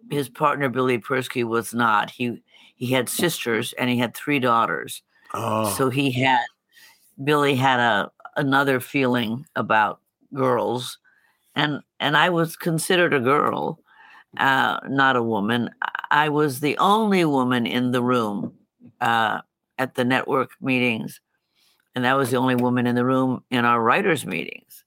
his 0.09 0.29
partner 0.29 0.69
Billy 0.69 0.99
Persky 0.99 1.43
was 1.43 1.73
not. 1.73 2.11
He 2.11 2.41
he 2.75 2.91
had 2.93 3.09
sisters 3.09 3.73
and 3.73 3.89
he 3.89 3.97
had 3.97 4.15
three 4.15 4.39
daughters. 4.39 5.03
Oh. 5.33 5.73
So 5.75 5.89
he 5.89 6.11
had 6.11 6.45
Billy 7.23 7.55
had 7.55 7.79
a 7.79 8.11
another 8.35 8.79
feeling 8.79 9.45
about 9.55 9.99
girls, 10.33 10.97
and 11.55 11.81
and 11.99 12.17
I 12.17 12.29
was 12.29 12.55
considered 12.55 13.13
a 13.13 13.19
girl, 13.19 13.79
uh, 14.37 14.79
not 14.87 15.15
a 15.15 15.23
woman. 15.23 15.69
I 16.09 16.29
was 16.29 16.59
the 16.59 16.77
only 16.77 17.25
woman 17.25 17.65
in 17.65 17.91
the 17.91 18.01
room 18.01 18.53
uh, 18.99 19.41
at 19.77 19.95
the 19.95 20.03
network 20.03 20.51
meetings, 20.61 21.21
and 21.95 22.03
that 22.03 22.17
was 22.17 22.31
the 22.31 22.37
only 22.37 22.55
woman 22.55 22.87
in 22.87 22.95
the 22.95 23.05
room 23.05 23.43
in 23.49 23.65
our 23.65 23.81
writers' 23.81 24.25
meetings. 24.25 24.83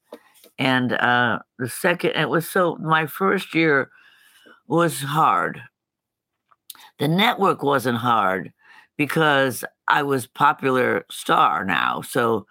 And 0.59 0.93
uh, 0.93 1.41
the 1.59 1.69
second, 1.69 2.11
it 2.11 2.29
was 2.29 2.49
so 2.49 2.77
my 2.77 3.07
first 3.07 3.55
year 3.55 3.91
was 4.67 5.01
hard. 5.01 5.63
The 6.99 7.09
network 7.09 7.63
wasn't 7.63 7.99
hard 7.99 8.53
because 8.97 9.65
I 9.89 10.03
was 10.03 10.27
popular 10.27 11.05
star 11.11 11.65
now. 11.65 12.03
So, 12.03 12.47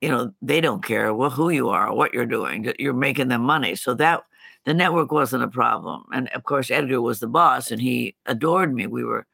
you 0.00 0.08
know, 0.08 0.32
they 0.42 0.60
don't 0.60 0.84
care 0.84 1.12
well 1.14 1.30
who 1.30 1.50
you 1.50 1.70
are, 1.70 1.92
what 1.94 2.12
you're 2.14 2.26
doing. 2.26 2.72
You're 2.78 2.92
making 2.92 3.28
them 3.28 3.42
money. 3.42 3.74
So 3.74 3.94
that 3.94 4.22
the 4.64 4.74
network 4.74 5.10
wasn't 5.10 5.44
a 5.44 5.48
problem. 5.48 6.04
And 6.12 6.28
of 6.30 6.44
course, 6.44 6.70
Edgar 6.70 7.00
was 7.00 7.20
the 7.20 7.26
boss, 7.26 7.70
and 7.70 7.80
he 7.80 8.14
adored 8.26 8.74
me. 8.74 8.86
We 8.86 9.02
were, 9.04 9.26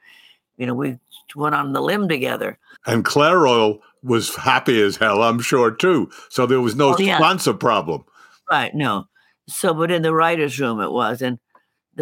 you 0.57 0.67
know, 0.67 0.75
we 0.75 0.99
went 1.35 1.55
on 1.55 1.73
the 1.73 1.83
limb 1.83 2.09
together. 2.09 2.59
And 2.87 3.05
Clairol 3.05 3.81
was 4.03 4.35
happy 4.37 4.81
as 4.81 4.97
hell, 4.97 5.23
I'm 5.23 5.41
sure 5.41 5.71
too. 5.71 6.11
So 6.29 6.47
there 6.47 6.61
was 6.61 6.77
no 6.77 6.95
Oh, 6.95 6.99
yeah. 6.99 7.17
sponsor 7.19 7.55
problem. 7.55 8.05
Right. 8.51 8.75
No. 8.75 9.09
So, 9.49 9.75
but 9.75 9.91
in 9.91 10.03
the 10.03 10.13
writer's 10.15 10.61
room 10.61 10.81
it 10.81 10.93
was. 10.93 11.23
And 11.23 11.39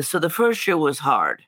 so 0.00 0.18
the 0.18 0.30
first 0.30 0.66
year 0.66 0.76
was 0.76 0.98
hard. 0.98 1.42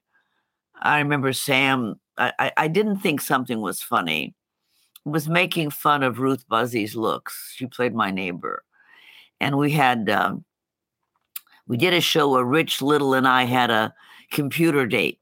I 0.80 0.98
remember 0.98 1.32
Sam, 1.32 2.00
I, 2.18 2.52
I, 2.56 2.68
didn't 2.68 2.98
think 2.98 3.20
something 3.20 3.60
was 3.60 3.80
funny, 3.80 4.34
was 5.04 5.28
making 5.28 5.70
fun 5.70 6.02
of 6.02 6.18
Ruth 6.18 6.44
Buzzi's 6.48 6.94
looks. 6.94 7.52
She 7.54 7.66
played 7.66 7.94
my 7.94 8.10
neighbor. 8.10 8.64
And 9.40 9.56
we 9.56 9.70
had, 9.70 10.10
um, 10.10 10.44
we 11.66 11.76
did 11.76 11.94
a 11.94 12.00
show 12.00 12.30
where 12.30 12.44
Rich 12.44 12.82
Little 12.82 13.14
and 13.14 13.26
I 13.26 13.44
had 13.44 13.70
a 13.70 13.94
computer 14.30 14.86
date. 14.86 15.20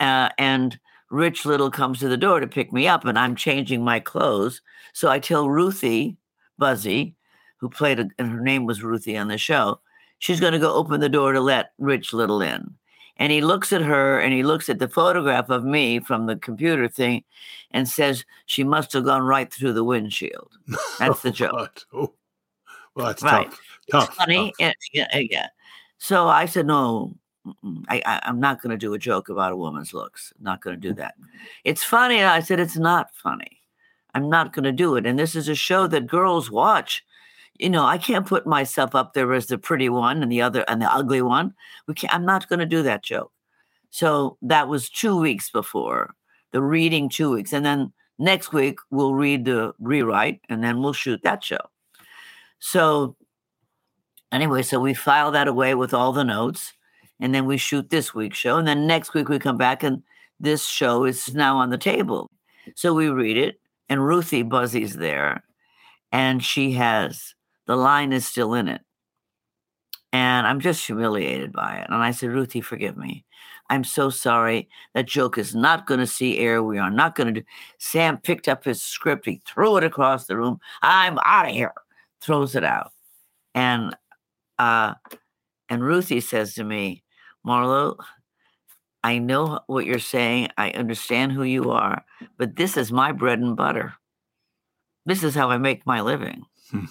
Uh, 0.00 0.30
and 0.38 0.78
Rich 1.10 1.46
Little 1.46 1.70
comes 1.70 2.00
to 2.00 2.08
the 2.08 2.16
door 2.16 2.40
to 2.40 2.46
pick 2.46 2.72
me 2.72 2.86
up, 2.86 3.04
and 3.04 3.18
I'm 3.18 3.34
changing 3.34 3.82
my 3.82 4.00
clothes. 4.00 4.60
So 4.92 5.08
I 5.08 5.18
tell 5.18 5.48
Ruthie 5.48 6.16
Buzzi, 6.60 7.14
who 7.58 7.68
played, 7.68 8.00
a, 8.00 8.08
and 8.18 8.30
her 8.30 8.40
name 8.40 8.66
was 8.66 8.82
Ruthie 8.82 9.16
on 9.16 9.28
the 9.28 9.38
show, 9.38 9.80
she's 10.18 10.40
going 10.40 10.52
to 10.52 10.58
go 10.58 10.72
open 10.74 11.00
the 11.00 11.08
door 11.08 11.32
to 11.32 11.40
let 11.40 11.72
Rich 11.78 12.12
Little 12.12 12.40
in. 12.42 12.74
And 13.20 13.32
he 13.32 13.40
looks 13.40 13.72
at 13.72 13.82
her 13.82 14.20
and 14.20 14.32
he 14.32 14.44
looks 14.44 14.68
at 14.68 14.78
the 14.78 14.86
photograph 14.88 15.50
of 15.50 15.64
me 15.64 15.98
from 15.98 16.26
the 16.26 16.36
computer 16.36 16.86
thing 16.88 17.24
and 17.72 17.88
says, 17.88 18.24
She 18.46 18.62
must 18.62 18.92
have 18.92 19.04
gone 19.04 19.22
right 19.22 19.52
through 19.52 19.72
the 19.72 19.82
windshield. 19.84 20.52
That's 21.00 21.22
the 21.22 21.30
joke. 21.32 21.80
Oh. 21.92 22.12
Well, 22.94 23.06
that's 23.06 23.22
Right. 23.22 23.48
tough. 23.50 23.60
It's 23.86 23.92
Tough. 23.92 24.14
funny. 24.16 24.52
tough. 24.60 24.74
yeah, 24.92 25.06
uh, 25.14 25.18
yeah. 25.18 25.48
So 25.98 26.26
I 26.28 26.46
said, 26.46 26.66
no, 26.66 27.14
I, 27.88 28.02
I, 28.04 28.20
I'm 28.24 28.40
not 28.40 28.60
going 28.60 28.70
to 28.70 28.76
do 28.76 28.94
a 28.94 28.98
joke 28.98 29.28
about 29.28 29.52
a 29.52 29.56
woman's 29.56 29.94
looks. 29.94 30.32
I'm 30.38 30.44
not 30.44 30.60
going 30.62 30.74
to 30.76 30.80
do 30.88 30.94
that. 30.94 31.14
It's 31.64 31.82
funny. 31.84 32.22
I 32.22 32.40
said, 32.40 32.58
it's 32.60 32.76
not 32.76 33.14
funny. 33.14 33.62
I'm 34.14 34.28
not 34.28 34.52
going 34.52 34.64
to 34.64 34.72
do 34.72 34.96
it. 34.96 35.06
And 35.06 35.18
this 35.18 35.34
is 35.36 35.48
a 35.48 35.54
show 35.54 35.86
that 35.88 36.06
girls 36.06 36.50
watch. 36.50 37.04
You 37.58 37.70
know, 37.70 37.84
I 37.84 37.98
can't 37.98 38.26
put 38.26 38.46
myself 38.46 38.94
up 38.94 39.14
there 39.14 39.32
as 39.32 39.46
the 39.46 39.58
pretty 39.58 39.88
one 39.88 40.22
and 40.22 40.30
the 40.30 40.42
other 40.42 40.64
and 40.68 40.80
the 40.80 40.92
ugly 40.92 41.22
one. 41.22 41.54
We 41.86 41.94
can't, 41.94 42.14
I'm 42.14 42.24
not 42.24 42.48
going 42.48 42.60
to 42.60 42.66
do 42.66 42.82
that 42.84 43.02
joke. 43.02 43.32
So 43.90 44.36
that 44.42 44.68
was 44.68 44.88
two 44.88 45.18
weeks 45.18 45.50
before 45.50 46.14
the 46.52 46.62
reading, 46.62 47.08
two 47.08 47.32
weeks. 47.32 47.52
And 47.52 47.66
then 47.66 47.92
next 48.18 48.52
week, 48.52 48.78
we'll 48.90 49.14
read 49.14 49.44
the 49.44 49.74
rewrite 49.80 50.40
and 50.48 50.62
then 50.62 50.82
we'll 50.82 50.92
shoot 50.92 51.22
that 51.24 51.42
show. 51.42 51.60
So 52.60 53.16
anyway, 54.32 54.62
so 54.62 54.80
we 54.80 54.94
file 54.94 55.30
that 55.32 55.48
away 55.48 55.74
with 55.74 55.94
all 55.94 56.12
the 56.12 56.24
notes, 56.24 56.72
and 57.20 57.34
then 57.34 57.46
we 57.46 57.56
shoot 57.56 57.90
this 57.90 58.14
week's 58.14 58.38
show, 58.38 58.56
and 58.56 58.68
then 58.68 58.86
next 58.86 59.14
week 59.14 59.28
we 59.28 59.38
come 59.38 59.56
back 59.56 59.82
and 59.82 60.02
this 60.40 60.64
show 60.66 61.04
is 61.04 61.34
now 61.34 61.56
on 61.56 61.70
the 61.70 61.78
table. 61.78 62.30
So 62.74 62.94
we 62.94 63.08
read 63.08 63.36
it, 63.36 63.60
and 63.88 64.04
Ruthie 64.04 64.42
Buzzi's 64.42 64.94
there, 64.94 65.42
and 66.12 66.44
she 66.44 66.72
has 66.72 67.34
the 67.68 67.76
line 67.76 68.12
is 68.12 68.26
still 68.26 68.54
in 68.54 68.66
it. 68.66 68.80
And 70.12 70.46
I'm 70.46 70.58
just 70.58 70.86
humiliated 70.86 71.52
by 71.52 71.76
it. 71.76 71.86
And 71.90 72.02
I 72.02 72.12
said, 72.12 72.30
Ruthie, 72.30 72.62
forgive 72.62 72.96
me. 72.96 73.26
I'm 73.68 73.84
so 73.84 74.08
sorry. 74.08 74.70
That 74.94 75.06
joke 75.06 75.36
is 75.36 75.54
not 75.54 75.86
going 75.86 76.00
to 76.00 76.06
see 76.06 76.38
air. 76.38 76.62
We 76.62 76.78
are 76.78 76.90
not 76.90 77.14
going 77.14 77.32
to 77.34 77.40
do. 77.42 77.46
Sam 77.78 78.16
picked 78.16 78.48
up 78.48 78.64
his 78.64 78.82
script. 78.82 79.26
He 79.26 79.42
threw 79.46 79.76
it 79.76 79.84
across 79.84 80.26
the 80.26 80.36
room. 80.38 80.58
I'm 80.80 81.18
out 81.22 81.46
of 81.46 81.52
here. 81.52 81.74
Throws 82.22 82.56
it 82.56 82.64
out. 82.64 82.92
And 83.54 83.94
uh, 84.58 84.94
and 85.68 85.84
Ruthie 85.84 86.20
says 86.20 86.54
to 86.54 86.64
me, 86.64 87.04
Marlo, 87.46 87.96
I 89.04 89.18
know 89.18 89.60
what 89.66 89.84
you're 89.84 89.98
saying. 89.98 90.48
I 90.56 90.70
understand 90.70 91.32
who 91.32 91.42
you 91.42 91.70
are, 91.70 92.02
but 92.38 92.56
this 92.56 92.76
is 92.76 92.90
my 92.90 93.12
bread 93.12 93.38
and 93.40 93.56
butter. 93.56 93.94
This 95.06 95.22
is 95.22 95.34
how 95.34 95.50
I 95.50 95.58
make 95.58 95.86
my 95.86 96.00
living 96.00 96.44
Hmm. 96.70 96.84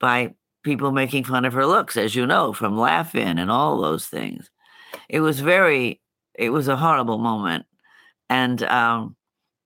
By 0.00 0.34
people 0.62 0.92
making 0.92 1.24
fun 1.24 1.44
of 1.44 1.52
her 1.52 1.66
looks, 1.66 1.96
as 1.96 2.14
you 2.14 2.26
know, 2.26 2.52
from 2.52 2.78
Laugh 2.78 3.14
In 3.14 3.38
and 3.38 3.50
all 3.50 3.80
those 3.80 4.06
things. 4.06 4.50
It 5.08 5.20
was 5.20 5.40
very, 5.40 6.00
it 6.34 6.50
was 6.50 6.68
a 6.68 6.76
horrible 6.76 7.18
moment. 7.18 7.66
And 8.30 8.62
um, 8.64 9.16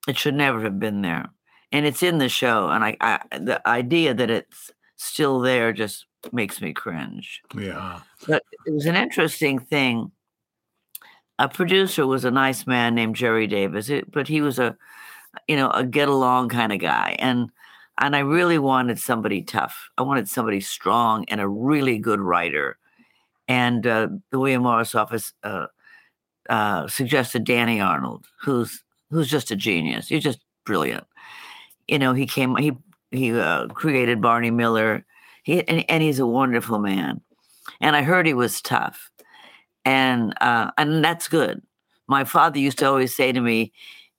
it 0.07 0.16
should 0.18 0.35
never 0.35 0.61
have 0.62 0.78
been 0.78 1.03
there. 1.03 1.26
And 1.72 1.87
it's 1.87 2.03
in 2.03 2.18
the 2.18 2.28
show. 2.28 2.68
And 2.68 2.85
I, 2.85 2.97
I 3.01 3.20
the 3.39 3.66
idea 3.66 4.14
that 4.14 4.30
it's 4.30 4.70
still 4.97 5.41
there 5.41 5.72
just 5.72 6.07
makes 6.30 6.61
me 6.61 6.72
cringe. 6.72 7.43
Yeah. 7.57 8.01
But 8.28 8.45
it 8.66 8.72
was 8.72 8.87
an 8.87 8.95
interesting 8.95 9.59
thing. 9.59 10.12
A 11.39 11.49
producer 11.49 12.07
was 12.07 12.24
a 12.24 12.30
nice 12.30 12.66
man 12.66 12.95
named 12.95 13.16
Jerry 13.16 13.49
Davis, 13.49 13.89
it, 13.89 14.12
but 14.12 14.28
he 14.28 14.41
was 14.41 14.61
a, 14.61 14.76
you 15.49 15.57
know, 15.57 15.70
a 15.70 15.85
get 15.85 16.09
along 16.09 16.51
kind 16.51 16.72
of 16.72 16.78
guy, 16.78 17.16
and 17.18 17.51
and 18.03 18.14
I 18.14 18.20
really 18.20 18.59
wanted 18.59 18.98
somebody 18.98 19.42
tough. 19.42 19.88
I 19.96 20.03
wanted 20.03 20.28
somebody 20.28 20.61
strong 20.61 21.24
and 21.28 21.40
a 21.40 21.48
really 21.48 21.98
good 21.98 22.20
writer. 22.20 22.76
And 23.48 23.86
uh, 23.86 24.09
the 24.30 24.38
William 24.38 24.62
Morris 24.62 24.94
office 24.94 25.32
uh, 25.42 25.66
uh, 26.50 26.88
suggested 26.88 27.44
Danny 27.44 27.80
Arnold, 27.80 28.26
who's 28.42 28.84
who's 29.11 29.28
just 29.28 29.50
a 29.50 29.57
genius. 29.57 30.09
He's 30.09 30.22
just 30.22 30.40
brilliant. 30.66 31.05
You 31.88 31.98
know, 31.98 32.12
he 32.12 32.26
came 32.26 32.57
he 32.57 32.72
he 33.11 33.32
uh, 33.32 33.68
created 33.68 34.20
Barney 34.20 34.50
Miller. 34.50 35.05
He 35.42 35.66
and, 35.66 35.84
and 35.88 36.03
he's 36.03 36.18
a 36.18 36.26
wonderful 36.26 36.78
man 36.78 37.22
and 37.80 37.96
I 37.96 38.03
heard 38.03 38.26
he 38.26 38.34
was 38.34 38.61
tough, 38.61 39.11
and 39.84 40.34
uh, 40.40 40.70
and 40.78 41.05
that's 41.05 41.28
good. 41.28 41.62
My 42.07 42.24
father 42.24 42.59
used 42.59 42.78
to 42.78 42.86
always 42.86 43.14
say 43.14 43.32
to 43.32 43.40
me, 43.40 43.72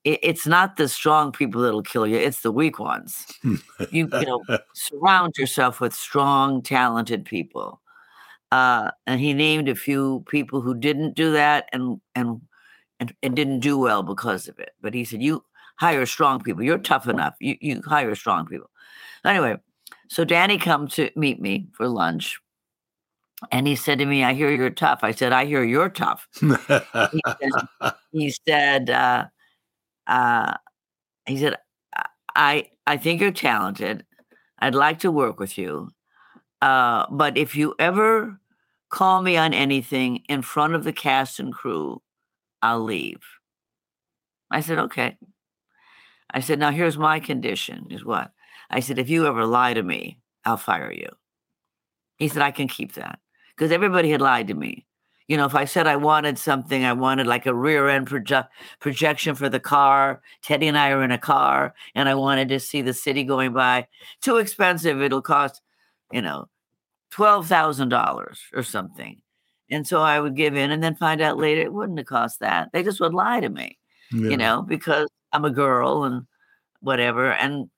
"I- 0.05 0.19
"It's 0.23 0.47
not 0.47 0.77
the 0.77 0.87
strong 0.89 1.31
people 1.31 1.61
that'll 1.61 1.83
kill 1.83 2.07
you; 2.07 2.17
it's 2.17 2.41
the 2.41 2.51
weak 2.51 2.79
ones." 2.79 3.25
you 3.43 3.57
you 3.91 4.07
know, 4.07 4.41
surround 4.73 5.37
yourself 5.37 5.79
with 5.81 5.93
strong, 5.93 6.61
talented 6.61 7.25
people. 7.25 7.81
Uh, 8.51 8.91
and 9.07 9.19
he 9.19 9.33
named 9.33 9.69
a 9.69 9.75
few 9.75 10.23
people 10.29 10.61
who 10.61 10.75
didn't 10.75 11.15
do 11.15 11.31
that 11.33 11.69
and 11.73 11.99
and 12.15 12.41
and 12.99 13.15
and 13.23 13.35
didn't 13.35 13.61
do 13.61 13.77
well 13.77 14.03
because 14.03 14.47
of 14.47 14.59
it. 14.59 14.71
But 14.81 14.93
he 14.93 15.05
said, 15.05 15.21
"You 15.23 15.43
hire 15.77 16.05
strong 16.05 16.41
people. 16.41 16.63
You're 16.63 16.77
tough 16.79 17.07
enough. 17.07 17.35
You 17.39 17.57
you 17.61 17.81
hire 17.85 18.15
strong 18.15 18.45
people." 18.47 18.69
Anyway, 19.25 19.57
so 20.09 20.25
Danny 20.25 20.57
come 20.59 20.87
to 20.89 21.09
meet 21.15 21.41
me 21.41 21.67
for 21.73 21.87
lunch 21.87 22.39
and 23.51 23.67
he 23.67 23.75
said 23.75 23.99
to 23.99 24.05
me, 24.05 24.23
I 24.23 24.33
hear 24.33 24.49
you're 24.51 24.69
tough. 24.69 24.99
I 25.03 25.11
said, 25.11 25.33
I 25.33 25.45
hear 25.45 25.63
you're 25.63 25.89
tough. 25.89 26.27
He 26.39 26.49
said, 26.67 27.51
he 28.11 28.33
said, 28.47 28.89
uh, 28.89 29.25
uh, 30.07 30.53
he 31.25 31.37
said, 31.37 31.57
I, 32.35 32.69
I 32.85 32.97
think 32.97 33.21
you're 33.21 33.31
talented. 33.31 34.05
I'd 34.59 34.75
like 34.75 34.99
to 34.99 35.11
work 35.11 35.39
with 35.39 35.57
you. 35.57 35.89
Uh, 36.61 37.05
but 37.11 37.37
if 37.37 37.55
you 37.55 37.75
ever 37.79 38.39
call 38.89 39.21
me 39.21 39.37
on 39.37 39.53
anything 39.53 40.23
in 40.29 40.41
front 40.41 40.75
of 40.75 40.83
the 40.83 40.93
cast 40.93 41.39
and 41.39 41.53
crew, 41.53 42.01
I'll 42.61 42.83
leave. 42.83 43.19
I 44.49 44.61
said, 44.61 44.79
okay. 44.79 45.17
I 46.31 46.39
said, 46.39 46.59
now 46.59 46.71
here's 46.71 46.97
my 46.97 47.19
condition 47.19 47.87
is 47.89 48.05
what? 48.05 48.31
I 48.69 48.79
said, 48.79 48.99
if 48.99 49.09
you 49.09 49.27
ever 49.27 49.45
lie 49.45 49.73
to 49.73 49.83
me, 49.83 50.19
I'll 50.45 50.57
fire 50.57 50.91
you. 50.91 51.09
He 52.17 52.27
said, 52.27 52.41
I 52.41 52.51
can 52.51 52.67
keep 52.67 52.93
that 52.93 53.19
because 53.55 53.71
everybody 53.71 54.09
had 54.09 54.21
lied 54.21 54.47
to 54.47 54.53
me. 54.53 54.85
You 55.27 55.37
know, 55.37 55.45
if 55.45 55.55
I 55.55 55.65
said 55.65 55.87
I 55.87 55.95
wanted 55.95 56.37
something, 56.37 56.83
I 56.83 56.93
wanted 56.93 57.27
like 57.27 57.45
a 57.45 57.53
rear 57.53 57.87
end 57.87 58.07
proje- 58.09 58.47
projection 58.79 59.35
for 59.35 59.47
the 59.49 59.59
car. 59.59 60.21
Teddy 60.41 60.67
and 60.67 60.77
I 60.77 60.91
are 60.91 61.03
in 61.03 61.11
a 61.11 61.17
car 61.17 61.73
and 61.95 62.09
I 62.09 62.15
wanted 62.15 62.49
to 62.49 62.59
see 62.59 62.81
the 62.81 62.93
city 62.93 63.23
going 63.23 63.53
by. 63.53 63.87
Too 64.21 64.37
expensive. 64.37 65.01
It'll 65.01 65.21
cost 65.21 65.61
you 66.11 66.21
know, 66.21 66.47
twelve 67.09 67.47
thousand 67.47 67.89
dollars 67.89 68.39
or 68.53 68.63
something. 68.63 69.19
And 69.69 69.87
so 69.87 70.01
I 70.01 70.19
would 70.19 70.35
give 70.35 70.55
in 70.55 70.69
and 70.71 70.83
then 70.83 70.95
find 70.95 71.21
out 71.21 71.37
later 71.37 71.61
it 71.61 71.73
wouldn't 71.73 71.97
have 71.97 72.05
cost 72.07 72.39
that. 72.41 72.69
They 72.73 72.83
just 72.83 72.99
would 72.99 73.13
lie 73.13 73.39
to 73.39 73.49
me, 73.49 73.79
Yeah. 74.11 74.29
you 74.29 74.37
know, 74.37 74.61
because 74.61 75.07
I'm 75.31 75.45
a 75.45 75.49
girl 75.49 76.03
and 76.03 76.27
whatever. 76.81 77.31
And 77.31 77.69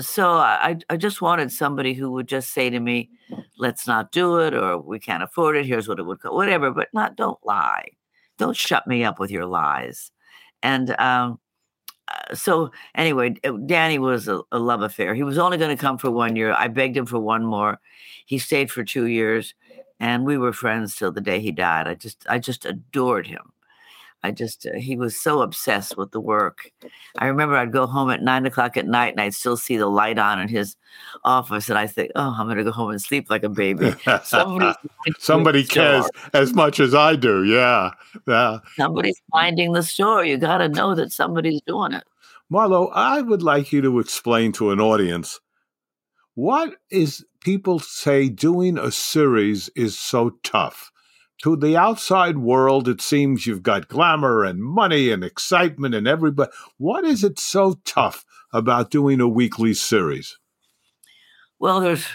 so 0.00 0.32
I, 0.32 0.76
I 0.90 0.96
just 0.96 1.20
wanted 1.20 1.52
somebody 1.52 1.94
who 1.94 2.10
would 2.12 2.28
just 2.28 2.52
say 2.52 2.70
to 2.70 2.80
me, 2.80 3.10
let's 3.58 3.86
not 3.86 4.12
do 4.12 4.38
it, 4.38 4.54
or 4.54 4.78
we 4.78 4.98
can't 4.98 5.22
afford 5.22 5.56
it. 5.56 5.66
Here's 5.66 5.88
what 5.88 5.98
it 5.98 6.04
would 6.04 6.20
cost, 6.20 6.34
whatever, 6.34 6.70
but 6.70 6.88
not, 6.92 7.16
don't 7.16 7.38
lie. 7.44 7.88
Don't 8.38 8.56
shut 8.56 8.86
me 8.86 9.04
up 9.04 9.18
with 9.18 9.30
your 9.30 9.46
lies. 9.46 10.10
And 10.62 10.98
um, 10.98 11.38
uh, 12.08 12.34
so 12.34 12.70
anyway, 12.94 13.34
uh, 13.44 13.52
Danny 13.66 13.98
was 13.98 14.28
a, 14.28 14.42
a 14.52 14.58
love 14.58 14.82
affair. 14.82 15.14
He 15.14 15.22
was 15.22 15.38
only 15.38 15.58
going 15.58 15.76
to 15.76 15.80
come 15.80 15.98
for 15.98 16.10
one 16.10 16.36
year. 16.36 16.52
I 16.52 16.68
begged 16.68 16.96
him 16.96 17.06
for 17.06 17.18
one 17.18 17.44
more. 17.44 17.78
He 18.26 18.38
stayed 18.38 18.70
for 18.70 18.84
two 18.84 19.06
years, 19.06 19.54
and 20.00 20.24
we 20.24 20.38
were 20.38 20.52
friends 20.52 20.96
till 20.96 21.12
the 21.12 21.20
day 21.20 21.40
he 21.40 21.52
died. 21.52 21.88
I 21.88 21.94
just, 21.94 22.26
I 22.28 22.38
just 22.38 22.64
adored 22.64 23.26
him. 23.26 23.52
I 24.26 24.32
just, 24.32 24.66
uh, 24.66 24.74
he 24.76 24.96
was 24.96 25.18
so 25.18 25.40
obsessed 25.40 25.96
with 25.96 26.10
the 26.10 26.20
work. 26.20 26.72
I 27.18 27.26
remember 27.26 27.56
I'd 27.56 27.72
go 27.72 27.86
home 27.86 28.10
at 28.10 28.22
nine 28.22 28.44
o'clock 28.44 28.76
at 28.76 28.86
night, 28.86 29.12
and 29.12 29.20
I'd 29.20 29.34
still 29.34 29.56
see 29.56 29.76
the 29.76 29.86
light 29.86 30.18
on 30.18 30.40
in 30.40 30.48
his 30.48 30.76
office, 31.24 31.68
and 31.68 31.78
I 31.78 31.86
think, 31.86 32.10
oh, 32.16 32.34
I'm 32.36 32.46
going 32.46 32.58
to 32.58 32.64
go 32.64 32.72
home 32.72 32.90
and 32.90 33.00
sleep 33.00 33.30
like 33.30 33.44
a 33.44 33.48
baby. 33.48 33.94
Somebody 35.18 35.64
cares 35.64 36.08
as 36.32 36.54
much 36.54 36.80
as 36.80 36.94
I 36.94 37.14
do. 37.14 37.44
Yeah. 37.44 37.92
Yeah. 38.26 38.58
Somebody's 38.76 39.22
finding 39.30 39.72
the 39.72 39.82
store. 39.82 40.24
You 40.24 40.38
got 40.38 40.58
to 40.58 40.68
know 40.68 40.94
that 40.94 41.12
somebody's 41.12 41.60
doing 41.66 41.92
it. 41.92 42.04
Marlo, 42.52 42.90
I 42.92 43.22
would 43.22 43.42
like 43.42 43.72
you 43.72 43.80
to 43.82 43.98
explain 44.00 44.52
to 44.52 44.70
an 44.70 44.80
audience 44.80 45.40
what 46.34 46.74
is 46.90 47.24
people 47.40 47.78
say 47.78 48.28
doing 48.28 48.78
a 48.78 48.90
series 48.90 49.68
is 49.76 49.98
so 49.98 50.30
tough. 50.42 50.90
To 51.42 51.54
the 51.54 51.76
outside 51.76 52.38
world, 52.38 52.88
it 52.88 53.00
seems 53.00 53.46
you've 53.46 53.62
got 53.62 53.88
glamour 53.88 54.42
and 54.42 54.62
money 54.62 55.10
and 55.10 55.22
excitement 55.22 55.94
and 55.94 56.08
everybody. 56.08 56.50
What 56.78 57.04
is 57.04 57.22
it 57.22 57.38
so 57.38 57.78
tough 57.84 58.24
about 58.52 58.90
doing 58.90 59.20
a 59.20 59.28
weekly 59.28 59.74
series? 59.74 60.38
Well, 61.58 61.80
there's 61.80 62.06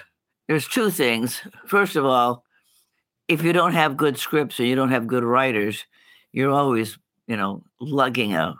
there's 0.47 0.67
two 0.67 0.89
things. 0.89 1.41
First 1.65 1.95
of 1.95 2.05
all, 2.05 2.43
if 3.27 3.43
you 3.43 3.53
don't 3.53 3.73
have 3.73 3.95
good 3.95 4.17
scripts 4.17 4.59
or 4.59 4.65
you 4.65 4.75
don't 4.75 4.91
have 4.91 5.07
good 5.07 5.23
writers, 5.23 5.85
you're 6.31 6.51
always, 6.51 6.97
you 7.27 7.37
know, 7.37 7.63
lugging 7.79 8.33
a, 8.33 8.55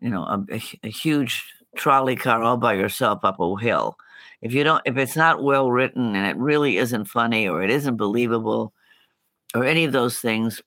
you 0.00 0.08
know, 0.08 0.22
a, 0.22 0.62
a, 0.82 0.88
huge 0.88 1.44
trolley 1.76 2.16
car 2.16 2.42
all 2.42 2.56
by 2.56 2.74
yourself 2.74 3.20
up 3.24 3.38
a 3.38 3.56
hill. 3.58 3.96
If 4.40 4.54
you 4.54 4.64
don't, 4.64 4.82
if 4.86 4.96
it's 4.96 5.16
not 5.16 5.42
well 5.42 5.70
written 5.70 6.16
and 6.16 6.26
it 6.26 6.36
really 6.36 6.78
isn't 6.78 7.04
funny 7.04 7.46
or 7.46 7.62
it 7.62 7.70
isn't 7.70 7.96
believable, 7.96 8.72
or 9.54 9.64
any 9.64 9.84
of 9.84 9.92
those 9.92 10.18
things, 10.18 10.62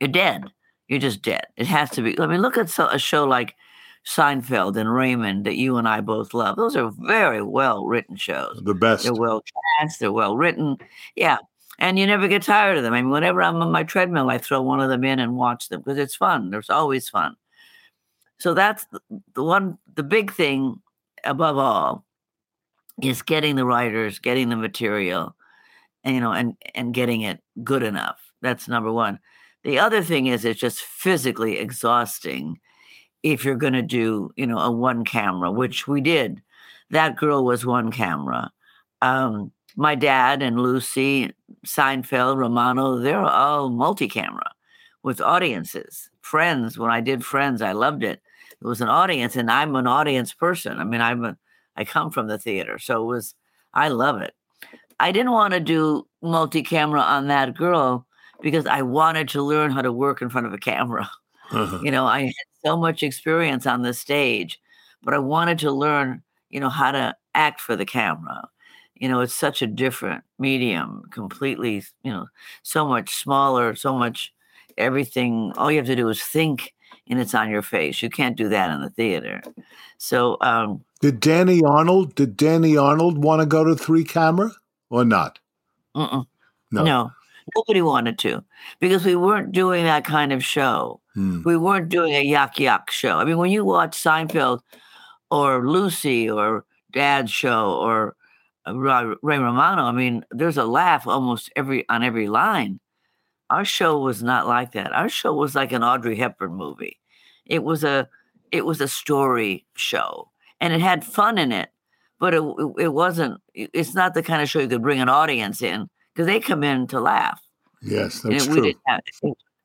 you're 0.00 0.08
dead. 0.08 0.44
You're 0.88 0.98
just 0.98 1.22
dead. 1.22 1.46
It 1.56 1.66
has 1.66 1.90
to 1.90 2.02
be. 2.02 2.18
I 2.18 2.26
mean, 2.26 2.42
look 2.42 2.58
at 2.58 2.68
so, 2.68 2.86
a 2.88 2.98
show 2.98 3.24
like 3.24 3.54
Seinfeld 4.06 4.76
and 4.76 4.92
Raymond 4.92 5.44
that 5.46 5.56
you 5.56 5.76
and 5.76 5.86
I 5.86 6.00
both 6.00 6.34
love. 6.34 6.56
Those 6.56 6.76
are 6.76 6.90
very 6.98 7.42
well 7.42 7.86
written 7.86 8.16
shows. 8.16 8.60
The 8.64 8.74
best. 8.74 9.04
They're 9.04 9.14
well 9.14 9.42
cast. 9.80 10.00
They're 10.00 10.12
well 10.12 10.36
written. 10.36 10.78
Yeah, 11.14 11.38
and 11.78 11.98
you 11.98 12.06
never 12.06 12.28
get 12.28 12.42
tired 12.42 12.76
of 12.76 12.82
them. 12.82 12.92
I 12.92 13.02
mean, 13.02 13.10
whenever 13.10 13.42
I'm 13.42 13.56
on 13.56 13.70
my 13.70 13.84
treadmill, 13.84 14.30
I 14.30 14.38
throw 14.38 14.62
one 14.62 14.80
of 14.80 14.88
them 14.88 15.04
in 15.04 15.18
and 15.20 15.36
watch 15.36 15.68
them 15.68 15.80
because 15.80 15.98
it's 15.98 16.16
fun. 16.16 16.50
There's 16.50 16.70
always 16.70 17.08
fun. 17.08 17.36
So 18.38 18.54
that's 18.54 18.84
the- 18.86 19.02
the 19.34 19.44
one. 19.44 19.78
The 19.94 20.02
big 20.02 20.32
thing 20.32 20.80
above 21.24 21.58
all 21.58 22.04
is 23.02 23.22
getting 23.22 23.56
the 23.56 23.66
writers, 23.66 24.18
getting 24.18 24.48
the 24.48 24.56
material, 24.56 25.36
and 26.04 26.14
you 26.14 26.20
know, 26.20 26.32
and 26.32 26.54
and 26.74 26.94
getting 26.94 27.22
it 27.22 27.40
good 27.62 27.82
enough. 27.82 28.20
That's 28.42 28.68
number 28.68 28.92
one. 28.92 29.18
The 29.64 29.78
other 29.78 30.02
thing 30.02 30.26
is 30.26 30.44
it's 30.44 30.60
just 30.60 30.80
physically 30.80 31.58
exhausting 31.58 32.58
if 33.22 33.44
you're 33.44 33.56
going 33.56 33.74
to 33.74 33.82
do, 33.82 34.30
you 34.36 34.46
know, 34.46 34.58
a 34.58 34.70
one 34.70 35.04
camera, 35.04 35.52
which 35.52 35.86
we 35.86 36.00
did. 36.00 36.40
That 36.90 37.16
girl 37.16 37.44
was 37.44 37.66
one 37.66 37.92
camera. 37.92 38.50
Um, 39.02 39.52
my 39.76 39.94
dad 39.94 40.42
and 40.42 40.60
Lucy, 40.60 41.32
Seinfeld, 41.66 42.36
Romano, 42.36 42.98
they're 42.98 43.20
all 43.20 43.70
multi-camera 43.70 44.50
with 45.02 45.20
audiences. 45.20 46.10
Friends, 46.20 46.78
when 46.78 46.90
I 46.90 47.00
did 47.00 47.24
Friends, 47.24 47.62
I 47.62 47.72
loved 47.72 48.02
it. 48.02 48.20
It 48.60 48.66
was 48.66 48.80
an 48.80 48.88
audience, 48.88 49.36
and 49.36 49.50
I'm 49.50 49.76
an 49.76 49.86
audience 49.86 50.34
person. 50.34 50.78
I 50.78 50.84
mean, 50.84 51.00
I'm 51.00 51.24
a, 51.24 51.36
I 51.76 51.84
come 51.84 52.10
from 52.10 52.28
the 52.28 52.38
theater, 52.38 52.78
so 52.78 53.02
it 53.02 53.06
was. 53.06 53.34
I 53.72 53.88
love 53.88 54.20
it. 54.20 54.34
I 55.00 55.12
didn't 55.12 55.32
want 55.32 55.54
to 55.54 55.60
do 55.60 56.06
multi-camera 56.22 57.00
on 57.00 57.28
that 57.28 57.56
girl 57.56 58.06
because 58.42 58.66
I 58.66 58.82
wanted 58.82 59.28
to 59.30 59.42
learn 59.42 59.70
how 59.70 59.82
to 59.82 59.92
work 59.92 60.22
in 60.22 60.28
front 60.28 60.46
of 60.46 60.52
a 60.52 60.58
camera. 60.58 61.10
Uh-huh. 61.50 61.80
You 61.82 61.90
know, 61.90 62.06
I 62.06 62.24
had 62.24 62.32
so 62.64 62.76
much 62.76 63.02
experience 63.02 63.66
on 63.66 63.82
the 63.82 63.94
stage, 63.94 64.60
but 65.02 65.14
I 65.14 65.18
wanted 65.18 65.58
to 65.60 65.72
learn, 65.72 66.22
you 66.50 66.60
know, 66.60 66.68
how 66.68 66.92
to 66.92 67.16
act 67.34 67.60
for 67.60 67.76
the 67.76 67.86
camera. 67.86 68.48
You 68.94 69.08
know, 69.08 69.20
it's 69.20 69.34
such 69.34 69.62
a 69.62 69.66
different 69.66 70.22
medium, 70.38 71.02
completely, 71.10 71.82
you 72.02 72.12
know, 72.12 72.26
so 72.62 72.86
much 72.86 73.14
smaller, 73.14 73.74
so 73.74 73.96
much 73.96 74.32
everything. 74.76 75.52
All 75.56 75.70
you 75.70 75.78
have 75.78 75.86
to 75.86 75.96
do 75.96 76.08
is 76.10 76.22
think 76.22 76.74
and 77.08 77.18
it's 77.18 77.34
on 77.34 77.50
your 77.50 77.62
face. 77.62 78.02
You 78.02 78.10
can't 78.10 78.36
do 78.36 78.48
that 78.50 78.70
in 78.70 78.82
the 78.82 78.90
theater. 78.90 79.42
So, 79.98 80.36
um, 80.40 80.84
Did 81.00 81.20
Danny 81.20 81.62
Arnold? 81.66 82.14
Did 82.14 82.36
Danny 82.36 82.76
Arnold 82.76 83.22
want 83.24 83.40
to 83.40 83.46
go 83.46 83.64
to 83.64 83.74
three 83.74 84.04
camera 84.04 84.52
or 84.90 85.04
not? 85.04 85.38
mm-mm, 85.96 86.26
No. 86.70 86.84
no, 86.84 87.10
nobody 87.56 87.82
wanted 87.82 88.18
to 88.20 88.44
because 88.80 89.04
we 89.04 89.16
weren't 89.16 89.52
doing 89.52 89.84
that 89.84 90.04
kind 90.04 90.32
of 90.32 90.44
show. 90.44 91.00
Hmm. 91.14 91.42
we 91.44 91.56
weren't 91.56 91.88
doing 91.88 92.12
a 92.14 92.22
yak 92.22 92.60
yak 92.60 92.90
show. 92.90 93.18
I 93.18 93.24
mean, 93.24 93.38
when 93.38 93.50
you 93.50 93.64
watch 93.64 93.96
Seinfeld 93.98 94.60
or 95.30 95.66
Lucy 95.66 96.30
or 96.30 96.64
Dad's 96.92 97.32
show 97.32 97.72
or 97.74 98.14
uh, 98.66 98.74
Ray 98.74 99.38
Romano, 99.38 99.82
I 99.84 99.92
mean, 99.92 100.24
there's 100.30 100.56
a 100.58 100.64
laugh 100.64 101.06
almost 101.08 101.50
every 101.56 101.88
on 101.88 102.04
every 102.04 102.28
line. 102.28 102.78
Our 103.48 103.64
show 103.64 103.98
was 103.98 104.22
not 104.22 104.46
like 104.46 104.72
that. 104.72 104.92
Our 104.92 105.08
show 105.08 105.34
was 105.34 105.56
like 105.56 105.72
an 105.72 105.82
Audrey 105.82 106.14
Hepburn 106.14 106.54
movie. 106.54 107.00
It 107.46 107.64
was 107.64 107.82
a 107.82 108.08
it 108.52 108.64
was 108.64 108.80
a 108.80 108.86
story 108.86 109.66
show, 109.74 110.30
and 110.60 110.72
it 110.72 110.80
had 110.80 111.04
fun 111.04 111.38
in 111.38 111.50
it, 111.50 111.70
but 112.20 112.34
it 112.34 112.42
it 112.78 112.92
wasn't. 112.92 113.40
It's 113.54 113.94
not 113.94 114.14
the 114.14 114.22
kind 114.22 114.40
of 114.42 114.48
show 114.48 114.60
you 114.60 114.68
could 114.68 114.82
bring 114.82 115.00
an 115.00 115.08
audience 115.08 115.62
in 115.62 115.88
because 116.14 116.26
they 116.26 116.38
come 116.38 116.62
in 116.62 116.86
to 116.88 117.00
laugh. 117.00 117.40
Yes, 117.82 118.22
And 118.22 118.34
that's 118.34 118.46
we 118.46 118.60
true. 118.60 118.72
have, 118.86 119.00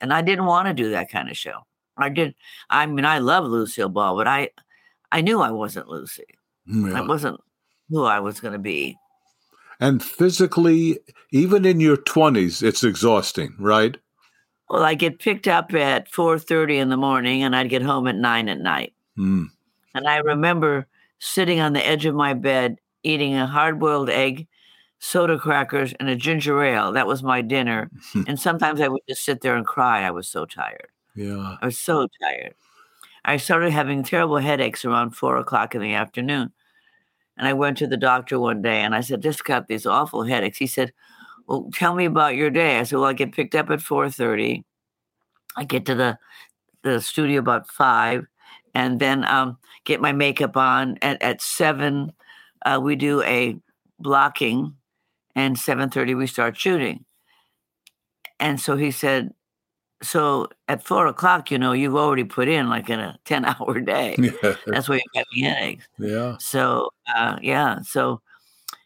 and 0.02 0.14
I 0.14 0.22
didn't 0.22 0.46
want 0.46 0.68
to 0.70 0.74
do 0.74 0.90
that 0.92 1.12
kind 1.12 1.30
of 1.30 1.38
show. 1.38 1.60
I 1.98 2.10
did. 2.10 2.34
I 2.70 2.86
mean, 2.86 3.06
I 3.06 3.20
love 3.20 3.46
Lucille 3.46 3.90
Ball, 3.90 4.16
but 4.16 4.28
I, 4.28 4.50
I 5.12 5.22
knew 5.22 5.42
I 5.42 5.52
wasn't 5.52 5.88
Lucy. 5.90 6.24
Yeah. 6.66 6.98
I 6.98 7.02
wasn't 7.02 7.40
who 7.90 8.04
I 8.04 8.20
was 8.22 8.40
going 8.40 8.54
to 8.54 8.60
be. 8.60 8.98
And 9.80 10.02
physically, 10.02 11.00
even 11.32 11.66
in 11.66 11.80
your 11.82 11.98
20s, 11.98 12.64
it's 12.64 12.84
exhausting, 12.84 13.56
right? 13.60 13.98
Well, 14.70 14.84
I 14.84 14.94
get 14.96 15.20
picked 15.20 15.48
up 15.48 15.74
at 15.74 16.10
four 16.10 16.40
thirty 16.40 16.78
in 16.78 16.90
the 16.90 16.98
morning, 16.98 17.44
and 17.44 17.56
I'd 17.56 17.70
get 17.70 17.84
home 17.84 18.08
at 18.08 18.16
nine 18.16 18.50
at 18.50 18.60
night. 18.60 18.94
Hmm. 19.16 19.44
And 19.94 20.08
I 20.08 20.18
remember 20.18 20.88
sitting 21.20 21.60
on 21.60 21.74
the 21.74 21.86
edge 21.86 22.06
of 22.06 22.16
my 22.16 22.34
bed 22.34 22.78
eating 23.04 23.36
a 23.36 23.46
hard-boiled 23.46 24.10
egg, 24.10 24.48
soda 25.00 25.38
crackers, 25.38 25.94
and 26.00 26.10
a 26.10 26.16
ginger 26.16 26.64
ale. 26.64 26.92
That 26.92 27.08
was 27.08 27.22
my 27.22 27.42
dinner. 27.42 27.90
and 28.28 28.40
sometimes 28.40 28.82
I 28.82 28.88
would 28.88 29.02
just 29.08 29.24
sit 29.24 29.42
there 29.42 29.56
and 29.56 29.66
cry. 29.66 30.04
I 30.04 30.12
was 30.12 30.28
so 30.28 30.46
tired. 30.46 30.88
Yeah. 31.16 31.58
I 31.62 31.66
was 31.66 31.78
so 31.78 32.08
tired. 32.22 32.56
I 33.24 33.38
started 33.38 33.72
having 33.72 34.04
terrible 34.04 34.38
headaches 34.38 34.86
around 34.86 35.12
four 35.12 35.38
o'clock 35.38 35.76
in 35.76 35.82
the 35.82 35.94
afternoon. 35.94 36.52
And 37.38 37.48
I 37.48 37.54
went 37.54 37.78
to 37.80 37.88
the 37.88 37.98
doctor 37.98 38.40
one 38.40 38.62
day 38.62 38.82
and 38.82 38.96
I 38.96 39.02
said, 39.02 39.22
just 39.22 39.44
got 39.44 39.68
these 39.68 39.86
awful 39.86 40.24
headaches. 40.24 40.58
He 40.58 40.68
said, 40.68 40.94
Well, 41.48 41.70
tell 41.74 41.96
me 41.96 42.06
about 42.06 42.36
your 42.36 42.50
day. 42.50 42.80
I 42.80 42.84
said, 42.84 42.98
Well, 42.98 43.10
I 43.10 43.14
get 43.14 43.34
picked 43.34 43.56
up 43.56 43.70
at 43.70 43.80
4:30. 43.80 44.64
I 45.58 45.64
get 45.64 45.86
to 45.86 45.96
the 45.96 46.18
the 46.84 47.02
studio 47.02 47.40
about 47.40 47.68
five, 47.68 48.26
and 48.76 49.00
then 49.00 49.26
um, 49.26 49.58
get 49.86 50.02
my 50.02 50.12
makeup 50.12 50.56
on 50.58 50.98
at, 51.02 51.22
at 51.24 51.42
seven. 51.42 52.12
Uh, 52.66 52.80
we 52.82 52.96
do 52.96 53.22
a 53.24 53.58
blocking, 54.00 54.76
and 55.36 55.56
7:30 55.56 56.18
we 56.18 56.28
start 56.28 56.58
shooting. 56.58 57.06
And 58.40 58.60
so 58.60 58.76
he 58.76 58.92
said, 58.92 59.34
so 60.04 60.50
at 60.68 60.84
four 60.84 61.08
o'clock, 61.08 61.52
you 61.52 61.58
know, 61.58 61.72
you've 61.72 61.96
already 61.96 62.26
put 62.26 62.50
in 62.50 62.70
like 62.70 62.90
in 62.90 63.00
a 63.00 63.18
10 63.26 63.46
hour 63.46 63.80
day. 63.80 64.16
Yeah. 64.44 64.56
That's 64.68 64.90
why 64.90 64.96
you're 64.96 65.26
having 65.26 65.44
headaches. 65.50 65.88
yeah. 65.98 66.38
So, 66.40 66.90
uh, 67.08 67.38
yeah. 67.42 67.80
So 67.82 68.22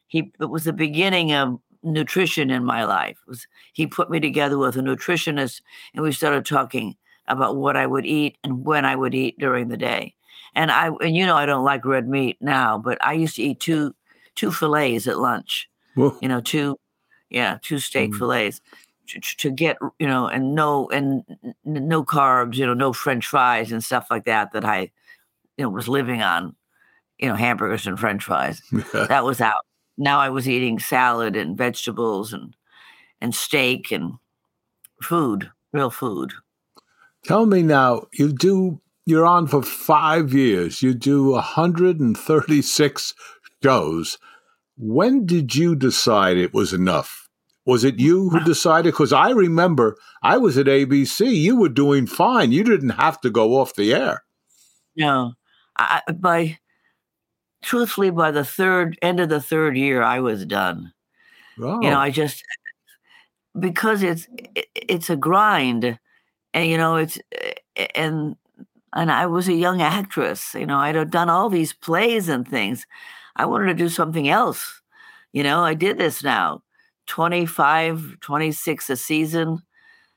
he, 0.07 0.31
it 0.39 0.49
was 0.49 0.65
the 0.65 0.73
beginning 0.73 1.33
of 1.33 1.59
nutrition 1.81 2.51
in 2.51 2.63
my 2.63 2.85
life. 2.85 3.17
Was, 3.27 3.47
he 3.73 3.87
put 3.87 4.11
me 4.11 4.19
together 4.19 4.57
with 4.57 4.75
a 4.75 4.81
nutritionist 4.81 5.61
and 5.93 6.03
we 6.03 6.11
started 6.11 6.45
talking 6.45 6.95
about 7.29 7.55
what 7.55 7.77
I 7.77 7.85
would 7.87 8.05
eat 8.05 8.37
and 8.43 8.65
when 8.65 8.85
I 8.85 8.95
would 8.95 9.15
eat 9.15 9.37
during 9.39 9.69
the 9.69 9.77
day. 9.77 10.15
And 10.55 10.71
I, 10.71 10.87
and 11.01 11.15
you 11.15 11.25
know, 11.25 11.35
I 11.35 11.45
don't 11.45 11.63
like 11.63 11.85
red 11.85 12.07
meat 12.07 12.37
now, 12.41 12.77
but 12.77 12.97
I 13.05 13.13
used 13.13 13.35
to 13.35 13.43
eat 13.43 13.59
two, 13.59 13.93
two 14.35 14.51
fillets 14.51 15.07
at 15.07 15.19
lunch. 15.19 15.69
Whoa. 15.95 16.17
You 16.21 16.27
know, 16.27 16.41
two, 16.41 16.77
yeah, 17.29 17.59
two 17.61 17.79
steak 17.79 18.11
Mm. 18.11 18.17
fillets 18.17 18.61
to, 19.07 19.19
to 19.19 19.51
get, 19.51 19.77
you 19.99 20.07
know, 20.07 20.27
and 20.27 20.55
no, 20.55 20.87
and 20.89 21.23
no 21.63 22.03
carbs, 22.03 22.55
you 22.55 22.65
know, 22.65 22.73
no 22.73 22.93
French 22.93 23.25
fries 23.27 23.71
and 23.71 23.83
stuff 23.83 24.07
like 24.09 24.25
that. 24.25 24.51
That 24.53 24.65
I, 24.65 24.91
you 25.57 25.63
know, 25.63 25.69
was 25.69 25.87
living 25.87 26.21
on, 26.21 26.55
you 27.19 27.27
know, 27.27 27.35
hamburgers 27.35 27.85
and 27.87 27.99
French 27.99 28.23
fries. 28.23 28.61
That 28.93 29.23
was 29.23 29.41
out. 29.41 29.65
Now 29.97 30.19
I 30.19 30.29
was 30.29 30.47
eating 30.47 30.79
salad 30.79 31.35
and 31.35 31.57
vegetables 31.57 32.33
and 32.33 32.55
and 33.21 33.35
steak 33.35 33.91
and 33.91 34.13
food, 35.03 35.51
real 35.73 35.89
food. 35.89 36.31
Tell 37.25 37.45
me 37.45 37.61
now, 37.63 38.03
you 38.13 38.31
do, 38.31 38.81
you're 39.05 39.25
on 39.25 39.47
for 39.47 39.61
five 39.61 40.33
years. 40.33 40.81
You 40.81 40.93
do 40.93 41.31
136 41.31 43.13
shows. 43.63 44.17
When 44.77 45.25
did 45.25 45.55
you 45.55 45.75
decide 45.75 46.37
it 46.37 46.53
was 46.53 46.73
enough? 46.73 47.27
Was 47.65 47.83
it 47.83 47.99
you 47.99 48.29
who 48.29 48.39
decided? 48.45 48.93
Because 48.93 49.13
I 49.13 49.31
remember 49.31 49.97
I 50.23 50.37
was 50.37 50.57
at 50.57 50.65
ABC. 50.67 51.29
You 51.35 51.57
were 51.57 51.69
doing 51.69 52.07
fine. 52.07 52.51
You 52.51 52.63
didn't 52.63 52.91
have 52.91 53.19
to 53.21 53.29
go 53.29 53.57
off 53.59 53.75
the 53.75 53.93
air. 53.93 54.23
No, 54.95 55.33
I, 55.77 56.01
I- 56.07 56.11
by 56.13 56.57
truthfully, 57.61 58.09
by 58.09 58.31
the 58.31 58.45
third 58.45 58.97
end 59.01 59.19
of 59.19 59.27
the 59.29 59.41
third 59.41 59.77
year, 59.77 60.01
I 60.01 60.19
was 60.21 60.45
done. 60.45 60.93
Oh, 61.61 61.81
You 61.81 61.89
know, 61.89 61.99
I 61.99 62.09
just 62.09 62.41
because 63.59 64.01
it's 64.01 64.27
it, 64.55 64.67
it's 64.73 65.09
a 65.09 65.15
grind, 65.17 65.99
and 66.53 66.69
you 66.69 66.77
know 66.77 66.95
it's 66.95 67.19
eh, 67.75 67.87
and 67.95 68.35
and 68.93 69.11
I 69.11 69.27
was 69.27 69.47
a 69.47 69.53
young 69.53 69.81
actress. 69.81 70.53
You 70.53 70.65
know, 70.65 70.77
I'd 70.77 70.95
have 70.95 71.11
done 71.11 71.29
all 71.29 71.49
these 71.49 71.73
plays 71.73 72.29
and 72.29 72.47
things. 72.47 72.85
I 73.35 73.45
wanted 73.45 73.67
to 73.67 73.73
do 73.73 73.89
something 73.89 74.27
else. 74.27 74.81
You 75.31 75.43
know, 75.43 75.61
I 75.61 75.73
did 75.75 75.97
this 75.97 76.23
now 76.23 76.63
25, 77.07 78.19
26 78.19 78.89
a 78.89 78.95
season, 78.95 79.59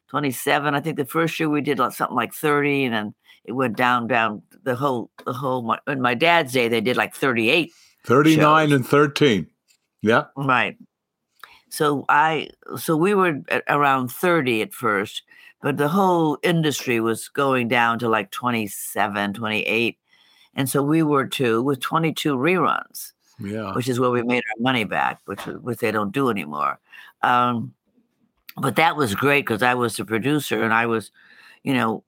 27. 0.08 0.74
I 0.74 0.80
think 0.80 0.96
the 0.96 1.04
first 1.04 1.38
year 1.38 1.48
we 1.48 1.60
did 1.60 1.78
something 1.78 2.16
like 2.16 2.32
30, 2.32 2.84
and 2.84 2.94
then 2.94 3.14
it 3.44 3.52
went 3.52 3.76
down, 3.76 4.06
down 4.06 4.42
the 4.62 4.74
whole, 4.74 5.10
the 5.24 5.32
whole. 5.32 5.62
My, 5.62 5.78
in 5.86 6.00
my 6.00 6.14
dad's 6.14 6.52
day, 6.52 6.68
they 6.68 6.80
did 6.80 6.96
like 6.96 7.14
38. 7.14 7.72
39 8.04 8.68
shows. 8.68 8.76
and 8.76 8.86
13. 8.86 9.46
Yeah. 10.02 10.24
Right. 10.36 10.76
So 11.70 12.04
I 12.08 12.48
so 12.76 12.96
we 12.96 13.14
were 13.14 13.40
at 13.48 13.64
around 13.68 14.08
30 14.08 14.60
at 14.60 14.74
first, 14.74 15.22
but 15.62 15.76
the 15.76 15.88
whole 15.88 16.38
industry 16.42 17.00
was 17.00 17.28
going 17.28 17.68
down 17.68 17.98
to 18.00 18.08
like 18.08 18.30
27, 18.30 19.32
28. 19.34 19.98
And 20.54 20.68
so 20.68 20.82
we 20.82 21.02
were 21.02 21.26
too 21.26 21.62
with 21.62 21.80
22 21.80 22.36
reruns, 22.36 23.12
Yeah. 23.38 23.72
which 23.74 23.88
is 23.88 23.98
where 23.98 24.10
we 24.10 24.22
made 24.22 24.42
our 24.48 24.60
money 24.62 24.84
back, 24.84 25.20
which 25.24 25.40
which 25.46 25.78
they 25.78 25.90
don't 25.90 26.12
do 26.12 26.28
anymore. 26.28 26.78
Um, 27.22 27.72
but 28.56 28.76
that 28.76 28.96
was 28.96 29.14
great 29.14 29.46
because 29.46 29.62
I 29.62 29.74
was 29.74 29.96
the 29.96 30.04
producer 30.04 30.62
and 30.62 30.74
I 30.74 30.84
was, 30.86 31.10
you 31.62 31.72
know, 31.72 32.04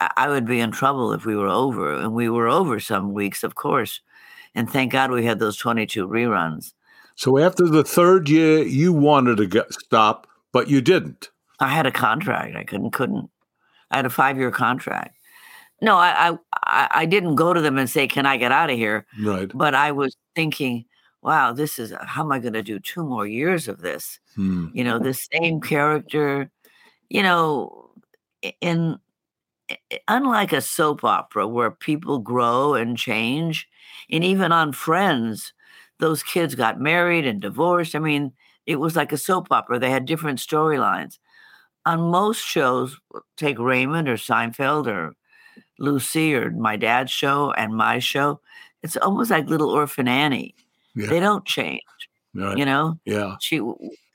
I 0.00 0.28
would 0.28 0.44
be 0.44 0.58
in 0.58 0.72
trouble 0.72 1.12
if 1.12 1.24
we 1.24 1.36
were 1.36 1.48
over, 1.48 1.94
and 1.94 2.12
we 2.14 2.28
were 2.28 2.48
over 2.48 2.80
some 2.80 3.12
weeks, 3.12 3.44
of 3.44 3.54
course. 3.54 4.00
And 4.54 4.68
thank 4.68 4.92
God 4.92 5.10
we 5.10 5.24
had 5.24 5.38
those 5.38 5.56
22 5.56 6.08
reruns. 6.08 6.72
So 7.14 7.38
after 7.38 7.68
the 7.68 7.84
third 7.84 8.28
year, 8.28 8.62
you 8.62 8.92
wanted 8.92 9.36
to 9.36 9.46
get, 9.46 9.72
stop, 9.72 10.26
but 10.52 10.68
you 10.68 10.80
didn't. 10.80 11.30
I 11.60 11.68
had 11.68 11.86
a 11.86 11.92
contract. 11.92 12.56
I 12.56 12.64
couldn't 12.64 12.90
couldn't. 12.92 13.30
I 13.90 13.96
had 13.96 14.06
a 14.06 14.10
five 14.10 14.36
year 14.38 14.50
contract. 14.50 15.16
No, 15.80 15.96
I, 15.96 16.36
I 16.64 16.88
I 16.90 17.04
didn't 17.06 17.36
go 17.36 17.52
to 17.52 17.60
them 17.60 17.78
and 17.78 17.88
say, 17.88 18.06
"Can 18.06 18.26
I 18.26 18.36
get 18.36 18.52
out 18.52 18.70
of 18.70 18.76
here?" 18.76 19.06
Right. 19.22 19.50
But 19.54 19.74
I 19.74 19.92
was 19.92 20.16
thinking, 20.34 20.84
"Wow, 21.22 21.52
this 21.52 21.78
is 21.78 21.92
how 22.02 22.22
am 22.24 22.32
I 22.32 22.38
going 22.38 22.54
to 22.54 22.62
do 22.62 22.78
two 22.78 23.04
more 23.04 23.26
years 23.26 23.68
of 23.68 23.80
this?" 23.82 24.18
Hmm. 24.34 24.68
You 24.72 24.84
know, 24.84 24.98
the 24.98 25.14
same 25.14 25.60
character. 25.60 26.50
You 27.10 27.22
know, 27.22 27.90
in 28.60 28.98
unlike 30.08 30.52
a 30.52 30.60
soap 30.60 31.04
opera 31.04 31.46
where 31.46 31.70
people 31.70 32.18
grow 32.18 32.74
and 32.74 32.96
change, 32.96 33.68
and 34.10 34.24
even 34.24 34.52
on 34.52 34.72
Friends, 34.72 35.52
those 35.98 36.22
kids 36.22 36.54
got 36.54 36.80
married 36.80 37.26
and 37.26 37.40
divorced. 37.40 37.94
I 37.94 37.98
mean, 37.98 38.32
it 38.66 38.76
was 38.76 38.96
like 38.96 39.12
a 39.12 39.18
soap 39.18 39.48
opera. 39.50 39.78
They 39.78 39.90
had 39.90 40.06
different 40.06 40.38
storylines. 40.38 41.18
On 41.86 42.10
most 42.10 42.40
shows, 42.44 42.98
take 43.36 43.58
Raymond 43.58 44.08
or 44.08 44.16
Seinfeld 44.16 44.86
or 44.86 45.12
Lucy 45.78 46.34
or 46.34 46.50
my 46.50 46.76
dad's 46.76 47.10
show 47.10 47.52
and 47.52 47.74
my 47.76 47.98
show, 47.98 48.40
it's 48.82 48.96
almost 48.96 49.30
like 49.30 49.48
Little 49.48 49.70
Orphan 49.70 50.08
Annie. 50.08 50.54
Yeah. 50.94 51.08
They 51.08 51.20
don't 51.20 51.44
change, 51.44 51.82
Right. 52.34 52.56
you 52.56 52.64
know? 52.64 52.98
Yeah. 53.04 53.36
she 53.40 53.60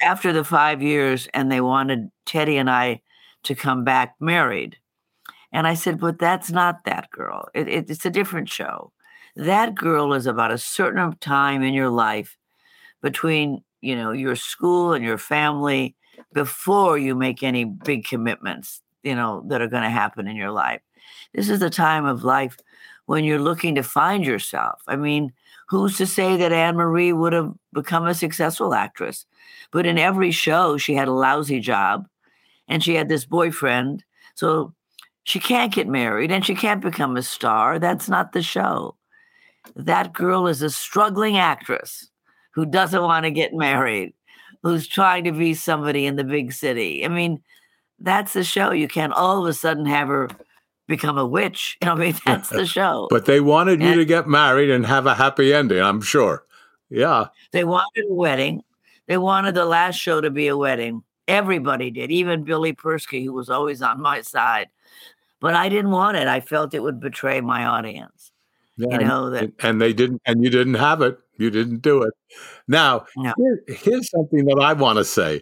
after 0.02 0.32
the 0.34 0.44
five 0.44 0.82
years 0.82 1.28
and 1.34 1.52
they 1.52 1.60
wanted 1.62 2.10
teddy 2.26 2.56
and 2.58 2.70
i 2.70 3.02
to 3.44 3.54
come 3.54 3.84
back 3.84 4.16
married 4.22 4.78
and 5.52 5.68
i 5.68 5.74
said 5.74 6.00
but 6.00 6.18
that's 6.20 6.50
not 6.52 6.86
that 6.86 7.10
girl 7.12 7.50
it, 7.54 7.68
it- 7.68 7.90
it's 7.90 8.06
a 8.06 8.10
different 8.10 8.48
show 8.50 8.94
that 9.36 9.76
girl 9.76 10.14
is 10.14 10.26
about 10.26 10.52
a 10.52 10.58
certain 10.58 11.14
time 11.20 11.62
in 11.64 11.74
your 11.74 11.90
life 11.90 12.38
between 13.02 13.62
you 13.82 13.96
know 13.96 14.12
your 14.14 14.36
school 14.38 14.94
and 14.94 15.04
your 15.04 15.18
family 15.18 15.96
before 16.34 16.98
you 16.98 17.16
make 17.16 17.44
any 17.44 17.66
big 17.66 18.06
commitments 18.06 18.82
you 19.04 19.16
know 19.16 19.44
that 19.48 19.62
are 19.62 19.68
going 19.68 19.84
to 19.84 19.90
happen 19.90 20.28
in 20.28 20.36
your 20.36 20.52
life 20.52 20.82
this 21.34 21.50
is 21.50 21.60
the 21.60 21.70
time 21.70 22.06
of 22.06 22.24
life 22.24 22.58
when 23.06 23.24
you're 23.24 23.40
looking 23.40 23.76
to 23.76 23.84
find 23.84 24.26
yourself 24.26 24.82
i 24.88 24.96
mean 24.96 25.32
who's 25.70 25.98
to 25.98 26.08
say 26.08 26.36
that 26.36 26.52
Ann 26.52 26.76
Marie 26.76 27.14
would 27.14 27.32
have 27.32 27.54
become 27.74 28.08
a 28.08 28.16
successful 28.16 28.74
actress? 28.74 29.26
But 29.72 29.86
in 29.86 30.00
every 30.00 30.32
show, 30.32 30.78
she 30.78 30.96
had 30.96 31.08
a 31.08 31.14
lousy 31.14 31.60
job 31.60 32.08
and 32.68 32.84
she 32.84 32.96
had 32.96 33.08
this 33.08 33.26
boyfriend. 33.26 34.04
So 34.34 34.74
she 35.26 35.40
can't 35.40 35.74
get 35.74 35.88
married 35.88 36.32
and 36.32 36.44
she 36.44 36.56
can't 36.56 36.82
become 36.82 37.16
a 37.16 37.24
star. 37.24 37.78
That's 37.78 38.10
not 38.10 38.32
the 38.32 38.42
show. 38.42 38.96
That 39.76 40.12
girl 40.12 40.48
is 40.48 40.64
a 40.64 40.72
struggling 40.72 41.38
actress 41.38 42.10
who 42.56 42.66
doesn't 42.66 43.04
want 43.04 43.26
to 43.26 43.32
get 43.32 43.54
married, 43.54 44.14
who's 44.64 44.88
trying 44.88 45.24
to 45.24 45.32
be 45.32 45.53
somebody 45.53 46.05
in 46.05 46.16
the 46.16 46.24
big 46.24 46.53
city. 46.53 47.05
I 47.05 47.07
mean, 47.07 47.41
that's 47.99 48.34
the 48.34 48.43
show. 48.43 48.72
You 48.72 48.88
can't 48.88 49.14
all 49.14 49.41
of 49.41 49.45
a 49.45 49.53
sudden 49.53 49.86
have 49.86 50.07
her 50.07 50.30
become 50.88 51.18
a 51.18 51.26
witch. 51.26 51.78
You 51.82 51.86
know, 51.88 51.93
I 51.93 51.97
mean, 51.97 52.16
that's 52.26 52.49
the 52.49 52.66
show. 52.66 53.07
But 53.12 53.26
they 53.26 53.39
wanted 53.39 53.82
you 53.82 53.95
to 53.95 54.05
get 54.05 54.28
married 54.28 54.70
and 54.70 54.86
have 54.86 55.05
a 55.05 55.16
happy 55.16 55.53
ending, 55.53 55.82
I'm 55.82 56.01
sure. 56.01 56.45
Yeah. 56.89 57.28
They 57.51 57.64
wanted 57.64 58.05
a 58.10 58.14
wedding. 58.14 58.64
They 59.07 59.18
wanted 59.18 59.55
the 59.55 59.66
last 59.66 59.95
show 59.95 60.22
to 60.22 60.30
be 60.30 60.47
a 60.47 60.57
wedding. 60.57 61.03
Everybody 61.28 61.91
did, 61.91 62.12
even 62.12 62.43
Billy 62.43 62.74
Persky, 62.74 63.24
who 63.24 63.34
was 63.34 63.49
always 63.49 63.82
on 63.82 64.01
my 64.01 64.22
side. 64.22 64.68
But 65.39 65.55
I 65.55 65.70
didn't 65.70 65.91
want 65.91 66.18
it. 66.18 66.28
I 66.28 66.41
felt 66.41 66.74
it 66.74 66.84
would 66.84 66.99
betray 66.99 67.39
my 67.39 67.66
audience. 67.66 68.32
yeah. 68.78 68.99
You 68.99 69.05
know 69.05 69.30
that 69.30 69.43
and, 69.43 69.53
and 69.60 69.82
they 69.82 69.93
didn't, 69.93 70.22
and 70.26 70.43
you 70.43 70.49
didn't 70.49 70.76
have 70.76 71.01
it. 71.01 71.18
You 71.40 71.50
didn't 71.50 71.82
do 71.82 72.04
it. 72.04 72.14
Now, 72.68 73.06
No. 73.18 73.34
here- 73.38 73.64
here's 73.68 74.10
something 74.12 74.46
that 74.46 74.60
I 74.62 74.74
want 74.74 74.98
to 74.98 75.06
say. 75.06 75.42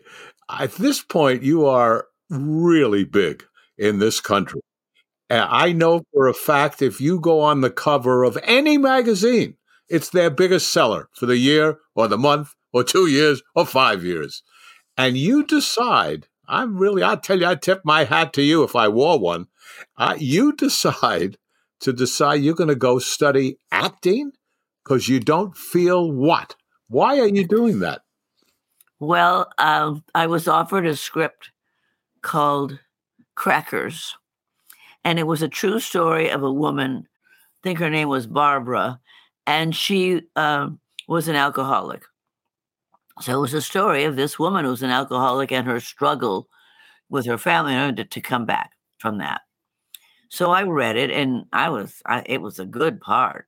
At 0.50 0.74
this 0.74 1.02
point, 1.02 1.44
you 1.44 1.66
are 1.66 2.08
really 2.30 3.04
big 3.04 3.44
in 3.78 4.00
this 4.00 4.22
country. 4.22 4.62
And 5.30 5.42
I 5.50 5.74
know 5.74 6.04
for 6.14 6.28
a 6.28 6.34
fact 6.34 6.82
if 6.82 7.02
you 7.02 7.20
go 7.20 7.42
on 7.42 7.62
the 7.62 7.70
cover 7.72 8.24
of 8.24 8.38
any 8.44 8.78
magazine, 8.78 9.56
it's 9.90 10.10
their 10.10 10.30
biggest 10.30 10.70
seller 10.72 11.10
for 11.14 11.26
the 11.26 11.38
year 11.38 11.80
or 11.96 12.08
the 12.08 12.18
month 12.18 12.54
or 12.72 12.84
two 12.84 13.08
years 13.08 13.42
or 13.56 13.66
five 13.66 14.06
years. 14.06 14.44
And 14.98 15.18
you 15.18 15.44
decide, 15.46 16.28
I'm 16.48 16.78
really, 16.78 17.04
I 17.04 17.16
tell 17.16 17.40
you, 17.40 17.46
I 17.48 17.56
tip 17.56 17.82
my 17.84 18.04
hat 18.06 18.34
to 18.34 18.42
you 18.42 18.64
if 18.64 18.76
I 18.76 18.88
wore 18.88 19.20
one. 19.20 19.48
Uh, 19.98 20.16
you 20.18 20.54
decide 20.58 21.38
to 21.82 21.92
decide 21.94 22.36
you're 22.36 22.56
going 22.56 22.70
to 22.70 22.76
go 22.76 23.00
study 23.00 23.58
acting 23.72 24.32
because 24.88 25.10
you 25.10 25.20
don't 25.20 25.58
feel 25.58 26.10
what? 26.10 26.56
Why 26.88 27.20
are 27.20 27.28
you 27.28 27.46
doing 27.46 27.80
that? 27.80 28.04
Well, 29.00 29.52
um, 29.58 30.04
I 30.16 30.28
was 30.28 30.48
offered 30.48 30.86
a 30.86 30.96
script 30.96 31.52
called 32.22 32.80
Crackers, 33.36 34.16
and 35.04 35.20
it 35.20 35.28
was 35.28 35.42
a 35.42 35.50
true 35.50 35.82
story 35.82 36.30
of 36.30 36.42
a 36.42 36.52
woman. 36.52 37.06
I 37.06 37.60
think 37.64 37.80
her 37.80 37.90
name 37.90 38.08
was 38.08 38.28
Barbara, 38.28 39.02
and 39.46 39.76
she 39.76 40.22
um, 40.38 40.80
was 41.08 41.28
an 41.28 41.36
alcoholic. 41.36 42.04
So 43.20 43.38
it 43.38 43.42
was 43.42 43.54
a 43.54 43.62
story 43.62 44.06
of 44.06 44.16
this 44.16 44.40
woman 44.40 44.64
who's 44.64 44.84
an 44.84 44.90
alcoholic 44.90 45.52
and 45.52 45.68
her 45.68 45.82
struggle 45.82 46.48
with 47.10 47.26
her 47.26 47.38
family 47.38 47.74
in 47.74 47.80
order 47.80 48.04
to 48.06 48.22
come 48.22 48.46
back 48.46 48.72
from 49.00 49.18
that. 49.18 49.42
So 50.30 50.52
I 50.52 50.64
read 50.64 50.96
it, 50.96 51.12
and 51.12 51.46
I 51.52 51.70
was 51.70 52.02
I, 52.06 52.24
it 52.26 52.42
was 52.42 52.58
a 52.58 52.66
good 52.66 53.02
part, 53.02 53.48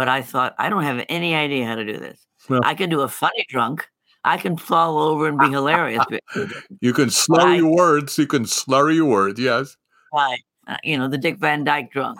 but 0.00 0.08
I 0.08 0.22
thought 0.22 0.54
I 0.58 0.70
don't 0.70 0.82
have 0.84 1.04
any 1.10 1.34
idea 1.34 1.66
how 1.66 1.74
to 1.74 1.84
do 1.84 1.98
this. 1.98 2.26
Well- 2.48 2.62
I 2.64 2.72
can 2.74 2.88
do 2.88 3.02
a 3.02 3.08
funny 3.08 3.44
drunk. 3.50 3.86
I 4.24 4.38
can 4.38 4.56
fall 4.56 4.98
over 4.98 5.28
and 5.28 5.38
be 5.38 5.50
hilarious. 5.50 6.02
You 6.80 6.94
can 6.94 7.10
slur 7.10 7.48
I- 7.48 7.56
your 7.56 7.70
words. 7.76 8.16
You 8.16 8.26
can 8.26 8.46
slur 8.46 8.90
your 8.92 9.04
words. 9.04 9.38
Yes. 9.38 9.76
Right. 10.10 10.40
Uh, 10.66 10.78
you 10.82 10.96
know, 10.96 11.06
the 11.06 11.18
Dick 11.18 11.36
Van 11.36 11.64
Dyke 11.64 11.92
drunk. 11.92 12.18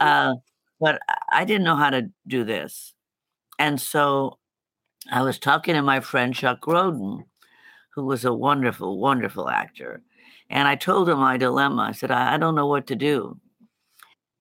Uh, 0.00 0.34
but 0.78 1.00
I- 1.32 1.44
didn't 1.44 1.64
know 1.64 1.74
how 1.74 1.90
to 1.90 2.02
do 2.28 2.44
this. 2.44 2.94
And 3.58 3.80
so 3.80 4.38
I 5.10 5.22
was 5.22 5.40
talking 5.40 5.74
to 5.74 5.82
my 5.82 5.98
friend 5.98 6.32
Chuck 6.32 6.60
Grodin, 6.60 7.24
who 7.96 8.04
was 8.04 8.24
a 8.24 8.32
wonderful, 8.32 9.00
wonderful 9.00 9.48
actor. 9.48 10.00
And 10.48 10.68
I 10.68 10.76
told 10.76 11.08
him 11.08 11.18
my 11.18 11.38
dilemma. 11.38 11.82
I 11.90 11.92
said, 11.92 12.12
I, 12.12 12.34
I 12.34 12.38
don't 12.38 12.54
know 12.54 12.68
what 12.68 12.86
to 12.86 12.94
do. 12.94 13.40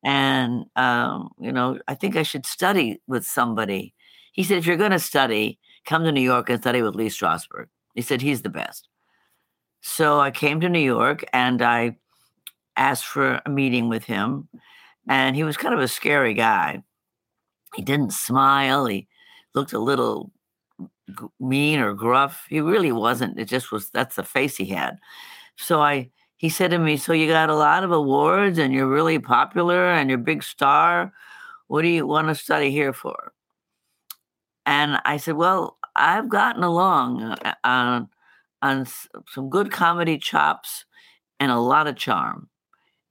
And, 0.06 0.66
um, 0.76 1.32
you 1.39 1.51
know, 1.51 1.80
I 1.88 1.95
think 1.95 2.16
I 2.16 2.22
should 2.22 2.45
study 2.45 3.01
with 3.08 3.26
somebody. 3.26 3.95
He 4.34 4.43
said, 4.43 4.60
if 4.60 4.68
you're 4.68 4.78
going 4.78 4.91
to 4.91 4.99
study, 4.99 5.60
come 5.84 6.03
to 6.03 6.12
New 6.12 6.22
York 6.22 6.47
and 6.49 6.62
study 6.62 6.84
with 6.84 6.93
Lee 6.93 7.08
Strasberg. 7.08 7.66
He 7.95 8.03
said, 8.03 8.22
he's 8.22 8.43
the 8.43 8.49
best. 8.49 8.88
So 9.82 10.20
I 10.20 10.30
came 10.30 10.62
to 10.62 10.70
New 10.70 10.80
York 10.80 11.26
and 11.34 11.60
I 11.62 11.97
asked 12.78 13.06
for 13.06 13.41
a 13.45 13.49
meeting 13.49 13.89
with 13.89 14.03
him. 14.03 14.47
And 15.10 15.36
he 15.36 15.43
was 15.43 15.58
kind 15.58 15.74
of 15.74 15.80
a 15.80 15.88
scary 15.88 16.36
guy. 16.36 16.84
He 17.76 17.82
didn't 17.82 18.14
smile. 18.14 18.86
He 18.86 19.08
looked 19.56 19.74
a 19.74 19.80
little 19.80 20.32
mean 21.39 21.80
or 21.80 21.93
gruff. 21.93 22.45
He 22.47 22.62
really 22.62 22.91
wasn't. 22.91 23.39
It 23.39 23.45
just 23.45 23.72
was 23.72 23.89
that's 23.89 24.18
the 24.18 24.24
face 24.24 24.56
he 24.56 24.66
had. 24.66 24.97
So 25.56 25.82
I 25.82 26.12
he 26.38 26.49
said 26.49 26.71
to 26.71 26.79
me, 26.79 26.97
So 26.97 27.13
you 27.13 27.27
got 27.27 27.49
a 27.49 27.55
lot 27.55 27.83
of 27.83 27.91
awards 27.91 28.57
and 28.57 28.73
you're 28.73 28.88
really 28.88 29.19
popular 29.19 29.91
and 29.91 30.09
you're 30.09 30.19
a 30.19 30.23
big 30.23 30.43
star. 30.43 31.13
What 31.67 31.81
do 31.81 31.88
you 31.88 32.05
want 32.05 32.27
to 32.27 32.36
study 32.36 32.71
here 32.71 32.93
for? 32.93 33.33
And 34.65 34.99
I 35.05 35.17
said, 35.17 35.36
Well, 35.36 35.77
I've 35.95 36.29
gotten 36.29 36.63
along 36.63 37.23
uh, 37.23 37.53
on, 37.63 38.09
on 38.61 38.86
some 39.29 39.49
good 39.49 39.71
comedy 39.71 40.17
chops 40.17 40.86
and 41.39 41.51
a 41.51 41.59
lot 41.59 41.88
of 41.88 41.95
charm. 41.95 42.49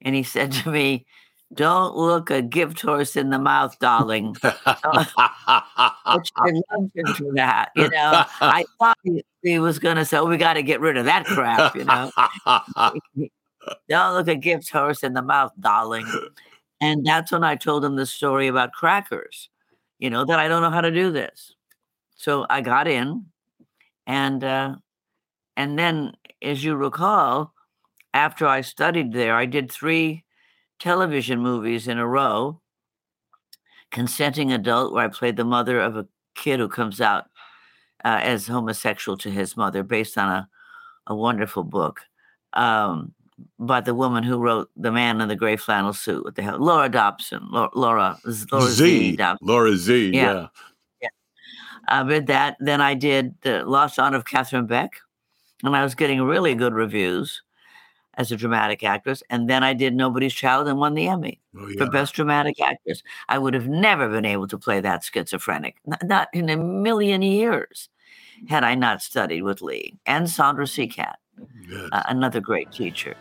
And 0.03 0.15
he 0.15 0.23
said 0.35 0.53
to 0.53 0.71
me, 0.71 1.07
don't 1.53 1.97
look 1.97 2.31
a 2.31 2.43
gift 2.43 2.81
horse 2.81 3.17
in 3.17 3.31
the 3.31 3.39
mouth, 3.39 3.79
darling. 3.79 4.37
Which 6.13 6.31
I 6.37 6.53
loved 6.71 6.93
him 6.95 7.07
for 7.15 7.33
that. 7.35 7.71
You 7.77 7.89
know, 7.89 8.25
I 8.41 8.65
thought 8.79 8.99
he, 9.43 9.59
was 9.59 9.79
going 9.79 9.97
to 9.97 10.05
say, 10.05 10.19
oh, 10.19 10.27
we 10.27 10.37
got 10.37 10.55
to 10.55 10.63
get 10.63 10.81
rid 10.81 10.97
of 10.97 11.07
that 11.07 11.25
crap, 11.25 11.75
you 11.75 11.85
know. 11.85 12.11
Don't 13.89 14.15
look 14.15 14.29
a 14.29 14.35
gift 14.35 14.71
horse 14.71 15.03
in 15.03 15.15
the 15.15 15.23
mouth, 15.23 15.53
darling. 15.59 16.07
And 16.81 17.05
that's 17.05 17.33
when 17.33 17.45
I 17.45 17.57
told 17.57 17.85
him 17.85 17.97
the 17.97 18.05
story 18.05 18.47
about 18.47 18.73
crackers, 18.73 19.49
you 19.99 20.11
know, 20.11 20.25
that 20.27 20.39
I 20.39 20.49
don't 20.49 20.61
know 20.61 20.71
how 20.71 20.83
to 20.83 20.91
do 20.91 21.11
this. 21.11 21.55
So 22.15 22.45
I 22.51 22.61
got 22.61 22.87
in 22.87 23.27
and 24.07 24.45
uh, 24.45 24.77
and 25.57 25.79
then 25.79 26.13
as 26.43 26.63
you 26.63 26.75
recall, 26.77 27.55
after 28.13 28.47
I 28.47 28.61
studied 28.61 29.13
there, 29.13 29.35
I 29.35 29.47
did 29.47 29.71
three 29.71 30.25
television 30.79 31.41
movies 31.41 31.89
in 31.89 31.99
a 31.99 32.07
row. 32.07 32.61
Consenting 33.95 34.53
Adult, 34.53 34.93
where 34.93 35.05
I 35.05 35.09
played 35.09 35.37
the 35.37 35.45
mother 35.45 35.79
of 35.81 35.97
a 35.97 36.05
kid 36.35 36.59
who 36.59 36.69
comes 36.69 37.01
out 37.01 37.27
uh, 38.05 38.19
as 38.21 38.45
homosexual 38.45 39.17
to 39.19 39.31
his 39.31 39.57
mother, 39.57 39.85
based 39.85 40.19
on 40.19 40.29
a, 40.29 40.49
a 41.07 41.15
wonderful 41.15 41.63
book 41.63 42.01
um, 42.55 43.15
by 43.61 43.81
the 43.81 43.95
woman 43.95 44.25
who 44.25 44.39
wrote 44.39 44.69
The 44.77 44.91
Man 44.91 45.21
in 45.21 45.29
the 45.29 45.37
Gray 45.37 45.55
Flannel 45.55 45.93
Suit. 45.93 46.25
What 46.25 46.35
the 46.35 46.43
hell? 46.43 46.59
Laura 46.59 46.91
Hobson. 46.93 47.47
Laura, 47.53 47.71
Laura, 47.77 48.19
Laura 48.51 48.69
Z. 48.69 49.13
Z 49.13 49.17
Hobson. 49.23 49.47
Laura 49.47 49.77
Z, 49.77 50.11
yeah. 50.13 50.21
yeah. 50.21 50.47
yeah. 51.03 51.09
I 51.87 52.03
did 52.03 52.27
that. 52.27 52.57
Then 52.59 52.81
I 52.81 52.95
did 52.95 53.37
The 53.43 53.65
Lost 53.65 54.01
Honor 54.01 54.17
of 54.17 54.25
Catherine 54.25 54.67
Beck, 54.67 54.91
and 55.63 55.77
I 55.77 55.85
was 55.85 55.95
getting 55.95 56.21
really 56.21 56.57
good 56.57 56.75
reviews 56.75 57.44
as 58.17 58.33
a 58.33 58.37
dramatic 58.37 58.83
actress. 58.85 59.23
And 59.31 59.49
then 59.49 59.63
I 59.63 59.75
did 59.75 59.95
Nobody's 59.95 60.35
Child 60.35 60.69
and 60.69 60.79
won 60.79 60.95
the 60.95 61.09
Emmy 61.09 61.41
oh, 61.59 61.69
yeah. 61.69 61.85
for 61.85 61.91
Best 61.91 62.15
Dramatic 62.15 62.61
Actress. 62.61 63.03
I 63.29 63.39
would 63.39 63.55
have 63.55 63.69
never 63.69 64.09
been 64.09 64.25
able 64.25 64.49
to 64.49 64.59
play 64.59 64.81
that 64.81 65.05
schizophrenic, 65.05 65.77
not 66.03 66.29
in 66.33 66.49
a 66.49 66.57
million 66.57 67.23
years, 67.23 67.89
had 68.49 68.65
I 68.65 68.75
not 68.75 69.03
studied 69.03 69.43
with 69.43 69.63
Lee 69.63 69.97
and 70.07 70.29
Sandra 70.29 70.65
Seacat, 70.67 71.15
uh, 71.93 72.03
another 72.09 72.41
great 72.41 72.71
teacher. 72.73 73.15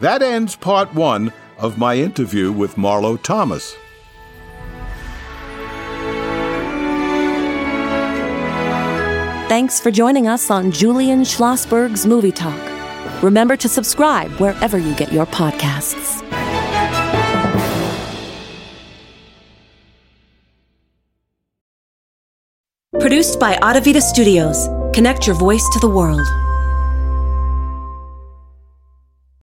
That 0.00 0.22
ends 0.22 0.56
part 0.56 0.92
one 0.94 1.32
of 1.58 1.78
my 1.78 1.96
interview 1.96 2.50
with 2.50 2.74
Marlo 2.74 3.22
Thomas. 3.22 3.76
Thanks 9.48 9.78
for 9.78 9.90
joining 9.90 10.28
us 10.28 10.50
on 10.50 10.72
Julian 10.72 11.24
Schlossberg's 11.24 12.06
Movie 12.06 12.32
Talk. 12.32 12.71
Remember 13.22 13.56
to 13.56 13.68
subscribe 13.68 14.30
wherever 14.32 14.78
you 14.78 14.94
get 14.96 15.12
your 15.12 15.26
podcasts. 15.26 16.22
Produced 22.98 23.40
by 23.40 23.56
Adavita 23.56 24.00
Studios. 24.00 24.68
Connect 24.94 25.26
your 25.26 25.36
voice 25.36 25.66
to 25.72 25.78
the 25.80 25.88
world. 25.88 26.26